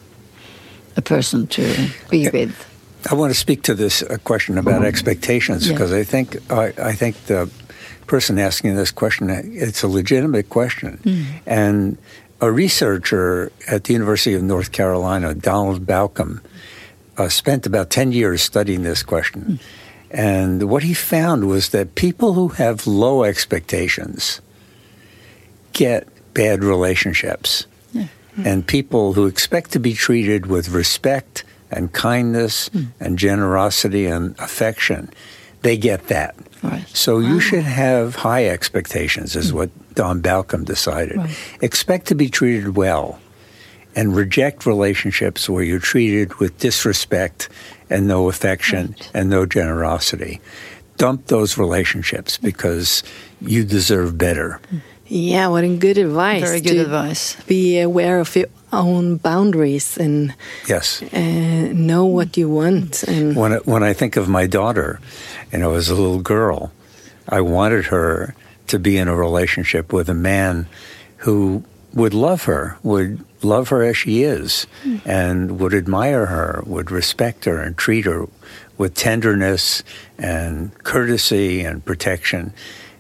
a 0.98 1.02
person 1.02 1.48
to 1.48 1.90
be 2.10 2.30
with. 2.30 2.72
I 3.12 3.14
want 3.14 3.32
to 3.32 3.40
speak 3.40 3.62
to 3.64 3.76
this 3.76 4.02
uh, 4.02 4.18
question 4.24 4.58
about 4.58 4.84
expectations 4.84 5.68
because 5.68 5.92
yeah. 5.92 6.00
I 6.00 6.04
think 6.04 6.52
I, 6.52 6.74
I 6.80 6.94
think 6.94 7.16
the 7.28 7.50
person 8.08 8.40
asking 8.40 8.76
this 8.76 8.92
question, 8.92 9.30
it's 9.30 9.84
a 9.84 9.88
legitimate 9.88 10.50
question. 10.50 11.00
Mm. 11.04 11.26
And 11.46 11.98
a 12.42 12.52
researcher 12.52 13.52
at 13.68 13.86
the 13.86 13.94
University 13.94 14.34
of 14.34 14.44
North 14.44 14.72
Carolina, 14.72 15.34
Donald 15.34 15.86
Baucom, 15.86 16.42
uh, 17.18 17.30
spent 17.30 17.66
about 17.66 17.90
10 17.90 18.12
years 18.12 18.42
studying 18.42 18.84
this 18.84 19.04
question. 19.04 19.42
Mm. 19.42 19.60
And 20.12 20.70
what 20.70 20.84
he 20.84 20.94
found 20.94 21.48
was 21.48 21.70
that 21.70 21.96
people 21.96 22.34
who 22.34 22.50
have 22.50 22.88
low 22.88 23.24
expectations 23.24 24.42
get 25.74 26.08
bad 26.34 26.64
relationships. 26.64 27.68
Yeah. 27.92 28.08
Mm. 28.38 28.46
And 28.46 28.68
people 28.68 29.14
who 29.14 29.26
expect 29.26 29.72
to 29.72 29.80
be 29.80 29.94
treated 29.94 30.46
with 30.46 30.70
respect 30.70 31.44
and 31.72 31.92
kindness 31.92 32.70
mm. 32.70 32.88
and 33.00 33.18
generosity 33.18 34.06
and 34.06 34.38
affection, 34.40 35.10
they 35.64 35.78
get 35.78 36.08
that. 36.08 36.36
Right. 36.70 36.88
So 36.90 37.20
you 37.20 37.40
should 37.40 37.64
have 37.64 38.16
high 38.16 38.48
expectations, 38.48 39.36
is 39.36 39.52
mm. 39.52 39.56
what 39.56 39.96
Don 39.96 40.22
Baucom 40.22 40.66
decided. 40.66 41.18
Right. 41.18 41.38
Expect 41.62 42.08
to 42.08 42.16
be 42.16 42.30
treated 42.30 42.76
well 42.76 43.20
and 43.96 44.16
reject 44.16 44.66
relationships 44.66 45.50
where 45.50 45.64
you're 45.64 45.80
treated 45.80 46.36
with 46.36 46.58
disrespect 46.60 47.50
and 47.90 48.08
no 48.08 48.30
affection 48.30 48.88
right. 48.88 49.12
and 49.14 49.30
no 49.30 49.46
generosity. 49.46 50.42
Dump 50.98 51.28
those 51.28 51.58
relationships 51.58 52.38
because 52.38 53.04
you 53.42 53.64
deserve 53.64 54.18
better. 54.18 54.60
Yeah, 55.08 55.50
what 55.50 55.64
a 55.64 55.76
good 55.76 55.98
advice. 55.98 56.42
Very 56.42 56.62
good 56.62 56.78
advice. 56.78 57.36
Be 57.44 57.80
aware 57.80 58.20
of 58.20 58.36
your 58.36 58.48
own 58.74 59.18
boundaries 59.18 59.98
and 59.98 60.34
yes, 60.68 61.02
uh, 61.02 61.72
know 61.74 62.06
what 62.06 62.38
you 62.38 62.50
want. 62.50 63.04
And 63.04 63.36
when 63.36 63.54
I, 63.54 63.58
when 63.58 63.84
I 63.84 63.94
think 63.94 64.18
of 64.18 64.28
my 64.28 64.48
daughter, 64.48 65.00
you 65.56 65.62
know, 65.62 65.74
as 65.76 65.90
a 65.90 65.96
little 65.96 66.22
girl, 66.22 66.74
I 67.30 67.40
wanted 67.40 67.86
her 67.86 68.36
to 68.68 68.78
be 68.78 68.98
in 68.98 69.08
a 69.08 69.16
relationship 69.16 69.94
with 69.94 70.10
a 70.10 70.14
man 70.14 70.68
who 71.18 71.64
would 71.94 72.14
love 72.14 72.44
her, 72.44 72.78
would 72.84 73.24
love 73.42 73.70
her 73.70 73.82
as 73.82 73.96
she 73.96 74.24
is, 74.24 74.68
mm. 74.84 75.02
and 75.06 75.58
would 75.58 75.74
admire 75.74 76.26
her, 76.26 76.62
would 76.66 76.92
respect 76.92 77.46
her, 77.46 77.62
and 77.62 77.78
treat 77.78 78.04
her 78.04 78.26
with 78.78 78.96
tenderness 78.96 79.82
and 80.18 80.78
courtesy 80.84 81.62
and 81.62 81.86
protection. 81.86 82.52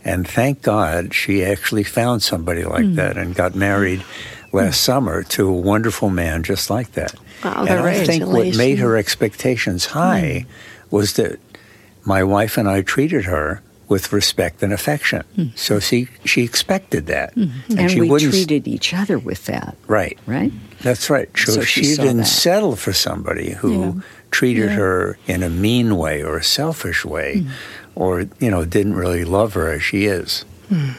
And 0.06 0.26
thank 0.26 0.62
God 0.62 1.14
she 1.14 1.44
actually 1.44 1.84
found 1.84 2.24
somebody 2.24 2.64
like 2.64 2.86
mm. 2.86 2.96
that 2.96 3.18
and 3.18 3.36
got 3.36 3.54
married 3.54 4.06
last 4.54 4.80
mm. 4.80 4.86
summer 4.86 5.24
to 5.24 5.50
a 5.50 5.54
wonderful 5.54 6.10
man 6.10 6.44
just 6.44 6.70
like 6.70 6.94
that. 6.94 7.14
Wow, 7.44 7.66
and 7.68 7.82
I 7.82 8.06
think 8.06 8.26
what 8.26 8.56
made 8.56 8.80
her 8.80 8.96
expectations 8.96 9.88
high 9.88 10.46
mm. 10.48 10.92
was 10.92 11.14
that 11.16 11.38
my 12.06 12.24
wife 12.24 12.58
and 12.58 12.70
I 12.70 12.82
treated 12.82 13.26
her 13.26 13.62
with 13.88 14.12
respect 14.12 14.64
and 14.64 14.74
affection. 14.74 15.24
Mm. 15.38 15.58
So 15.58 15.80
she 15.80 16.08
she 16.24 16.44
expected 16.44 17.06
that, 17.08 17.36
mm-hmm. 17.36 17.72
and, 17.72 17.80
and, 17.80 17.92
she 17.92 18.02
we 18.02 18.20
treated 18.20 18.68
each 18.68 18.94
other 18.94 19.20
with 19.20 19.46
that. 19.46 19.76
Right, 19.88 20.18
right. 20.26 20.52
That's 20.82 21.10
right. 21.10 21.30
So, 21.38 21.54
so 21.54 21.62
she, 21.62 21.84
she 21.84 21.96
didn't 21.96 22.18
that. 22.18 22.26
settle 22.26 22.76
for 22.76 22.94
somebody 22.94 23.52
who 23.52 23.74
yeah. 23.74 23.94
treated 24.32 24.70
yeah. 24.70 24.76
her 24.76 25.18
in 25.28 25.44
a 25.44 25.50
mean 25.50 25.98
way 25.98 26.24
or 26.24 26.38
a 26.38 26.44
selfish 26.44 27.06
way, 27.06 27.42
mm. 27.42 27.50
or 27.96 28.22
you 28.40 28.50
know 28.50 28.66
didn't 28.66 28.96
really 28.96 29.26
love 29.26 29.54
her 29.54 29.72
as 29.72 29.84
she 29.84 30.06
is. 30.06 30.46
Mm. 30.70 30.96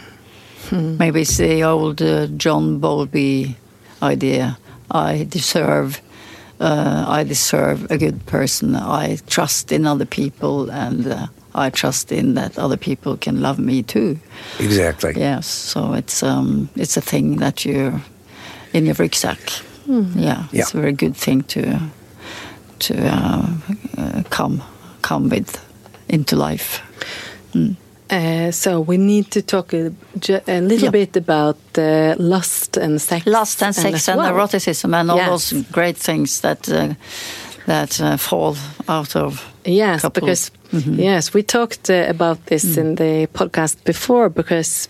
Maybe 0.98 1.22
it's 1.22 1.36
the 1.36 1.62
old 1.62 2.02
uh, 2.02 2.26
John 2.36 2.78
Bowlby 2.78 3.56
idea. 4.02 4.58
I 4.90 5.24
deserve 5.24 6.00
uh, 6.60 7.04
I 7.08 7.24
deserve 7.24 7.90
a 7.90 7.98
good 7.98 8.24
person. 8.26 8.74
I 8.76 9.18
trust 9.26 9.72
in 9.72 9.86
other 9.86 10.06
people, 10.06 10.70
and 10.70 11.06
uh, 11.06 11.26
I 11.54 11.70
trust 11.70 12.12
in 12.12 12.34
that 12.34 12.58
other 12.58 12.76
people 12.76 13.16
can 13.16 13.40
love 13.40 13.58
me 13.58 13.82
too. 13.82 14.18
Exactly. 14.58 15.14
Yes. 15.16 15.46
So 15.46 15.92
it's 15.94 16.22
um, 16.22 16.68
it's 16.76 16.96
a 16.96 17.00
thing 17.00 17.36
that 17.36 17.64
you 17.64 18.00
in 18.72 18.86
your 18.86 18.94
rucksack. 18.94 19.38
Mm. 19.86 20.16
Yeah, 20.16 20.46
yeah, 20.52 20.62
it's 20.62 20.74
a 20.74 20.80
very 20.80 20.92
good 20.92 21.16
thing 21.16 21.42
to 21.44 21.80
to 22.78 22.94
uh, 23.06 23.46
uh 23.98 24.22
come 24.30 24.62
come 25.02 25.28
with 25.28 25.62
into 26.08 26.36
life. 26.36 26.82
Mm. 27.52 27.76
Uh, 28.08 28.52
so 28.52 28.80
we 28.80 28.96
need 28.96 29.30
to 29.32 29.42
talk 29.42 29.72
a, 29.72 29.92
a 30.46 30.60
little 30.60 30.84
yeah. 30.84 30.90
bit 30.90 31.16
about 31.16 31.58
uh, 31.76 32.14
lust 32.18 32.76
and 32.76 33.00
sex, 33.00 33.26
lust 33.26 33.62
and 33.62 33.74
sex 33.74 34.08
and, 34.08 34.18
well. 34.18 34.32
eroticism, 34.32 34.94
and 34.94 35.10
all 35.10 35.16
yes. 35.16 35.28
those 35.28 35.62
great 35.72 35.96
things 35.96 36.40
that 36.40 36.68
uh, 36.68 36.94
that 37.66 38.00
uh, 38.00 38.16
fall 38.16 38.56
out 38.88 39.16
of 39.16 39.52
yes, 39.64 40.02
couples. 40.02 40.20
because 40.20 40.50
mm 40.72 40.82
-hmm. 40.82 40.98
yes, 40.98 41.32
we 41.32 41.42
talked 41.42 41.88
uh, 41.88 42.08
about 42.08 42.38
this 42.44 42.64
mm. 42.64 42.78
in 42.78 42.94
the 42.94 43.28
podcast 43.32 43.76
before 43.82 44.30
because 44.30 44.88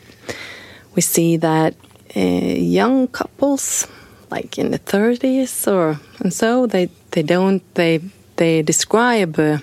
we 0.95 1.03
see 1.03 1.39
that 1.39 1.75
uh, 2.17 2.73
young 2.73 3.11
couples, 3.11 3.87
like 4.31 4.61
in 4.61 4.71
the 4.71 4.81
thirties 4.85 5.67
or 5.67 5.97
and 6.23 6.35
so, 6.35 6.67
they 6.67 6.89
they 7.11 7.25
don't 7.25 7.63
they 7.73 8.01
they 8.37 8.63
describe 8.63 9.61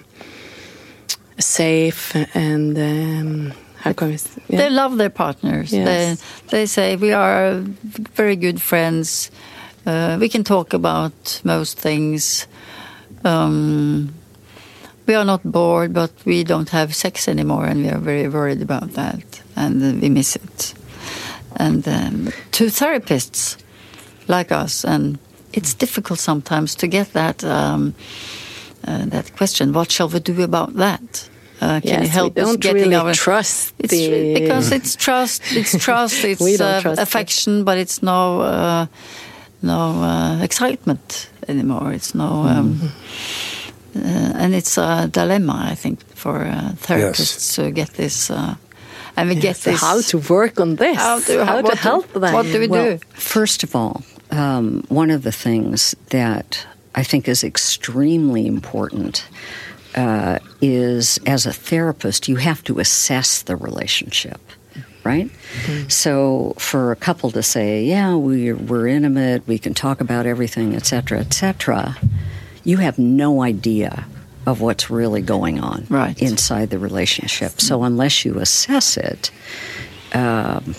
safe 1.39 2.15
and 2.35 2.77
um, 2.77 3.53
how 3.77 3.93
come 3.93 4.11
yeah. 4.11 4.57
they 4.57 4.69
love 4.69 4.97
their 4.97 5.09
partners. 5.09 5.73
Yes. 5.73 6.21
They 6.49 6.57
they 6.57 6.65
say 6.65 6.95
we 6.95 7.11
are 7.11 7.59
very 8.15 8.35
good 8.35 8.61
friends. 8.61 9.31
Uh, 9.85 10.17
we 10.19 10.29
can 10.29 10.43
talk 10.43 10.73
about 10.73 11.41
most 11.43 11.77
things. 11.77 12.47
Um, 13.25 14.13
we 15.05 15.15
are 15.15 15.25
not 15.25 15.43
bored, 15.43 15.93
but 15.93 16.11
we 16.25 16.43
don't 16.43 16.69
have 16.69 16.95
sex 16.95 17.27
anymore, 17.27 17.65
and 17.65 17.83
we 17.83 17.89
are 17.89 17.99
very 17.99 18.29
worried 18.29 18.61
about 18.61 18.93
that, 18.93 19.41
and 19.55 20.01
we 20.01 20.09
miss 20.09 20.35
it. 20.37 20.73
And 21.57 21.87
um, 21.87 22.31
to 22.51 22.65
therapists 22.69 23.57
like 24.27 24.51
us, 24.51 24.85
and 24.85 25.19
it's 25.51 25.73
difficult 25.73 26.19
sometimes 26.19 26.75
to 26.75 26.87
get 26.87 27.13
that. 27.13 27.43
Um, 27.43 27.95
uh, 28.87 29.05
that 29.05 29.35
question. 29.35 29.73
What 29.73 29.91
shall 29.91 30.09
we 30.09 30.19
do 30.19 30.41
about 30.43 30.73
that? 30.75 31.29
Uh, 31.61 31.79
can 31.79 31.89
yes, 31.89 32.03
you 32.03 32.09
help 32.09 32.35
we 32.35 32.41
don't 32.41 32.49
us 32.49 32.57
getting 32.57 32.81
really 32.83 32.95
our 32.95 33.13
trust 33.13 33.73
it's 33.79 33.91
the... 33.91 34.33
because 34.33 34.71
it's 34.73 34.97
trust 34.97 35.41
it's 35.51 35.77
trust 35.85 36.23
it's 36.25 36.41
uh, 36.59 36.81
trust 36.81 36.99
affection 36.99 37.61
it. 37.61 37.63
but 37.63 37.77
it's 37.77 38.03
no 38.03 38.41
uh, 38.41 38.85
no 39.61 40.03
uh, 40.03 40.43
excitement 40.43 41.29
anymore 41.47 41.93
it's 41.93 42.13
no 42.13 42.43
um, 42.51 42.75
mm. 42.75 44.35
and 44.35 44.53
it's 44.53 44.77
a 44.77 45.07
dilemma 45.07 45.69
i 45.71 45.75
think 45.75 46.03
for 46.15 46.41
uh, 46.41 46.73
therapists 46.81 47.47
yes. 47.47 47.55
to 47.55 47.71
get 47.71 47.89
this 47.91 48.29
and 48.29 49.29
we 49.29 49.35
yes, 49.35 49.43
get 49.43 49.57
this 49.63 49.79
how 49.79 50.01
to 50.01 50.17
work 50.17 50.59
on 50.59 50.75
this 50.75 50.97
how 50.97 51.19
to, 51.21 51.45
how, 51.45 51.55
how 51.55 51.61
to 51.61 51.77
help 51.77 52.11
them 52.11 52.33
what 52.33 52.45
do 52.45 52.59
we 52.59 52.67
well, 52.67 52.97
do 52.97 53.05
first 53.13 53.63
of 53.63 53.73
all 53.73 54.03
um, 54.31 54.83
one 54.89 55.11
of 55.11 55.21
the 55.23 55.31
things 55.31 55.95
that 56.09 56.67
I 56.95 57.03
think 57.03 57.27
is 57.27 57.43
extremely 57.43 58.45
important 58.47 59.25
uh, 59.95 60.39
is 60.61 61.19
as 61.25 61.45
a 61.45 61.53
therapist, 61.53 62.27
you 62.27 62.37
have 62.37 62.63
to 62.63 62.79
assess 62.79 63.41
the 63.43 63.55
relationship, 63.55 64.41
right? 65.03 65.27
Mm-hmm. 65.27 65.89
So 65.89 66.53
for 66.57 66.91
a 66.91 66.95
couple 66.95 67.31
to 67.31 67.43
say, 67.43 67.83
yeah, 67.83 68.15
we're, 68.15 68.55
we're 68.55 68.87
intimate, 68.87 69.47
we 69.47 69.57
can 69.57 69.73
talk 69.73 70.01
about 70.01 70.25
everything, 70.25 70.75
et 70.75 70.85
cetera, 70.85 71.19
et 71.19 71.33
cetera, 71.33 71.97
you 72.63 72.77
have 72.77 72.97
no 72.97 73.43
idea 73.43 74.05
of 74.45 74.61
what's 74.61 74.89
really 74.89 75.21
going 75.21 75.59
on 75.59 75.85
right. 75.89 76.21
inside 76.21 76.69
the 76.69 76.79
relationship. 76.79 77.61
So 77.61 77.83
unless 77.83 78.25
you 78.25 78.39
assess 78.39 78.97
it, 78.97 79.31
um, 80.13 80.75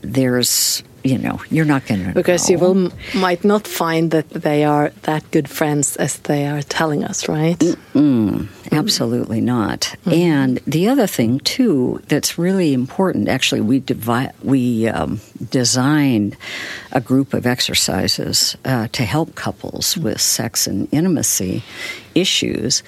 there's 0.00 0.82
you 1.06 1.18
know, 1.18 1.40
you're 1.50 1.64
not 1.64 1.86
going 1.86 2.04
to 2.04 2.12
because 2.12 2.48
know. 2.48 2.52
you 2.52 2.58
will 2.58 2.92
might 3.14 3.44
not 3.44 3.66
find 3.66 4.10
that 4.10 4.28
they 4.30 4.64
are 4.64 4.90
that 5.02 5.30
good 5.30 5.48
friends 5.48 5.96
as 5.96 6.18
they 6.18 6.46
are 6.46 6.62
telling 6.62 7.04
us, 7.04 7.28
right? 7.28 7.58
Mm-mm, 7.58 8.48
absolutely 8.72 9.40
not. 9.40 9.80
Mm-hmm. 9.80 10.12
And 10.12 10.58
the 10.66 10.88
other 10.88 11.06
thing 11.06 11.40
too 11.40 12.02
that's 12.08 12.38
really 12.38 12.72
important. 12.72 13.28
Actually, 13.28 13.60
we 13.60 13.80
devi- 13.80 14.32
we 14.42 14.88
um, 14.88 15.20
designed 15.50 16.36
a 16.92 17.00
group 17.00 17.34
of 17.34 17.46
exercises 17.46 18.56
uh, 18.64 18.88
to 18.88 19.04
help 19.04 19.34
couples 19.34 19.96
with 19.96 20.20
sex 20.20 20.66
and 20.66 20.88
intimacy 20.92 21.62
issues 22.14 22.82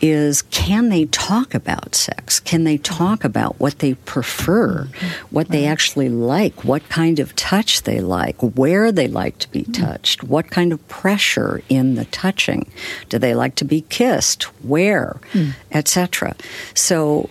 is 0.00 0.42
can 0.42 0.88
they 0.88 1.06
talk 1.06 1.54
about 1.54 1.94
sex? 1.94 2.40
Can 2.40 2.64
they 2.64 2.78
talk 2.78 3.24
about 3.24 3.58
what 3.58 3.80
they 3.80 3.94
prefer, 3.94 4.84
mm-hmm. 4.84 5.06
what 5.34 5.48
they 5.48 5.66
actually 5.66 6.08
like, 6.08 6.64
what 6.64 6.88
kind 6.88 7.18
of 7.18 7.34
touch 7.36 7.82
they 7.82 8.00
like, 8.00 8.36
where 8.40 8.92
they 8.92 9.08
like 9.08 9.38
to 9.38 9.50
be 9.50 9.62
mm-hmm. 9.62 9.72
touched, 9.72 10.22
what 10.22 10.50
kind 10.50 10.72
of 10.72 10.86
pressure 10.88 11.62
in 11.68 11.94
the 11.94 12.04
touching? 12.06 12.70
Do 13.08 13.18
they 13.18 13.34
like 13.34 13.54
to 13.56 13.64
be 13.64 13.82
kissed? 13.82 14.44
Where? 14.64 15.20
Mm. 15.32 15.54
Etc. 15.72 16.36
So 16.74 17.30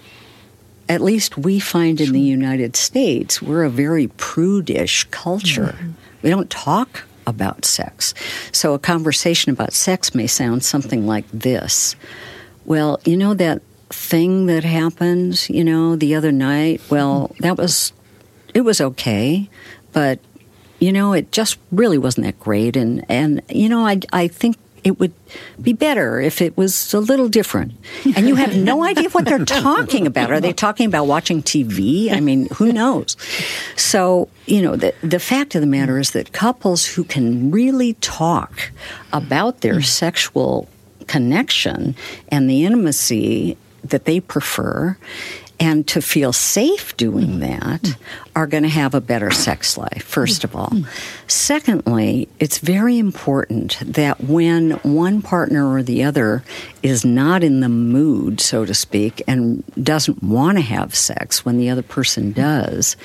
at 0.90 1.02
least 1.02 1.38
we 1.38 1.60
find 1.60 2.00
in 2.00 2.14
the 2.14 2.22
United 2.22 2.76
States, 2.76 3.42
we're 3.42 3.64
a 3.64 3.70
very 3.70 4.08
prudish 4.08 5.06
culture. 5.06 5.76
Mm-hmm. 5.78 5.92
We 6.22 6.30
don't 6.30 6.50
talk 6.50 7.04
about 7.26 7.66
sex. 7.66 8.14
So 8.52 8.74
a 8.74 8.80
conversation 8.80 9.52
about 9.52 9.74
sex 9.74 10.16
may 10.16 10.28
sound 10.28 10.64
something 10.64 11.06
like 11.06 11.26
this. 11.32 11.96
Well, 12.68 13.00
you 13.06 13.16
know 13.16 13.34
that 13.34 13.62
thing 13.90 14.48
that 14.48 14.66
happened, 14.66 15.50
you 15.50 15.64
know, 15.64 15.96
the 15.96 16.16
other 16.16 16.34
night? 16.34 16.82
Well, 16.90 17.34
that 17.40 17.58
was, 17.58 17.94
it 18.54 18.62
was 18.62 18.82
okay, 18.82 19.50
but, 19.94 20.20
you 20.80 20.92
know, 20.92 21.14
it 21.14 21.32
just 21.32 21.58
really 21.72 21.98
wasn't 21.98 22.26
that 22.26 22.40
great. 22.42 22.76
And, 22.76 23.06
and 23.08 23.42
you 23.50 23.70
know, 23.70 23.88
I, 23.88 24.02
I 24.12 24.28
think 24.28 24.58
it 24.84 25.00
would 25.00 25.14
be 25.62 25.72
better 25.72 26.20
if 26.20 26.42
it 26.42 26.58
was 26.58 26.94
a 26.94 27.00
little 27.00 27.30
different. 27.30 27.74
And 28.16 28.28
you 28.28 28.36
have 28.36 28.56
no 28.56 28.84
idea 28.86 29.10
what 29.10 29.24
they're 29.24 29.46
talking 29.46 30.06
about. 30.06 30.30
Are 30.30 30.40
they 30.40 30.54
talking 30.54 30.88
about 30.88 31.08
watching 31.08 31.42
TV? 31.42 32.12
I 32.12 32.20
mean, 32.20 32.48
who 32.56 32.74
knows? 32.74 33.16
So, 33.78 34.28
you 34.46 34.62
know, 34.62 34.76
the, 34.76 34.94
the 35.02 35.20
fact 35.20 35.56
of 35.56 35.62
the 35.62 35.68
matter 35.68 35.98
is 35.98 36.12
that 36.12 36.34
couples 36.34 36.86
who 36.86 37.06
can 37.06 37.50
really 37.50 37.94
talk 37.96 38.72
about 39.14 39.62
their 39.62 39.76
mm. 39.76 39.86
sexual 39.86 40.68
connection 41.08 41.96
and 42.30 42.50
the 42.50 42.66
intimacy 42.66 43.58
that 43.84 44.06
they 44.06 44.20
prefer 44.20 44.98
and 45.60 45.88
to 45.88 46.02
feel 46.02 46.32
safe 46.32 46.96
doing 46.98 47.28
mm. 47.28 47.40
that 47.40 47.98
are 48.36 48.46
going 48.46 48.64
to 48.64 48.70
have 48.70 48.94
a 48.94 49.02
better 49.02 49.32
sex 49.32 49.78
life, 49.78 50.04
first 50.04 50.44
of 50.44 50.56
all. 50.56 50.70
Mm. 50.70 50.88
Secondly, 51.28 52.30
it's 52.40 52.60
very 52.60 53.00
important 53.00 53.80
that 53.80 54.22
when 54.22 54.72
one 54.84 55.22
partner 55.22 55.72
or 55.72 55.82
the 55.82 56.04
other 56.04 56.44
is 56.84 57.04
not 57.04 57.44
in 57.44 57.62
the 57.62 57.70
mood, 57.70 58.40
so 58.40 58.66
to 58.66 58.74
speak, 58.74 59.24
and 59.28 59.64
doesn't 59.82 60.22
want 60.22 60.58
to 60.58 60.62
have 60.62 60.94
sex 60.94 61.44
when 61.44 61.58
the 61.58 61.70
other 61.70 61.82
person 61.82 62.32
does, 62.32 62.96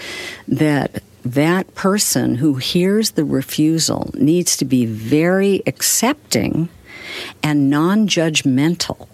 that 0.46 1.02
that 1.24 1.74
person 1.74 2.34
who 2.34 2.56
hears 2.56 3.12
the 3.12 3.24
refusal 3.24 4.10
needs 4.14 4.56
to 4.56 4.64
be 4.64 4.84
very 4.84 5.62
accepting 5.66 6.68
and 7.42 7.70
non 7.70 8.06
judgmental 8.08 9.08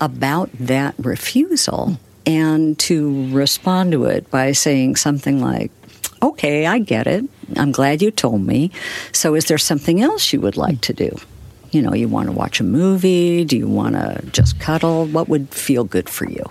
about 0.00 0.50
that 0.54 0.94
refusal 0.98 1.98
and 2.26 2.78
to 2.78 3.32
respond 3.32 3.92
to 3.92 4.04
it 4.04 4.30
by 4.30 4.52
saying 4.52 4.96
something 4.96 5.40
like, 5.40 5.70
Okay, 6.22 6.66
I 6.66 6.78
get 6.80 7.06
it. 7.06 7.24
I'm 7.56 7.72
glad 7.72 8.02
you 8.02 8.10
told 8.10 8.42
me. 8.42 8.70
So, 9.12 9.34
is 9.34 9.46
there 9.46 9.58
something 9.58 10.02
else 10.02 10.32
you 10.32 10.40
would 10.42 10.56
like 10.56 10.82
to 10.82 10.92
do? 10.92 11.16
You 11.70 11.80
know, 11.80 11.94
you 11.94 12.08
want 12.08 12.26
to 12.26 12.32
watch 12.32 12.60
a 12.60 12.64
movie? 12.64 13.44
Do 13.44 13.56
you 13.56 13.68
want 13.68 13.94
to 13.94 14.20
just 14.30 14.60
cuddle? 14.60 15.06
What 15.06 15.28
would 15.28 15.48
feel 15.48 15.84
good 15.84 16.10
for 16.10 16.28
you? 16.28 16.44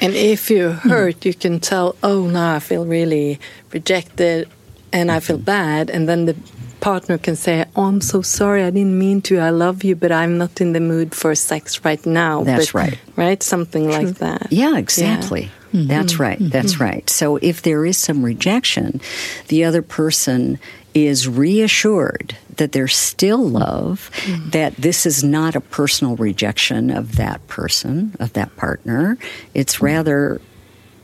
And 0.00 0.14
if 0.14 0.50
you 0.50 0.70
hurt, 0.70 1.24
you 1.24 1.34
can 1.34 1.60
tell, 1.60 1.96
oh, 2.02 2.26
now 2.26 2.56
I 2.56 2.58
feel 2.60 2.86
really 2.86 3.38
rejected 3.72 4.48
and 4.92 5.12
I 5.12 5.20
feel 5.20 5.38
bad. 5.38 5.90
And 5.90 6.08
then 6.08 6.26
the 6.26 6.36
partner 6.80 7.18
can 7.18 7.36
say, 7.36 7.64
"Oh, 7.76 7.84
I'm 7.84 8.00
so 8.00 8.22
sorry. 8.22 8.62
I 8.62 8.70
didn't 8.70 8.98
mean 8.98 9.20
to. 9.22 9.38
I 9.38 9.50
love 9.50 9.84
you, 9.84 9.94
but 9.96 10.10
I'm 10.10 10.38
not 10.38 10.60
in 10.60 10.72
the 10.72 10.80
mood 10.80 11.14
for 11.14 11.34
sex 11.34 11.84
right 11.84 12.04
now." 12.06 12.44
That's 12.44 12.72
but, 12.72 12.74
right. 12.74 12.98
Right? 13.16 13.42
Something 13.42 13.84
True. 13.84 13.92
like 13.92 14.14
that. 14.18 14.48
Yeah, 14.50 14.76
exactly. 14.76 15.42
Yeah. 15.42 15.48
Mm-hmm. 15.72 15.88
That's 15.88 16.18
right. 16.18 16.38
Mm-hmm. 16.38 16.48
That's 16.48 16.80
right. 16.80 17.08
So 17.08 17.36
if 17.36 17.62
there 17.62 17.86
is 17.86 17.96
some 17.96 18.24
rejection, 18.24 19.00
the 19.48 19.64
other 19.64 19.82
person 19.82 20.58
is 20.94 21.28
reassured 21.28 22.36
that 22.56 22.72
there's 22.72 22.96
still 22.96 23.48
love, 23.48 24.10
mm-hmm. 24.24 24.50
that 24.50 24.74
this 24.76 25.06
is 25.06 25.22
not 25.22 25.54
a 25.54 25.60
personal 25.60 26.16
rejection 26.16 26.90
of 26.90 27.16
that 27.16 27.46
person, 27.46 28.14
of 28.18 28.32
that 28.32 28.54
partner. 28.56 29.16
It's 29.54 29.80
rather 29.80 30.40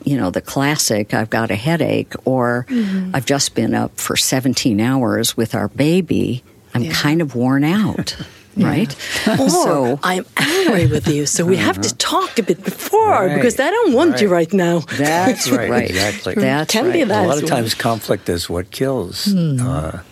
you 0.07 0.17
know, 0.17 0.31
the 0.31 0.41
classic, 0.41 1.13
I've 1.13 1.29
got 1.31 1.51
a 1.51 1.57
headache, 1.57 2.15
or 2.25 2.65
mm-hmm. 2.69 3.11
I've 3.13 3.27
just 3.27 3.57
been 3.57 3.75
up 3.75 3.99
for 3.99 4.17
17 4.17 4.81
hours 4.81 5.37
with 5.37 5.55
our 5.55 5.69
baby. 5.69 6.45
I'm 6.73 6.85
yeah. 6.85 6.93
kind 6.93 7.21
of 7.21 7.35
worn 7.35 7.65
out. 7.65 8.17
right? 8.57 8.95
Or 9.29 9.51
so, 9.51 10.01
I'm 10.03 10.25
angry 10.37 10.87
with 10.87 11.09
you, 11.09 11.27
so 11.27 11.45
we 11.45 11.57
have 11.57 11.79
to 11.83 11.89
uh-huh. 11.89 11.97
talk 11.99 12.39
a 12.39 12.43
bit 12.43 12.65
before 12.65 13.11
right. 13.11 13.35
because 13.35 13.61
I 13.61 13.69
don't 13.69 13.93
want 13.93 14.13
right. 14.13 14.23
you 14.23 14.29
right 14.29 14.53
now. 14.53 14.79
That's 14.97 15.51
right. 15.51 15.69
right. 15.69 15.91
Exactly. 15.91 16.37
That's 16.37 16.73
Can 16.73 16.87
right. 16.87 16.93
Be 16.93 17.05
that 17.05 17.27
a 17.27 17.29
lot 17.29 17.43
of 17.43 17.49
times, 17.49 17.75
conflict 17.75 18.31
is 18.31 18.49
what 18.49 18.71
kills 18.71 19.27
mm. 19.27 19.61
uh, 19.61 20.03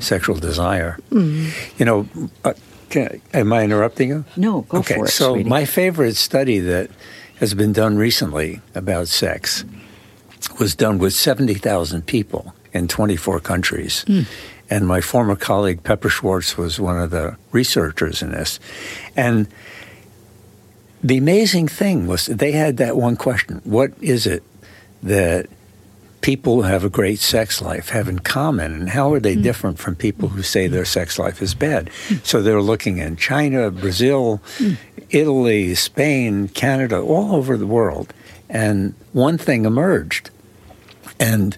sexual 0.00 0.36
desire. 0.36 0.98
Mm. 1.10 1.78
You 1.78 1.84
know, 1.84 2.08
uh, 2.44 2.54
can, 2.90 3.20
am 3.32 3.52
I 3.52 3.62
interrupting 3.62 4.08
you? 4.08 4.24
No, 4.36 4.62
go 4.62 4.78
okay, 4.78 4.94
for 4.94 5.00
it. 5.00 5.02
Okay, 5.02 5.10
so 5.10 5.34
sweetie. 5.34 5.48
my 5.48 5.64
favorite 5.64 6.16
study 6.16 6.58
that 6.58 6.90
has 7.42 7.54
been 7.54 7.72
done 7.72 7.96
recently 7.96 8.60
about 8.72 9.08
sex 9.08 9.64
was 10.60 10.76
done 10.76 10.98
with 10.98 11.12
70,000 11.12 12.06
people 12.06 12.54
in 12.72 12.86
24 12.86 13.40
countries. 13.40 14.04
Mm. 14.06 14.26
And 14.70 14.86
my 14.86 15.00
former 15.00 15.34
colleague, 15.34 15.82
Pepper 15.82 16.08
Schwartz, 16.08 16.56
was 16.56 16.78
one 16.78 17.00
of 17.00 17.10
the 17.10 17.36
researchers 17.50 18.22
in 18.22 18.30
this. 18.30 18.60
And 19.16 19.48
the 21.02 21.18
amazing 21.18 21.66
thing 21.66 22.06
was 22.06 22.26
they 22.26 22.52
had 22.52 22.76
that 22.76 22.96
one 22.96 23.16
question 23.16 23.60
What 23.64 23.90
is 24.00 24.24
it 24.24 24.44
that 25.02 25.48
people 26.22 26.56
who 26.56 26.62
have 26.62 26.84
a 26.84 26.88
great 26.88 27.18
sex 27.18 27.60
life 27.60 27.90
have 27.90 28.08
in 28.08 28.20
common, 28.20 28.72
and 28.72 28.88
how 28.88 29.12
are 29.12 29.20
they 29.20 29.36
mm. 29.36 29.42
different 29.42 29.78
from 29.78 29.94
people 29.94 30.28
who 30.28 30.42
say 30.42 30.68
their 30.68 30.84
sex 30.84 31.18
life 31.18 31.42
is 31.42 31.54
bad? 31.54 31.90
Mm. 32.08 32.24
So 32.24 32.40
they're 32.40 32.62
looking 32.62 32.98
in 32.98 33.16
China, 33.16 33.70
Brazil, 33.70 34.40
mm. 34.56 34.76
Italy, 35.10 35.74
Spain, 35.74 36.48
Canada, 36.48 37.00
all 37.00 37.34
over 37.34 37.56
the 37.56 37.66
world. 37.66 38.14
And 38.48 38.94
one 39.12 39.36
thing 39.36 39.64
emerged. 39.64 40.30
And, 41.18 41.56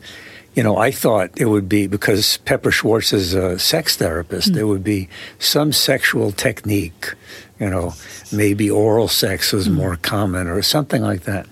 you 0.55 0.63
know, 0.63 0.77
I 0.77 0.91
thought 0.91 1.31
it 1.37 1.47
would 1.47 1.69
be 1.69 1.87
because 1.87 2.39
Pepper 2.39 2.71
Schwartz 2.71 3.13
is 3.13 3.35
a 3.35 3.59
sex 3.59 3.97
therapist, 3.97 4.51
mm. 4.51 4.55
there 4.55 4.67
would 4.67 4.85
be 4.85 5.09
some 5.39 5.73
sexual 5.73 6.33
technique, 6.33 7.15
you 7.61 7.69
know, 7.69 7.95
maybe 8.33 8.71
oral 8.71 9.09
sex 9.09 9.53
was 9.53 9.69
mm. 9.69 9.75
more 9.75 9.97
common 9.97 10.49
or 10.49 10.63
something 10.63 11.03
like 11.03 11.25
that. 11.25 11.47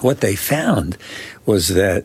What 0.00 0.20
they 0.20 0.34
found 0.34 0.96
was 1.46 1.68
that 1.68 2.04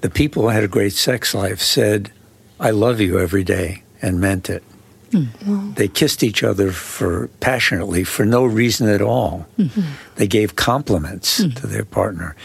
the 0.00 0.10
people 0.10 0.42
who 0.42 0.48
had 0.48 0.64
a 0.64 0.68
great 0.68 0.92
sex 0.92 1.34
life 1.34 1.60
said, 1.60 2.12
I 2.58 2.70
love 2.70 3.00
you 3.00 3.18
every 3.18 3.44
day 3.44 3.82
and 4.02 4.20
meant 4.20 4.50
it. 4.50 4.62
Mm. 5.10 5.74
They 5.74 5.88
kissed 5.88 6.22
each 6.22 6.44
other 6.44 6.70
for 6.70 7.28
passionately 7.40 8.04
for 8.04 8.24
no 8.24 8.44
reason 8.44 8.88
at 8.88 9.02
all. 9.02 9.46
Mm-hmm. 9.58 9.82
They 10.16 10.28
gave 10.28 10.54
compliments 10.54 11.40
mm. 11.40 11.54
to 11.56 11.66
their 11.66 11.84
partner. 11.84 12.36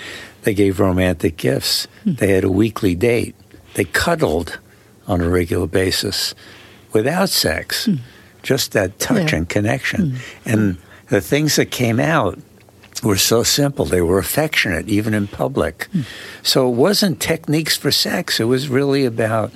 They 0.43 0.53
gave 0.53 0.79
romantic 0.79 1.37
gifts. 1.37 1.87
Mm. 2.05 2.17
They 2.17 2.31
had 2.33 2.43
a 2.43 2.49
weekly 2.49 2.95
date. 2.95 3.35
They 3.75 3.83
cuddled 3.83 4.59
on 5.07 5.21
a 5.21 5.29
regular 5.29 5.67
basis 5.67 6.33
without 6.91 7.29
sex, 7.29 7.87
mm. 7.87 7.99
just 8.41 8.71
that 8.71 8.97
touch 8.97 9.31
yeah. 9.31 9.37
and 9.37 9.49
connection. 9.49 10.11
Mm. 10.11 10.19
And 10.45 10.77
the 11.09 11.21
things 11.21 11.57
that 11.57 11.69
came 11.69 11.99
out 11.99 12.39
were 13.05 13.17
so 13.17 13.43
simple. 13.43 13.85
They 13.85 14.01
were 14.01 14.19
affectionate, 14.19 14.89
even 14.89 15.13
in 15.13 15.27
public. 15.27 15.87
Mm. 15.93 16.05
So 16.43 16.67
it 16.69 16.75
wasn't 16.75 17.19
techniques 17.19 17.77
for 17.77 17.91
sex. 17.91 18.39
It 18.39 18.45
was 18.45 18.67
really 18.67 19.05
about 19.05 19.51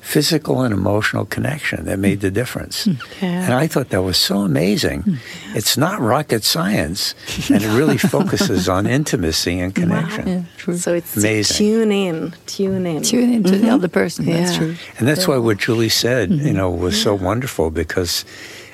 physical 0.00 0.62
and 0.62 0.72
emotional 0.72 1.24
connection 1.24 1.84
that 1.84 1.98
made 1.98 2.20
the 2.20 2.30
difference. 2.30 2.84
Hmm. 2.84 2.92
Yeah. 3.20 3.44
And 3.44 3.54
I 3.54 3.66
thought 3.66 3.90
that 3.90 4.02
was 4.02 4.16
so 4.16 4.38
amazing. 4.38 5.04
Yeah. 5.06 5.14
Hmm. 5.14 5.56
It's 5.56 5.76
not 5.76 6.00
rocket 6.00 6.42
science, 6.42 7.14
and 7.50 7.62
it 7.62 7.76
really 7.76 7.98
focuses 8.16 8.68
on 8.68 8.86
intimacy 8.86 9.60
and 9.60 9.74
connection. 9.74 10.46
Yeah, 10.66 10.74
so 10.74 10.94
it's 10.94 11.16
amazing. 11.16 11.56
tune 11.56 11.92
in, 11.92 12.34
tune 12.46 12.86
in, 12.86 13.02
tune 13.02 13.32
into 13.32 13.50
mm-hmm. 13.50 13.62
the 13.62 13.70
other 13.70 13.88
person. 13.88 14.26
That's 14.26 14.56
true. 14.56 14.74
And 14.98 15.06
that's 15.06 15.28
why 15.28 15.36
what 15.36 15.58
Julie 15.58 15.88
said, 15.88 16.30
mm-hmm. 16.30 16.46
you 16.46 16.52
know, 16.54 16.70
was 16.70 17.00
so 17.00 17.14
wonderful 17.14 17.70
because 17.70 18.24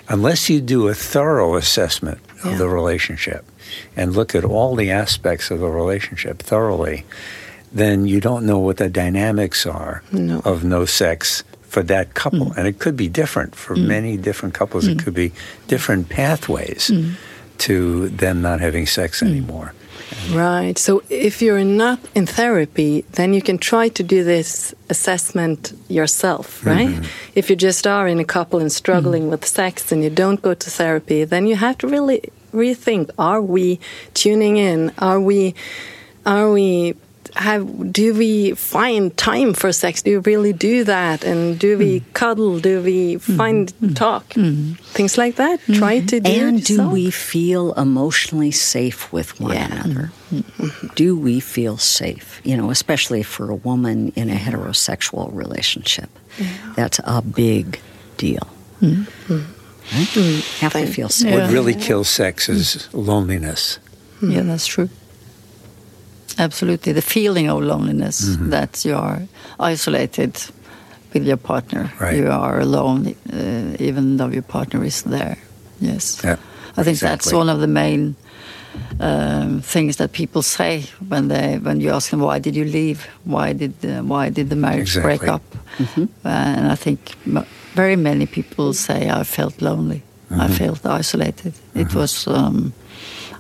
unless 0.09 0.49
you 0.49 0.61
do 0.61 0.89
a 0.89 0.95
thorough 0.95 1.57
assessment 1.57 2.21
of 2.45 2.59
the 2.59 2.69
relationship 2.69 3.45
and 3.97 4.15
look 4.15 4.35
at 4.35 4.45
all 4.45 4.75
the 4.75 4.91
aspects 4.91 5.51
of 5.51 5.61
the 5.61 5.69
relationship 5.69 6.39
thoroughly, 6.39 7.05
then 7.73 8.07
you 8.07 8.21
don't 8.21 8.47
know 8.47 8.59
what 8.59 8.79
the 8.79 8.89
dynamics 8.89 9.67
are 9.67 10.03
no. 10.13 10.41
of 10.45 10.65
no 10.65 10.85
sex 10.85 11.45
for 11.63 11.83
that 11.83 12.15
couple. 12.15 12.47
Mm. 12.47 12.57
And 12.57 12.69
it 12.69 12.79
could 12.79 12.97
be 12.97 13.09
different 13.09 13.55
for 13.55 13.77
mm. 13.77 13.87
many 13.87 14.17
different 14.17 14.55
couples. 14.55 14.87
Mm. 14.87 14.93
It 14.93 15.05
could 15.05 15.15
be 15.15 15.33
different 15.67 16.09
pathways 16.09 16.91
mm. 16.91 17.15
to 17.59 18.09
them 18.09 18.41
not 18.41 18.61
having 18.61 18.87
sex 18.87 19.21
mm. 19.21 19.29
anymore. 19.29 19.75
Right. 20.31 20.79
So 20.79 21.03
if 21.11 21.43
you're 21.43 21.65
not 21.65 21.99
in 22.15 22.27
therapy, 22.27 23.05
then 23.13 23.33
you 23.33 23.43
can 23.43 23.59
try 23.59 23.89
to 23.89 24.03
do 24.03 24.23
this 24.23 24.75
assessment 24.89 25.73
yourself, 25.89 26.65
right? 26.65 26.89
Mm-hmm. 26.89 27.05
If 27.35 27.51
you 27.51 27.57
just 27.57 27.87
are 27.87 28.07
in 28.07 28.21
a 28.21 28.25
couple 28.25 28.61
and 28.61 28.71
struggling 28.71 29.25
mm. 29.25 29.31
with 29.31 29.45
sex 29.45 29.91
and 29.93 30.03
you 30.05 30.11
don't 30.11 30.41
go 30.41 30.55
to 30.55 30.71
therapy, 30.71 31.25
then 31.25 31.47
you 31.47 31.57
have 31.57 31.79
to 31.79 31.89
really 31.89 32.31
rethink 32.57 33.11
are 33.19 33.41
we 33.41 33.79
tuning 34.15 34.57
in? 34.57 34.93
Are 34.99 35.21
we 35.21 35.55
are 36.25 36.51
we 36.51 36.97
have 37.37 37.93
do 37.93 38.15
we 38.15 38.53
find 38.53 39.17
time 39.17 39.55
for 39.55 39.73
sex? 39.73 40.03
Do 40.03 40.21
we 40.21 40.33
really 40.33 40.53
do 40.53 40.85
that? 40.85 41.25
And 41.25 41.59
do 41.59 41.79
we 41.79 42.01
mm. 42.01 42.13
cuddle? 42.15 42.59
Do 42.59 42.83
we 42.83 43.19
find 43.19 43.73
mm. 43.81 43.95
talk? 43.95 44.29
Mm. 44.31 44.79
Things 44.79 45.19
like 45.19 45.37
that. 45.37 45.61
Mm-hmm. 45.61 45.75
Try 45.75 46.01
to 46.01 46.21
do 46.21 46.31
And 46.31 46.65
do 46.65 46.89
we 46.89 47.11
feel 47.11 47.75
emotionally 47.75 48.51
safe 48.51 49.13
with 49.13 49.39
one 49.41 49.55
yeah. 49.55 49.67
another? 49.67 50.13
Mm-hmm. 50.33 50.87
Do 50.95 51.17
we 51.17 51.41
feel 51.41 51.77
safe? 51.77 52.41
You 52.45 52.57
know, 52.57 52.71
especially 52.71 53.23
for 53.23 53.51
a 53.51 53.57
woman 53.57 54.13
in 54.17 54.31
a 54.31 54.37
heterosexual 54.37 55.35
relationship. 55.35 56.11
Yeah. 56.39 56.73
That's 56.75 57.01
a 57.05 57.23
big 57.23 57.81
deal. 58.17 58.49
Mm-hmm. 59.97 60.21
Right? 60.21 60.43
Mm. 60.43 60.61
Have 60.61 60.73
to 60.73 60.87
feel 60.87 61.09
safe. 61.09 61.35
What 61.35 61.53
really 61.53 61.75
kills 61.75 62.09
sex 62.09 62.49
is 62.49 62.89
loneliness. 62.93 63.79
Yeah, 64.23 64.43
that's 64.43 64.67
true 64.67 64.89
absolutely 66.39 66.93
the 66.93 67.03
feeling 67.03 67.49
of 67.49 67.63
loneliness 67.63 68.25
mm-hmm. 68.25 68.51
that 68.51 68.85
you 68.85 68.95
are 68.95 69.23
isolated 69.59 70.37
with 71.13 71.27
your 71.27 71.37
partner 71.37 71.91
right. 72.01 72.17
you 72.17 72.29
are 72.31 72.61
alone 72.61 73.15
uh, 73.33 73.77
even 73.79 74.17
though 74.17 74.29
your 74.29 74.43
partner 74.43 74.85
is 74.85 75.03
there 75.03 75.39
yes 75.81 76.21
yeah, 76.23 76.37
i 76.77 76.83
think 76.83 76.97
exactly. 76.97 77.09
that's 77.09 77.33
one 77.33 77.49
of 77.49 77.61
the 77.61 77.67
main 77.67 78.15
um, 79.01 79.63
things 79.63 79.97
that 79.97 80.13
people 80.13 80.43
say 80.43 80.83
when 81.09 81.29
they 81.29 81.59
when 81.59 81.81
you 81.81 81.91
ask 81.91 82.11
them 82.11 82.21
why 82.21 82.39
did 82.39 82.55
you 82.55 82.65
leave 82.65 83.09
why 83.25 83.53
did 83.53 83.73
uh, 83.85 84.03
why 84.03 84.29
did 84.29 84.51
the 84.51 84.57
marriage 84.57 84.97
exactly. 84.97 85.17
break 85.17 85.29
up 85.29 85.43
mm-hmm. 85.79 86.05
uh, 86.25 86.29
and 86.29 86.67
i 86.71 86.75
think 86.75 87.15
very 87.77 87.97
many 87.97 88.27
people 88.27 88.73
say 88.73 89.11
i 89.21 89.25
felt 89.25 89.57
lonely 89.61 90.01
mm-hmm. 90.31 90.41
i 90.41 90.49
felt 90.49 90.85
isolated 91.01 91.53
it 91.75 91.89
mm-hmm. 91.89 91.99
was 91.99 92.27
um, 92.27 92.73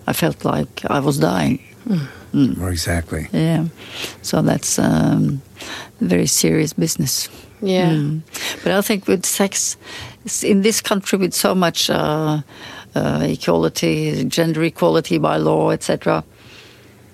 i 0.06 0.12
felt 0.12 0.44
like 0.44 0.84
i 0.96 1.00
was 1.00 1.18
dying 1.18 1.58
mm. 1.88 2.06
Mm. 2.36 2.70
Exactly. 2.70 3.28
Yeah. 3.32 3.66
So 4.20 4.42
that's 4.42 4.78
um, 4.78 5.40
very 6.00 6.26
serious 6.26 6.74
business. 6.74 7.30
Yeah. 7.62 7.90
Mm. 7.90 8.20
But 8.62 8.72
I 8.72 8.82
think 8.82 9.06
with 9.06 9.24
sex, 9.24 9.76
in 10.42 10.60
this 10.60 10.82
country 10.82 11.18
with 11.18 11.32
so 11.32 11.54
much 11.54 11.88
uh, 11.88 12.42
uh, 12.94 13.20
equality, 13.22 14.24
gender 14.24 14.62
equality 14.64 15.18
by 15.18 15.38
law, 15.38 15.70
etc., 15.70 16.24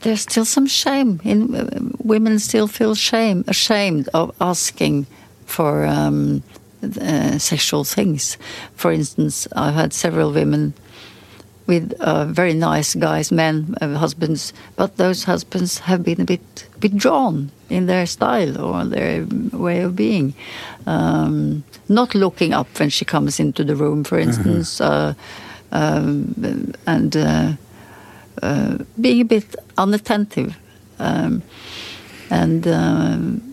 there's 0.00 0.22
still 0.22 0.44
some 0.44 0.66
shame. 0.66 1.20
In 1.22 1.54
uh, 1.54 1.68
women 1.98 2.40
still 2.40 2.66
feel 2.66 2.96
shame, 2.96 3.44
ashamed 3.46 4.08
of 4.14 4.34
asking 4.40 5.06
for 5.46 5.86
um, 5.86 6.42
uh, 6.82 7.38
sexual 7.38 7.84
things. 7.84 8.38
For 8.74 8.92
instance, 8.92 9.48
I've 9.54 9.74
had 9.74 9.92
several 9.92 10.32
women 10.32 10.74
with 11.66 11.92
uh, 12.00 12.24
very 12.24 12.54
nice 12.54 12.94
guys, 12.94 13.30
men, 13.30 13.74
uh, 13.80 13.94
husbands, 13.94 14.52
but 14.76 14.96
those 14.96 15.24
husbands 15.24 15.78
have 15.78 16.02
been 16.02 16.20
a 16.20 16.24
bit 16.24 16.66
withdrawn 16.82 17.50
in 17.70 17.86
their 17.86 18.06
style 18.06 18.60
or 18.60 18.84
their 18.84 19.24
way 19.52 19.80
of 19.80 19.94
being. 19.94 20.34
Um, 20.86 21.62
not 21.88 22.14
looking 22.14 22.52
up 22.52 22.66
when 22.78 22.90
she 22.90 23.04
comes 23.04 23.38
into 23.38 23.64
the 23.64 23.76
room, 23.76 24.04
for 24.04 24.18
mm-hmm. 24.18 24.28
instance, 24.28 24.80
mm 24.80 24.88
-hmm. 24.88 25.08
uh, 25.08 25.14
um, 25.72 26.34
and 26.86 27.16
uh, 27.16 27.52
uh, 28.42 28.78
being 28.96 29.20
a 29.20 29.24
bit 29.24 29.56
unattentive. 29.76 30.54
Um, 30.98 31.42
and 32.30 32.64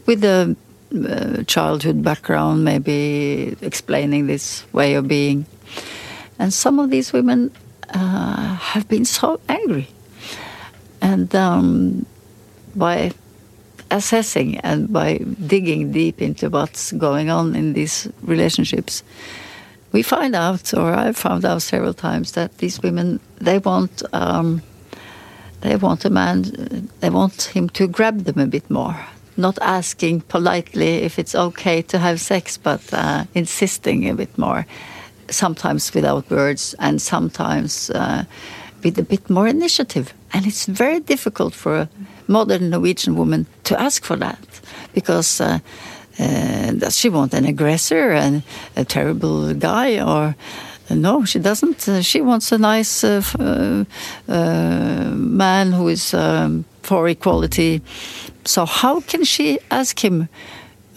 with 0.06 0.22
a 0.92 1.44
childhood 1.44 2.04
background, 2.04 2.64
maybe 2.64 3.56
explaining 3.62 4.28
this 4.28 4.66
way 4.74 4.96
of 4.96 5.08
being. 5.08 5.46
And 6.38 6.54
some 6.54 6.80
of 6.80 6.90
these 6.90 7.14
women 7.14 7.52
uh, 7.94 8.56
have 8.56 8.88
been 8.88 9.06
so 9.06 9.40
angry. 9.50 9.88
And 11.02 11.34
um, 11.36 12.06
by 12.76 13.12
assessing 13.92 14.58
and 14.60 14.92
by 14.92 15.18
digging 15.48 15.92
deep 15.92 16.22
into 16.22 16.50
what's 16.50 16.92
going 16.92 17.30
on 17.30 17.56
in 17.56 17.74
these 17.74 18.08
relationships, 18.22 19.04
we 19.92 20.04
find 20.04 20.36
out, 20.36 20.74
or 20.74 20.94
I've 20.94 21.18
found 21.18 21.46
out 21.46 21.62
several 21.62 21.94
times, 21.94 22.34
that 22.34 22.58
these 22.60 22.82
women 22.82 23.20
they 23.42 23.58
want 23.58 24.04
um, 24.14 24.62
they 25.62 25.76
want 25.76 26.06
a 26.06 26.10
man, 26.10 26.90
they 27.00 27.10
want 27.10 27.44
him 27.54 27.70
to 27.70 27.88
grab 27.88 28.24
them 28.24 28.40
a 28.40 28.48
bit 28.48 28.70
more, 28.70 28.96
not 29.40 29.58
asking 29.62 30.22
politely 30.22 31.04
if 31.04 31.18
it's 31.18 31.36
okay 31.36 31.82
to 31.82 31.98
have 31.98 32.20
sex, 32.20 32.58
but 32.58 32.82
uh, 32.94 33.24
insisting 33.34 34.10
a 34.10 34.14
bit 34.14 34.38
more 34.38 34.66
sometimes 35.30 35.94
without 35.94 36.30
words 36.30 36.76
and 36.80 37.02
sometimes 37.02 37.90
uh, 37.92 38.24
with 38.84 39.00
a 39.00 39.04
bit 39.04 39.30
more 39.30 39.48
initiative. 39.48 40.14
And 40.34 40.46
it's 40.46 40.66
very 40.66 41.00
difficult 41.00 41.54
for 41.56 41.76
a 41.76 41.90
modern 42.28 42.70
Norwegian 42.70 43.16
woman 43.16 43.46
to 43.64 43.80
ask 43.80 44.06
for 44.06 44.18
that 44.18 44.40
because 44.94 45.42
uh, 45.42 45.60
uh, 46.20 46.72
does 46.72 46.98
she 46.98 47.10
want 47.10 47.34
an 47.34 47.46
aggressor 47.46 48.12
and 48.12 48.44
a 48.76 48.84
terrible 48.84 49.54
guy 49.54 50.00
or 50.02 50.36
No, 50.90 51.24
she 51.24 51.40
doesn't. 51.40 51.88
Uh, 51.88 52.02
she 52.02 52.22
wants 52.22 52.52
a 52.52 52.58
nice 52.58 53.04
uh, 53.04 53.22
uh, 53.40 53.86
uh, 54.28 55.12
man 55.16 55.72
who 55.72 55.88
is 55.88 56.14
um, 56.14 56.66
for 56.84 57.08
equality. 57.08 57.82
So 58.46 58.66
how 58.66 59.02
can 59.02 59.24
she 59.24 59.60
ask 59.70 60.04
him, 60.04 60.30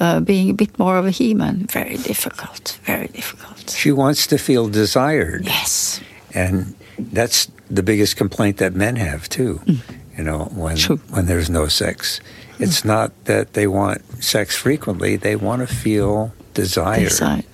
uh, 0.01 0.21
being 0.21 0.51
a 0.51 0.55
bit 0.55 0.79
more 0.79 0.97
of 0.97 1.07
a 1.07 1.11
he-man? 1.11 1.67
Very 1.71 1.97
difficult. 1.97 2.79
Very 2.85 3.09
difficult. 3.09 3.71
She 3.71 3.93
wants 3.93 4.27
to 4.29 4.39
feel 4.39 4.69
desired. 4.69 5.45
Yes. 5.47 6.01
And 6.35 6.75
that's 6.99 7.49
the 7.71 7.83
biggest 7.83 8.17
complaint 8.17 8.57
that 8.59 8.75
men 8.75 8.97
have 8.97 9.29
too. 9.29 9.61
Mm. 9.65 9.79
You 10.17 10.25
know, 10.25 10.45
when 10.55 10.77
True. 10.77 11.01
when 11.11 11.27
there's 11.27 11.49
no 11.49 11.69
sex, 11.69 12.21
it's 12.59 12.83
mm. 12.83 12.87
not 12.87 13.25
that 13.25 13.55
they 13.55 13.67
want 13.67 14.03
sex 14.23 14.57
frequently; 14.57 15.17
they 15.17 15.37
want 15.37 15.67
to 15.67 15.75
feel 15.75 16.33
desired. 16.55 17.09
Desired. 17.09 17.45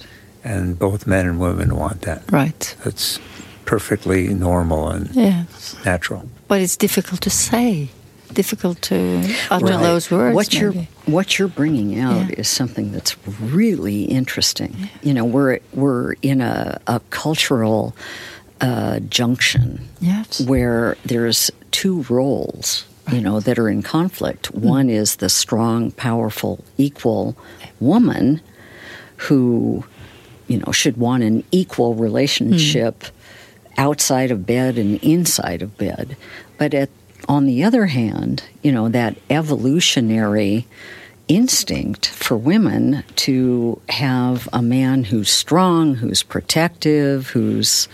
And 0.45 0.79
both 0.79 1.07
men 1.07 1.27
and 1.27 1.39
women 1.41 1.77
want 1.77 2.03
that. 2.03 2.23
Right. 2.33 2.77
That's 2.85 3.21
perfectly 3.65 4.33
normal 4.35 4.89
and 4.89 5.15
yes. 5.15 5.77
natural. 5.85 6.29
But 6.49 6.61
it's 6.61 6.77
difficult 6.77 7.21
to 7.23 7.31
say. 7.31 7.91
Difficult 8.33 8.81
to 8.83 9.23
utter 9.51 9.65
right. 9.67 9.83
those 9.83 10.11
words. 10.11 10.35
What 10.35 10.53
maybe. 10.53 10.61
you're 10.61 10.87
what 11.07 11.39
you're 11.39 11.49
bringing 11.49 11.99
out 11.99 12.29
yeah. 12.29 12.41
is 12.41 12.49
something 12.49 12.93
that's 12.93 13.17
really 13.41 14.05
interesting. 14.05 14.75
Yeah. 14.79 14.87
You 15.03 15.15
know, 15.15 15.25
we're 15.25 15.61
we're 15.73 16.13
in 16.23 16.41
a, 16.41 16.81
a 16.87 17.01
cultural 17.11 17.97
uh, 18.61 19.01
junction 19.01 19.89
yes. 20.01 20.41
where 20.41 20.97
there's 21.05 21.51
two 21.71 22.03
roles 22.09 22.85
you 23.13 23.21
know 23.21 23.41
that 23.41 23.59
are 23.59 23.69
in 23.69 23.83
conflict 23.83 24.53
mm. 24.53 24.61
one 24.61 24.91
is 24.91 25.17
the 25.17 25.29
strong 25.29 25.91
powerful 25.93 26.65
equal 26.77 27.37
woman 27.81 28.41
who 29.17 29.85
you 30.47 30.59
know 30.59 30.73
should 30.73 30.97
want 30.97 31.23
an 31.23 31.45
equal 31.51 31.95
relationship 31.95 33.01
mm. 33.01 33.11
outside 33.79 34.31
of 34.31 34.45
bed 34.45 34.77
and 34.77 35.03
inside 35.03 35.63
of 35.63 35.77
bed 35.79 36.17
but 36.59 36.75
at 36.75 36.91
on 37.29 37.47
the 37.47 37.63
other 37.63 37.87
hand 37.87 38.45
you 38.63 38.73
know 38.73 38.89
that 38.89 39.17
evolutionary 39.31 40.67
instinct 41.29 42.09
for 42.09 42.37
women 42.37 43.05
to 43.15 43.81
have 43.91 44.49
a 44.53 44.63
man 44.63 45.05
who's 45.05 45.31
strong, 45.31 45.95
who's 45.95 46.23
protective, 46.23 47.29
who's 47.29 47.87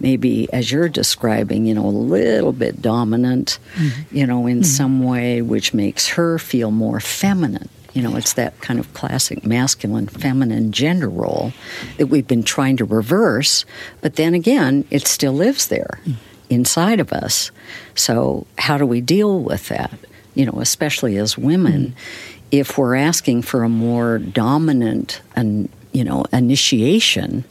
maybe, 0.00 0.52
as 0.52 0.70
you're 0.70 0.88
describing, 0.88 1.64
you 1.64 1.74
know, 1.74 1.86
a 1.86 1.88
little 1.88 2.52
bit 2.52 2.82
dominant, 2.82 3.58
mm-hmm. 3.74 4.16
you 4.16 4.26
know, 4.26 4.46
in 4.46 4.58
mm-hmm. 4.58 4.64
some 4.64 5.02
way, 5.02 5.40
which 5.40 5.72
makes 5.72 6.08
her 6.08 6.38
feel 6.38 6.72
more 6.72 6.98
feminine. 6.98 7.68
You 7.94 8.02
know, 8.02 8.16
it's 8.16 8.32
that 8.32 8.58
kind 8.60 8.80
of 8.80 8.92
classic 8.94 9.44
masculine 9.46 10.08
feminine 10.08 10.72
gender 10.72 11.10
role 11.10 11.52
that 11.98 12.06
we've 12.06 12.26
been 12.26 12.42
trying 12.42 12.78
to 12.78 12.84
reverse, 12.84 13.64
but 14.00 14.16
then 14.16 14.34
again, 14.34 14.86
it 14.90 15.06
still 15.06 15.34
lives 15.34 15.68
there 15.68 16.00
mm. 16.04 16.16
Inside 16.52 17.00
of 17.00 17.12
us. 17.12 17.50
So, 17.94 18.46
how 18.58 18.78
do 18.78 18.86
we 18.86 19.00
deal 19.00 19.40
with 19.40 19.68
that? 19.68 19.92
You 20.34 20.46
know, 20.46 20.58
especially 20.60 21.16
as 21.16 21.36
women. 21.36 21.94
Mm 21.96 22.32
if 22.52 22.76
we're 22.76 22.94
asking 22.94 23.40
for 23.40 23.64
a 23.64 23.68
more 23.68 24.18
dominant 24.18 25.22
and 25.34 25.68
you 25.90 26.04
know 26.04 26.24
initiation 26.32 27.44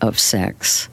of 0.00 0.18
sex 0.18 0.88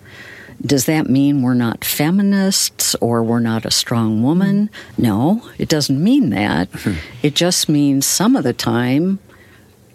does 0.62 0.86
that 0.86 1.10
mean 1.10 1.42
we're 1.42 1.54
not 1.54 1.84
feminists 1.84 2.96
or 2.96 3.24
we're 3.24 3.40
not 3.40 3.66
a 3.66 3.72
strong 3.72 4.22
woman 4.22 4.70
no 4.98 5.42
it 5.58 5.70
doesn't 5.70 6.04
mean 6.04 6.30
that 6.30 6.70
mm-hmm. 6.72 7.00
it 7.24 7.34
just 7.34 7.68
means 7.68 8.06
some 8.06 8.36
of 8.36 8.44
the 8.44 8.54
time 8.54 9.18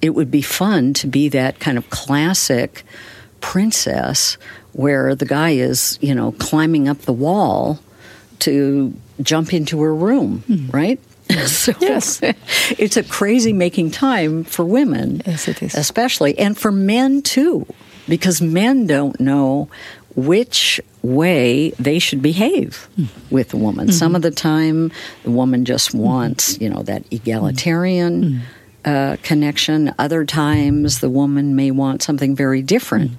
it 0.03 0.11
would 0.11 0.31
be 0.31 0.43
fun 0.43 0.95
to 0.95 1.07
be 1.07 1.29
that 1.29 1.61
kind 1.61 1.77
of 1.77 1.89
classic 1.91 2.83
princess 3.41 4.39
where 4.73 5.15
the 5.15 5.27
guy 5.27 5.51
is 5.51 5.99
you 6.01 6.15
know 6.15 6.33
climbing 6.33 6.89
up 6.89 6.99
the 6.99 7.13
wall 7.13 7.79
to 8.39 8.95
jump 9.21 9.53
into 9.53 9.81
her 9.83 9.95
room 9.95 10.43
mm-hmm. 10.49 10.71
right 10.71 11.01
so 11.47 11.73
yes. 11.81 12.21
it's 12.79 12.97
a 12.97 13.03
crazy 13.03 13.53
making 13.53 13.91
time 13.91 14.45
for 14.45 14.65
women. 14.65 15.23
Yes, 15.27 15.49
it 15.49 15.63
is. 15.63 15.75
Especially, 15.75 16.39
and 16.39 16.57
for 16.59 16.73
men 16.73 17.23
too, 17.23 17.67
because 18.09 18.41
men 18.41 18.87
don't 18.87 19.19
know 19.21 19.69
which 20.17 20.81
way 21.03 21.71
they 21.79 21.99
should 21.99 22.21
behave 22.21 22.89
mm. 22.99 23.09
with 23.31 23.55
a 23.55 23.57
woman. 23.57 23.87
Mm-hmm. 23.87 23.97
Some 23.97 24.17
of 24.17 24.23
the 24.23 24.31
time, 24.31 24.91
the 25.23 25.31
woman 25.31 25.65
just 25.65 25.95
wants, 25.95 26.61
you 26.61 26.69
know, 26.69 26.83
that 26.83 27.05
egalitarian 27.13 28.23
mm. 28.23 28.41
uh, 28.85 29.17
connection. 29.23 29.95
Other 29.99 30.25
times, 30.25 31.01
the 31.01 31.11
woman 31.11 31.55
may 31.55 31.71
want 31.71 32.03
something 32.03 32.35
very 32.35 32.63
different. 32.63 33.13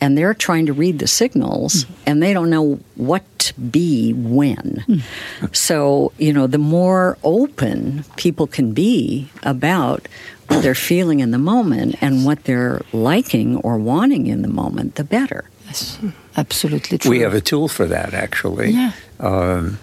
And 0.00 0.16
they're 0.16 0.34
trying 0.34 0.66
to 0.66 0.72
read 0.72 0.98
the 0.98 1.06
signals 1.06 1.84
mm. 1.84 1.94
and 2.06 2.22
they 2.22 2.32
don't 2.32 2.50
know 2.50 2.80
what 2.96 3.22
to 3.40 3.54
be 3.60 4.12
when. 4.12 4.84
Mm. 4.88 5.56
So, 5.56 6.12
you 6.18 6.32
know, 6.32 6.46
the 6.46 6.58
more 6.58 7.18
open 7.22 8.04
people 8.16 8.46
can 8.46 8.72
be 8.72 9.28
about 9.42 10.08
what 10.48 10.62
they're 10.62 10.74
feeling 10.74 11.20
in 11.20 11.30
the 11.30 11.38
moment 11.38 11.96
and 12.00 12.24
what 12.24 12.44
they're 12.44 12.82
liking 12.92 13.56
or 13.58 13.76
wanting 13.76 14.26
in 14.26 14.42
the 14.42 14.48
moment, 14.48 14.96
the 14.96 15.04
better. 15.04 15.48
Yes, 15.66 15.98
absolutely 16.36 16.98
true. 16.98 17.10
We 17.10 17.20
have 17.20 17.34
a 17.34 17.40
tool 17.40 17.68
for 17.68 17.86
that, 17.86 18.14
actually. 18.14 18.70
Yeah. 18.70 18.92
Um, 19.20 19.78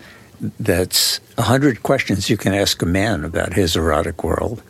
that's 0.59 1.19
100 1.35 1.83
questions 1.83 2.29
you 2.29 2.37
can 2.37 2.53
ask 2.53 2.81
a 2.81 2.85
man 2.85 3.23
about 3.23 3.53
his 3.53 3.75
erotic 3.75 4.23
world 4.23 4.61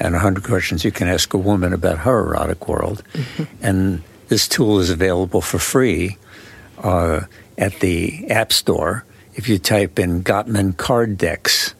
and 0.00 0.14
100 0.14 0.44
questions 0.44 0.84
you 0.84 0.92
can 0.92 1.08
ask 1.08 1.34
a 1.34 1.38
woman 1.38 1.72
about 1.72 1.98
her 1.98 2.20
erotic 2.20 2.68
world. 2.68 3.02
Mm-hmm. 3.14 3.44
And 3.62 4.02
this 4.28 4.48
tool 4.48 4.78
is 4.78 4.90
available 4.90 5.40
for 5.40 5.58
free 5.58 6.16
uh, 6.82 7.22
at 7.56 7.80
the 7.80 8.30
App 8.30 8.52
Store. 8.52 9.04
If 9.34 9.48
you 9.48 9.58
type 9.58 9.98
in 9.98 10.22
Gottman 10.24 10.76
Card 10.76 11.16
Decks, 11.16 11.74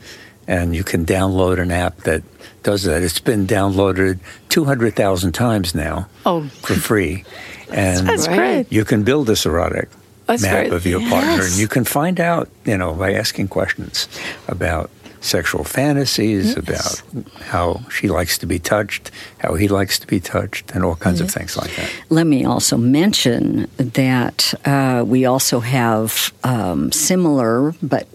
and 0.49 0.75
you 0.75 0.83
can 0.83 1.05
download 1.05 1.61
an 1.61 1.71
app 1.71 1.99
that 1.99 2.23
does 2.63 2.85
that. 2.85 3.03
It's 3.03 3.21
been 3.21 3.47
downloaded 3.47 4.19
200,000 4.49 5.33
times 5.33 5.75
now 5.75 6.09
oh. 6.27 6.49
for 6.49 6.75
free. 6.75 7.25
And 7.71 8.09
That's 8.09 8.27
great. 8.27 8.73
you 8.73 8.87
can 8.87 9.03
build 9.03 9.27
this 9.27 9.45
erotic 9.45 9.91
That's 10.25 10.41
map 10.41 10.69
great. 10.69 10.73
of 10.73 10.87
your 10.87 11.03
yes. 11.03 11.11
partner. 11.11 11.45
And 11.45 11.57
you 11.59 11.69
can 11.69 11.85
find 11.85 12.19
out, 12.19 12.49
you 12.65 12.79
know, 12.79 12.95
by 12.95 13.13
asking 13.13 13.49
questions 13.49 14.09
about 14.49 14.91
sexual 15.21 15.65
fantasies, 15.65 16.57
yes. 16.57 16.57
about 16.57 17.23
how 17.43 17.81
she 17.91 18.09
likes 18.09 18.39
to 18.39 18.47
be 18.47 18.59
touched, 18.59 19.11
how 19.39 19.55
he 19.55 19.69
likes 19.69 19.99
to 19.99 20.07
be 20.07 20.21
touched, 20.21 20.71
and 20.73 20.85
all 20.85 20.97
kinds 20.97 21.21
yes. 21.21 21.29
of 21.29 21.35
things 21.35 21.57
like 21.57 21.75
that. 21.77 21.91
Let 22.09 22.27
me 22.27 22.45
also 22.45 22.77
mention 22.77 23.69
that 23.77 24.55
uh, 24.65 25.05
we 25.07 25.25
also 25.27 25.61
have 25.61 26.33
um, 26.45 26.93
similar 26.93 27.75
but 27.83 28.07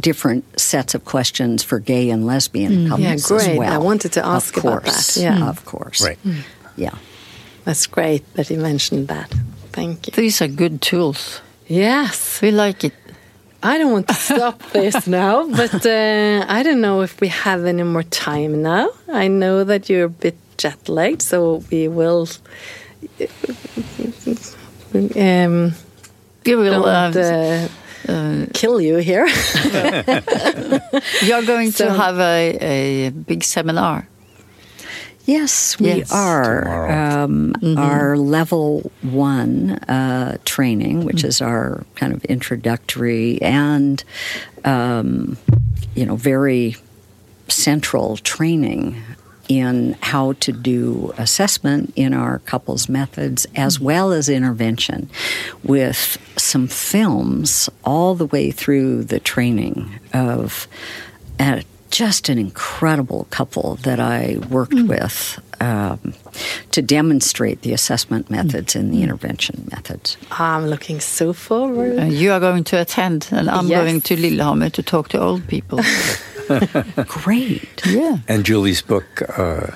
different 0.00 0.44
sets 0.60 0.94
of 0.94 1.04
questions 1.04 1.62
for 1.62 1.78
gay 1.78 2.10
and 2.10 2.26
lesbian 2.26 2.72
mm. 2.72 2.88
couples 2.88 3.30
yeah, 3.30 3.36
great. 3.36 3.50
as 3.50 3.58
well. 3.58 3.72
I 3.72 3.78
wanted 3.78 4.12
to 4.12 4.26
ask 4.26 4.56
about 4.56 4.84
that. 4.84 5.16
Yeah, 5.16 5.38
mm. 5.38 5.48
of 5.48 5.64
course. 5.64 6.04
Right. 6.04 6.18
Mm. 6.24 6.42
Yeah, 6.76 6.94
that's 7.64 7.86
great 7.86 8.22
that 8.34 8.50
you 8.50 8.58
mentioned 8.58 9.08
that. 9.08 9.32
Thank 9.72 10.06
you. 10.06 10.12
These 10.12 10.42
are 10.42 10.48
good 10.48 10.82
tools. 10.82 11.40
Yes, 11.66 12.42
we 12.42 12.50
like 12.50 12.84
it. 12.84 12.92
I 13.64 13.78
don't 13.78 13.92
want 13.92 14.08
to 14.08 14.14
stop 14.14 14.62
this 14.72 15.06
now, 15.06 15.48
but 15.48 15.86
uh, 15.86 16.44
I 16.46 16.62
don't 16.62 16.82
know 16.82 17.00
if 17.00 17.18
we 17.22 17.28
have 17.28 17.64
any 17.64 17.82
more 17.82 18.02
time 18.02 18.60
now. 18.60 18.90
I 19.08 19.28
know 19.28 19.64
that 19.64 19.88
you're 19.88 20.04
a 20.04 20.10
bit 20.10 20.36
jet 20.58 20.86
lagged, 20.86 21.22
so 21.22 21.64
we 21.70 21.88
will. 21.88 22.28
Um, 24.94 25.72
we 26.44 26.54
will 26.54 26.84
uh, 26.84 27.68
uh, 28.08 28.46
kill 28.52 28.80
you 28.82 28.96
here. 28.96 29.26
You're 31.22 31.42
going 31.42 31.72
so, 31.72 31.86
to 31.86 31.92
have 31.94 32.18
a, 32.20 32.58
a 32.60 33.10
big 33.10 33.42
seminar. 33.42 34.06
Yes, 35.26 35.78
we 35.78 35.86
yes. 35.86 36.12
are. 36.12 36.90
Um, 36.90 37.54
mm-hmm. 37.54 37.78
Our 37.78 38.16
level 38.16 38.90
one 39.00 39.70
uh, 39.70 40.36
training, 40.44 41.04
which 41.04 41.18
mm-hmm. 41.18 41.28
is 41.28 41.40
our 41.40 41.84
kind 41.94 42.12
of 42.12 42.24
introductory 42.26 43.40
and, 43.40 44.04
um, 44.64 45.38
you 45.94 46.04
know, 46.04 46.16
very 46.16 46.76
central 47.48 48.18
training 48.18 49.02
in 49.48 49.96
how 50.00 50.32
to 50.32 50.52
do 50.52 51.12
assessment 51.18 51.92
in 51.96 52.14
our 52.14 52.38
couples 52.40 52.88
methods 52.88 53.46
as 53.54 53.76
mm-hmm. 53.76 53.84
well 53.84 54.12
as 54.12 54.28
intervention 54.28 55.08
with 55.62 56.18
some 56.36 56.66
films 56.66 57.68
all 57.84 58.14
the 58.14 58.26
way 58.26 58.50
through 58.50 59.04
the 59.04 59.20
training 59.20 59.98
of 60.12 60.66
uh, 61.38 61.60
just 61.90 62.28
an 62.28 62.38
incredible 62.38 63.26
couple 63.30 63.76
that 63.82 64.00
I 64.00 64.38
worked 64.50 64.72
mm. 64.72 64.88
with 64.88 65.40
um, 65.60 66.14
to 66.72 66.82
demonstrate 66.82 67.62
the 67.62 67.72
assessment 67.72 68.30
methods 68.30 68.74
mm. 68.74 68.80
and 68.80 68.92
the 68.92 69.02
intervention 69.02 69.68
methods. 69.70 70.16
I'm 70.30 70.66
looking 70.66 71.00
so 71.00 71.32
forward. 71.32 71.98
Uh, 71.98 72.04
you 72.04 72.32
are 72.32 72.40
going 72.40 72.64
to 72.64 72.80
attend, 72.80 73.28
and 73.30 73.48
I'm 73.48 73.68
yes. 73.68 73.82
going 73.82 74.00
to 74.00 74.16
Lillehammer 74.16 74.70
to 74.70 74.82
talk 74.82 75.08
to 75.10 75.20
old 75.20 75.46
people. 75.46 75.80
Great. 77.06 77.86
Yeah. 77.86 78.18
And 78.28 78.44
Julie's 78.44 78.82
book, 78.82 79.22
uh, 79.38 79.68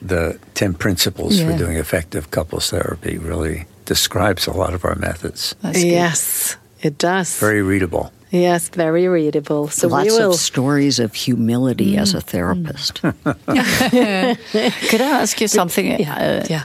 The 0.00 0.38
10 0.54 0.74
Principles 0.74 1.38
yeah. 1.38 1.50
for 1.50 1.58
Doing 1.58 1.76
Effective 1.76 2.30
Couples 2.30 2.70
Therapy, 2.70 3.18
really 3.18 3.66
describes 3.84 4.46
a 4.46 4.52
lot 4.52 4.74
of 4.74 4.84
our 4.84 4.94
methods. 4.94 5.54
Yes, 5.74 6.56
it 6.80 6.98
does. 6.98 7.38
Very 7.38 7.62
readable. 7.62 8.12
Yes, 8.34 8.68
very 8.68 9.06
readable. 9.06 9.68
So 9.68 9.86
lots 9.86 10.10
will... 10.10 10.32
of 10.32 10.40
stories 10.40 10.98
of 10.98 11.14
humility 11.14 11.94
mm. 11.94 11.98
as 11.98 12.14
a 12.14 12.20
therapist. 12.20 13.00
Could 13.02 15.00
I 15.00 15.20
ask 15.22 15.40
you 15.40 15.46
something? 15.46 16.00
Yeah. 16.00 16.14
Uh, 16.16 16.46
yeah. 16.50 16.64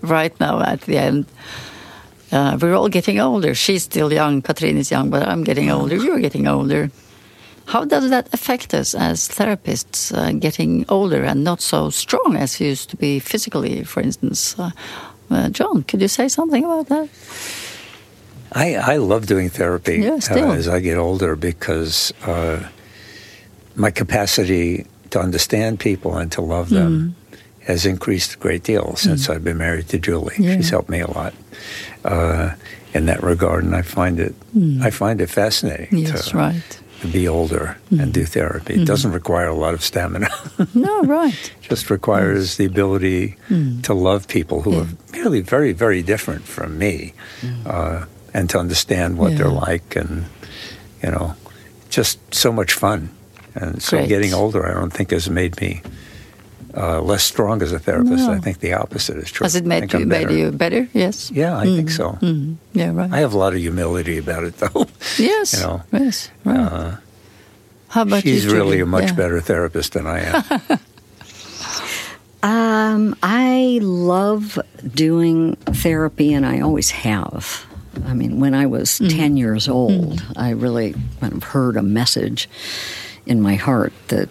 Right 0.00 0.38
now, 0.38 0.62
at 0.62 0.82
the 0.82 0.96
end, 0.96 1.26
uh, 2.30 2.56
we're 2.62 2.76
all 2.76 2.88
getting 2.88 3.18
older. 3.18 3.52
She's 3.56 3.82
still 3.82 4.12
young. 4.12 4.42
Catrin 4.42 4.76
is 4.76 4.92
young, 4.92 5.10
but 5.10 5.26
I'm 5.26 5.42
getting 5.42 5.72
older. 5.72 5.96
You're 5.96 6.20
getting 6.20 6.46
older. 6.46 6.92
How 7.66 7.84
does 7.84 8.10
that 8.10 8.32
affect 8.32 8.72
us 8.72 8.94
as 8.94 9.28
therapists, 9.28 10.16
uh, 10.16 10.30
getting 10.38 10.86
older 10.88 11.24
and 11.24 11.42
not 11.42 11.60
so 11.60 11.90
strong 11.90 12.36
as 12.36 12.60
you 12.60 12.68
used 12.68 12.90
to 12.90 12.96
be 12.96 13.18
physically, 13.18 13.82
for 13.82 14.00
instance? 14.00 14.56
Uh, 14.56 14.70
uh, 15.30 15.48
John, 15.48 15.82
could 15.82 16.00
you 16.00 16.08
say 16.08 16.28
something 16.28 16.64
about 16.64 16.86
that? 16.88 17.08
I, 18.52 18.74
I 18.76 18.96
love 18.96 19.26
doing 19.26 19.50
therapy 19.50 19.98
yeah, 19.98 20.18
uh, 20.30 20.52
as 20.52 20.68
I 20.68 20.80
get 20.80 20.98
older 20.98 21.36
because 21.36 22.12
uh, 22.22 22.68
my 23.74 23.90
capacity 23.90 24.86
to 25.10 25.20
understand 25.20 25.80
people 25.80 26.16
and 26.16 26.30
to 26.32 26.40
love 26.40 26.70
them 26.70 27.14
mm. 27.30 27.38
has 27.64 27.86
increased 27.86 28.34
a 28.34 28.38
great 28.38 28.62
deal 28.62 28.96
since 28.96 29.26
mm. 29.26 29.34
I've 29.34 29.44
been 29.44 29.58
married 29.58 29.88
to 29.88 29.98
Julie. 29.98 30.34
Yeah. 30.38 30.56
She's 30.56 30.70
helped 30.70 30.88
me 30.88 31.00
a 31.00 31.10
lot 31.10 31.34
uh, 32.04 32.54
in 32.94 33.06
that 33.06 33.22
regard, 33.22 33.64
and 33.64 33.74
I 33.74 33.82
find 33.82 34.18
it 34.18 34.34
mm. 34.56 34.82
I 34.82 34.90
find 34.90 35.20
it 35.20 35.28
fascinating. 35.28 35.98
Yes, 35.98 36.30
to, 36.30 36.36
right. 36.36 36.80
To 37.00 37.06
be 37.06 37.28
older 37.28 37.78
and 37.92 38.12
do 38.12 38.24
therapy. 38.24 38.74
It 38.74 38.84
doesn't 38.84 39.12
require 39.12 39.46
a 39.46 39.54
lot 39.54 39.72
of 39.72 39.84
stamina. 39.84 40.30
no, 40.74 41.02
right. 41.02 41.54
Just 41.60 41.90
requires 41.90 42.40
yes. 42.40 42.56
the 42.56 42.64
ability 42.64 43.36
to 43.84 43.94
love 43.94 44.26
people 44.26 44.62
who 44.62 44.72
yeah. 44.72 44.80
are 44.80 44.86
really 45.12 45.40
very, 45.40 45.72
very 45.72 46.02
different 46.02 46.42
from 46.42 46.76
me. 46.76 47.14
Uh, 47.64 48.06
and 48.38 48.48
to 48.50 48.58
understand 48.58 49.18
what 49.18 49.32
yeah. 49.32 49.38
they're 49.38 49.48
like 49.48 49.96
and 49.96 50.24
you 51.02 51.10
know 51.10 51.34
just 51.90 52.18
so 52.32 52.52
much 52.52 52.72
fun 52.72 53.10
and 53.56 53.82
so 53.82 53.96
Great. 53.96 54.08
getting 54.08 54.32
older 54.32 54.64
i 54.64 54.72
don't 54.72 54.92
think 54.92 55.10
has 55.10 55.28
made 55.28 55.60
me 55.60 55.82
uh, 56.76 57.00
less 57.00 57.24
strong 57.24 57.62
as 57.62 57.72
a 57.72 57.80
therapist 57.80 58.28
no. 58.28 58.32
i 58.32 58.38
think 58.38 58.60
the 58.60 58.72
opposite 58.74 59.16
is 59.16 59.32
true 59.32 59.44
has 59.44 59.56
it 59.56 59.66
made, 59.66 59.92
you, 59.92 60.06
made 60.06 60.30
you 60.30 60.52
better 60.52 60.88
yes 60.92 61.32
yeah 61.32 61.58
i 61.58 61.66
mm. 61.66 61.76
think 61.76 61.90
so 61.90 62.12
mm. 62.22 62.54
yeah 62.74 62.92
right 62.92 63.12
i 63.12 63.18
have 63.18 63.34
a 63.34 63.38
lot 63.38 63.52
of 63.52 63.58
humility 63.58 64.18
about 64.18 64.44
it 64.44 64.56
though 64.62 64.86
yes 65.18 65.54
you 65.54 65.60
know 65.66 65.82
yes 65.92 66.30
right. 66.44 66.56
Uh, 66.56 66.96
how 67.88 68.02
about 68.02 68.22
she's 68.22 68.44
you, 68.44 68.52
really 68.52 68.78
a 68.78 68.86
much 68.86 69.10
yeah. 69.10 69.14
better 69.14 69.40
therapist 69.40 69.94
than 69.94 70.06
i 70.06 70.20
am 70.20 70.78
um, 72.44 73.16
I 73.20 73.80
love 73.82 74.60
doing 74.94 75.56
therapy, 75.56 76.32
and 76.32 76.46
I 76.46 76.60
always 76.60 76.90
have. 76.92 77.67
I 78.06 78.14
mean, 78.14 78.40
when 78.40 78.54
I 78.54 78.66
was 78.66 78.90
mm-hmm. 78.90 79.16
10 79.16 79.36
years 79.36 79.68
old, 79.68 80.18
mm-hmm. 80.18 80.32
I 80.38 80.50
really 80.50 80.94
kind 81.20 81.32
of 81.32 81.42
heard 81.42 81.76
a 81.76 81.82
message 81.82 82.48
in 83.26 83.40
my 83.40 83.54
heart 83.54 83.92
that 84.08 84.28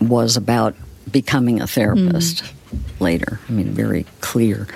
was 0.00 0.36
about 0.36 0.74
becoming 1.10 1.60
a 1.60 1.66
therapist 1.66 2.42
mm-hmm. 2.42 3.04
later. 3.04 3.40
I 3.48 3.52
mean, 3.52 3.68
a 3.68 3.72
very 3.72 4.06
clear 4.20 4.66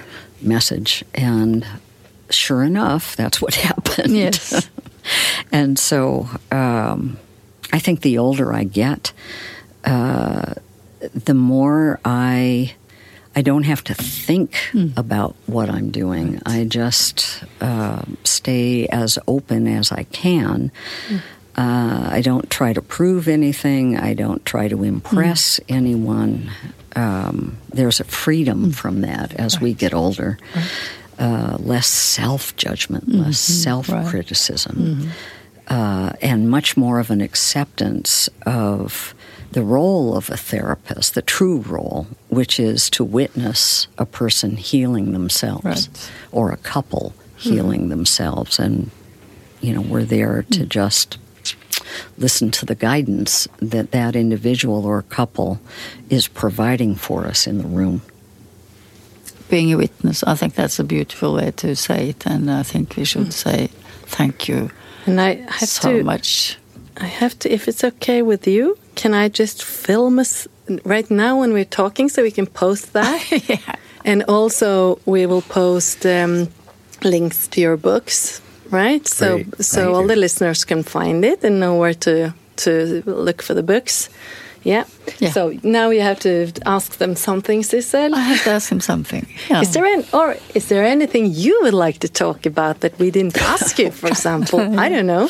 message. 0.40 1.04
And 1.14 1.66
sure 2.30 2.62
enough, 2.62 3.16
that's 3.16 3.40
what 3.40 3.54
happened. 3.68 4.16
Yes. 4.16 4.68
and 5.52 5.78
so 5.78 6.28
um, 6.50 7.16
I 7.72 7.78
think 7.78 8.02
the 8.02 8.18
older 8.18 8.52
I 8.52 8.64
get, 8.64 9.12
uh, 9.84 10.54
the 11.00 11.34
more 11.34 12.00
I 12.04 12.74
I 13.36 13.42
don't 13.42 13.64
have 13.64 13.84
to 13.84 13.94
think 13.94 14.52
mm. 14.72 14.96
about 14.96 15.36
what 15.44 15.68
I'm 15.68 15.90
doing. 15.90 16.32
Right. 16.32 16.42
I 16.46 16.64
just 16.64 17.44
uh, 17.60 18.02
stay 18.24 18.86
as 18.86 19.18
open 19.28 19.66
as 19.68 19.92
I 19.92 20.04
can. 20.04 20.72
Mm. 21.08 21.20
Uh, 21.54 22.08
I 22.10 22.22
don't 22.22 22.48
try 22.50 22.72
to 22.72 22.80
prove 22.80 23.28
anything. 23.28 23.98
I 23.98 24.14
don't 24.14 24.44
try 24.46 24.68
to 24.68 24.82
impress 24.82 25.60
mm. 25.60 25.76
anyone. 25.76 26.50
Um, 26.96 27.58
there's 27.72 28.00
a 28.00 28.04
freedom 28.04 28.64
hmm. 28.64 28.70
from 28.70 29.02
that 29.02 29.34
as 29.34 29.56
right. 29.56 29.62
we 29.62 29.74
get 29.74 29.92
older. 29.92 30.38
Right. 30.54 30.70
Uh, 31.18 31.56
less 31.60 31.86
self 31.86 32.56
judgment, 32.56 33.08
mm-hmm. 33.08 33.22
less 33.22 33.38
self 33.38 33.88
criticism, 34.06 34.76
mm-hmm. 34.76 35.10
Uh, 35.68 36.12
and 36.22 36.48
much 36.48 36.76
more 36.76 37.00
of 37.00 37.10
an 37.10 37.20
acceptance 37.20 38.30
of 38.46 39.14
the 39.52 39.62
role 39.62 40.16
of 40.16 40.30
a 40.30 40.36
therapist, 40.36 41.14
the 41.14 41.22
true 41.22 41.58
role, 41.58 42.06
which 42.28 42.58
is 42.60 42.90
to 42.90 43.04
witness 43.04 43.88
a 43.98 44.06
person 44.06 44.56
healing 44.56 45.12
themselves 45.12 45.64
right. 45.64 46.12
or 46.32 46.50
a 46.50 46.56
couple 46.56 47.14
healing 47.36 47.82
mm-hmm. 47.82 47.90
themselves. 47.90 48.58
And, 48.58 48.90
you 49.60 49.74
know, 49.74 49.80
we're 49.80 50.04
there 50.04 50.42
to 50.42 50.58
mm-hmm. 50.58 50.68
just 50.68 51.18
listen 52.18 52.50
to 52.50 52.66
the 52.66 52.74
guidance 52.74 53.46
that 53.58 53.92
that 53.92 54.16
individual 54.16 54.84
or 54.84 55.02
couple 55.02 55.60
is 56.10 56.28
providing 56.28 56.94
for 56.94 57.26
us 57.26 57.46
in 57.46 57.58
the 57.58 57.66
room. 57.66 58.02
Being 59.48 59.72
a 59.72 59.76
witness, 59.76 60.24
I 60.24 60.34
think 60.34 60.54
that's 60.54 60.78
a 60.78 60.84
beautiful 60.84 61.34
way 61.34 61.52
to 61.52 61.76
say 61.76 62.10
it, 62.10 62.26
and 62.26 62.50
I 62.50 62.64
think 62.64 62.96
we 62.96 63.04
should 63.04 63.28
mm. 63.28 63.32
say 63.32 63.68
thank 64.06 64.48
you 64.48 64.70
and 65.06 65.20
I 65.20 65.34
have 65.34 65.68
so 65.68 65.98
to, 65.98 66.04
much. 66.04 66.58
I 66.96 67.06
have 67.06 67.38
to, 67.40 67.52
if 67.52 67.68
it's 67.68 67.84
okay 67.84 68.22
with 68.22 68.46
you, 68.46 68.76
can 68.96 69.14
I 69.14 69.28
just 69.28 69.62
film 69.62 70.18
us 70.18 70.48
right 70.84 71.10
now 71.10 71.40
when 71.40 71.52
we're 71.52 71.64
talking 71.70 72.08
so 72.08 72.22
we 72.22 72.30
can 72.30 72.46
post 72.46 72.92
that? 72.92 73.48
yeah. 73.48 73.76
And 74.04 74.22
also, 74.28 74.98
we 75.04 75.26
will 75.26 75.42
post 75.42 76.04
um, 76.06 76.48
links 77.02 77.48
to 77.48 77.60
your 77.60 77.76
books, 77.76 78.40
right? 78.70 79.06
So, 79.06 79.26
Great. 79.36 79.64
so 79.64 79.82
Thank 79.82 79.94
all 79.94 80.02
you. 80.02 80.08
the 80.08 80.16
listeners 80.16 80.64
can 80.64 80.82
find 80.82 81.24
it 81.24 81.44
and 81.44 81.60
know 81.60 81.76
where 81.78 81.94
to 81.94 82.32
to 82.56 83.02
look 83.06 83.42
for 83.42 83.54
the 83.54 83.62
books. 83.62 84.08
Yeah. 84.66 84.84
yeah. 85.20 85.30
So 85.30 85.52
now 85.62 85.90
you 85.90 86.00
have 86.02 86.18
to 86.20 86.50
ask 86.64 86.98
them 86.98 87.14
something, 87.14 87.62
Sissel. 87.62 88.12
I 88.14 88.20
have 88.20 88.42
to 88.44 88.50
ask 88.50 88.72
him 88.72 88.80
something. 88.80 89.24
Yeah. 89.48 89.60
Is 89.60 89.72
there 89.72 89.84
any, 89.86 90.04
or 90.12 90.36
is 90.54 90.66
there 90.68 90.84
anything 90.84 91.26
you 91.32 91.60
would 91.62 91.74
like 91.74 91.98
to 92.00 92.08
talk 92.08 92.46
about 92.46 92.80
that 92.80 92.98
we 92.98 93.12
didn't 93.12 93.36
ask 93.40 93.78
you, 93.78 93.92
for 93.92 94.08
example? 94.14 94.58
I 94.58 94.88
don't 94.88 95.06
know. 95.06 95.28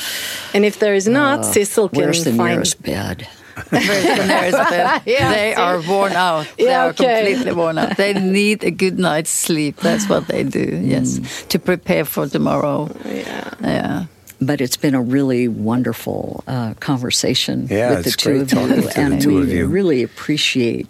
And 0.55 0.65
if 0.65 0.79
there 0.79 0.95
is 0.95 1.07
not, 1.07 1.41
uh, 1.41 1.43
Sissel 1.53 1.91
can 1.91 2.01
where's 2.01 2.25
the 2.25 2.33
find. 2.33 2.53
nearest 2.55 2.83
bed? 2.83 3.29
yeah, 3.73 5.01
they 5.05 5.55
are 5.55 5.81
worn 5.81 6.13
out. 6.13 6.47
They 6.59 6.65
yeah, 6.65 6.87
are 6.87 6.93
completely 6.93 7.53
worn 7.53 7.79
out. 7.79 7.97
They 7.97 8.13
need 8.21 8.65
a 8.65 8.71
good 8.71 8.99
night's 8.99 9.31
sleep. 9.31 9.77
That's 9.77 10.09
what 10.09 10.29
they 10.29 10.45
do. 10.45 10.81
Yes, 10.83 11.19
mm. 11.19 11.49
to 11.49 11.59
prepare 11.59 12.05
for 12.05 12.29
tomorrow. 12.29 12.91
Yeah. 13.05 13.55
Yeah 13.61 14.07
but 14.41 14.61
it's 14.61 14.77
been 14.77 14.95
a 14.95 15.01
really 15.01 15.49
wonderful 15.49 16.45
uh, 16.47 16.75
conversation 16.75 17.67
yeah, 17.71 17.97
with 17.97 18.05
the 18.05 18.11
two 18.11 18.41
of 18.41 18.53
you, 18.53 18.89
and 18.95 19.25
we 19.25 19.59
you. 19.59 19.67
really 19.67 20.03
appreciate, 20.03 20.87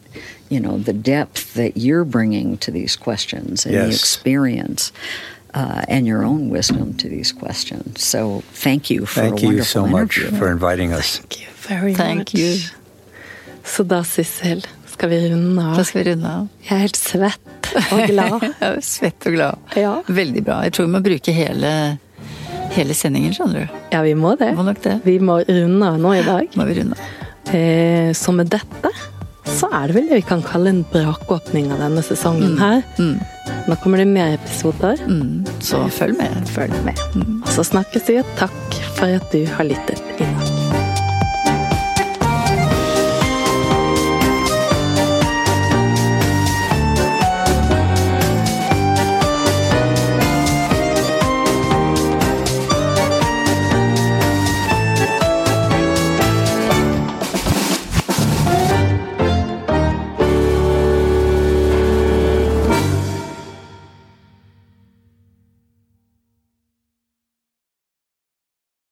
you 0.48 0.58
know, 0.58 0.78
the 0.78 0.92
depth 0.92 1.54
that 1.54 1.76
you're 1.76 2.04
bringing 2.04 2.58
to 2.58 2.70
these 2.70 2.96
questions 2.96 3.64
and 3.64 3.74
yes. 3.74 3.86
the 3.86 3.92
experience. 3.92 4.92
Uh, 5.54 5.82
and 5.88 6.06
your 6.06 6.22
own 6.22 6.50
wisdom 6.50 6.92
to 6.92 7.08
these 7.08 7.32
questions. 7.32 8.04
So, 8.04 8.42
thank 8.52 8.90
you 8.90 9.06
for 9.06 9.20
thank 9.20 9.40
a 9.40 9.46
wonderful 9.46 9.52
you 9.52 9.62
so 9.62 9.86
interview. 9.86 10.30
much 10.30 10.38
for 10.38 10.52
inviting 10.52 10.92
us. 10.92 11.16
Thank 11.16 11.40
you 11.40 11.55
very 11.68 11.94
thank 11.94 12.18
much. 12.18 12.34
You. 12.34 12.58
Så 13.66 13.82
da, 13.82 14.02
Sissel, 14.04 14.66
skal 14.86 15.10
vi 15.10 15.20
runde 15.30 15.62
av? 15.62 15.76
Da 15.76 15.84
skal 15.84 16.02
vi 16.02 16.10
runde 16.12 16.32
av. 16.32 16.48
Jeg 16.62 16.76
er 16.76 16.82
helt 16.86 16.98
svett 17.00 17.70
og 17.90 18.02
glad. 18.06 18.48
svett 18.94 19.28
og 19.28 19.38
glad. 19.38 19.76
Ja. 19.76 19.94
Veldig 20.06 20.44
bra. 20.46 20.62
Jeg 20.66 20.76
tror 20.76 20.88
vi 20.88 20.94
må 20.96 21.02
bruke 21.04 21.34
hele 21.34 21.72
hele 22.76 22.94
sendingen, 22.96 23.34
skjønner 23.34 23.66
du. 23.66 23.82
Ja, 23.94 24.02
vi 24.04 24.14
må 24.18 24.34
det. 24.38 24.52
Må 24.56 24.66
det. 24.68 24.98
Vi 25.06 25.18
må 25.22 25.40
runde 25.46 25.90
av 25.90 26.00
nå 26.02 26.14
i 26.16 26.24
dag. 26.26 26.56
Må 26.58 26.66
vi 26.68 26.80
runde 26.80 26.98
eh, 27.54 28.10
Så 28.16 28.34
med 28.36 28.50
dette 28.52 28.92
så 29.46 29.68
er 29.70 29.86
det 29.86 29.94
vel 29.94 30.08
det 30.10 30.18
vi 30.18 30.24
kan 30.26 30.42
kalle 30.42 30.72
en 30.72 30.82
brakåpning 30.90 31.68
av 31.70 31.78
denne 31.80 32.02
sesongen 32.04 32.56
mm. 32.56 32.60
her. 32.60 32.80
Mm. 32.98 33.60
Nå 33.70 33.76
kommer 33.82 34.02
det 34.02 34.08
mer 34.10 34.34
episoder. 34.34 34.98
Mm. 35.06 35.46
Så 35.62 35.84
følg 35.94 36.18
med. 36.18 36.50
Følg 36.50 36.74
med. 36.84 36.98
Og 37.38 37.52
så 37.54 37.64
snakkes 37.70 38.10
vi, 38.10 38.18
og 38.20 38.32
takk 38.40 38.80
for 38.98 39.06
at 39.06 39.30
du 39.30 39.46
har 39.54 39.70
lyttet. 39.70 40.02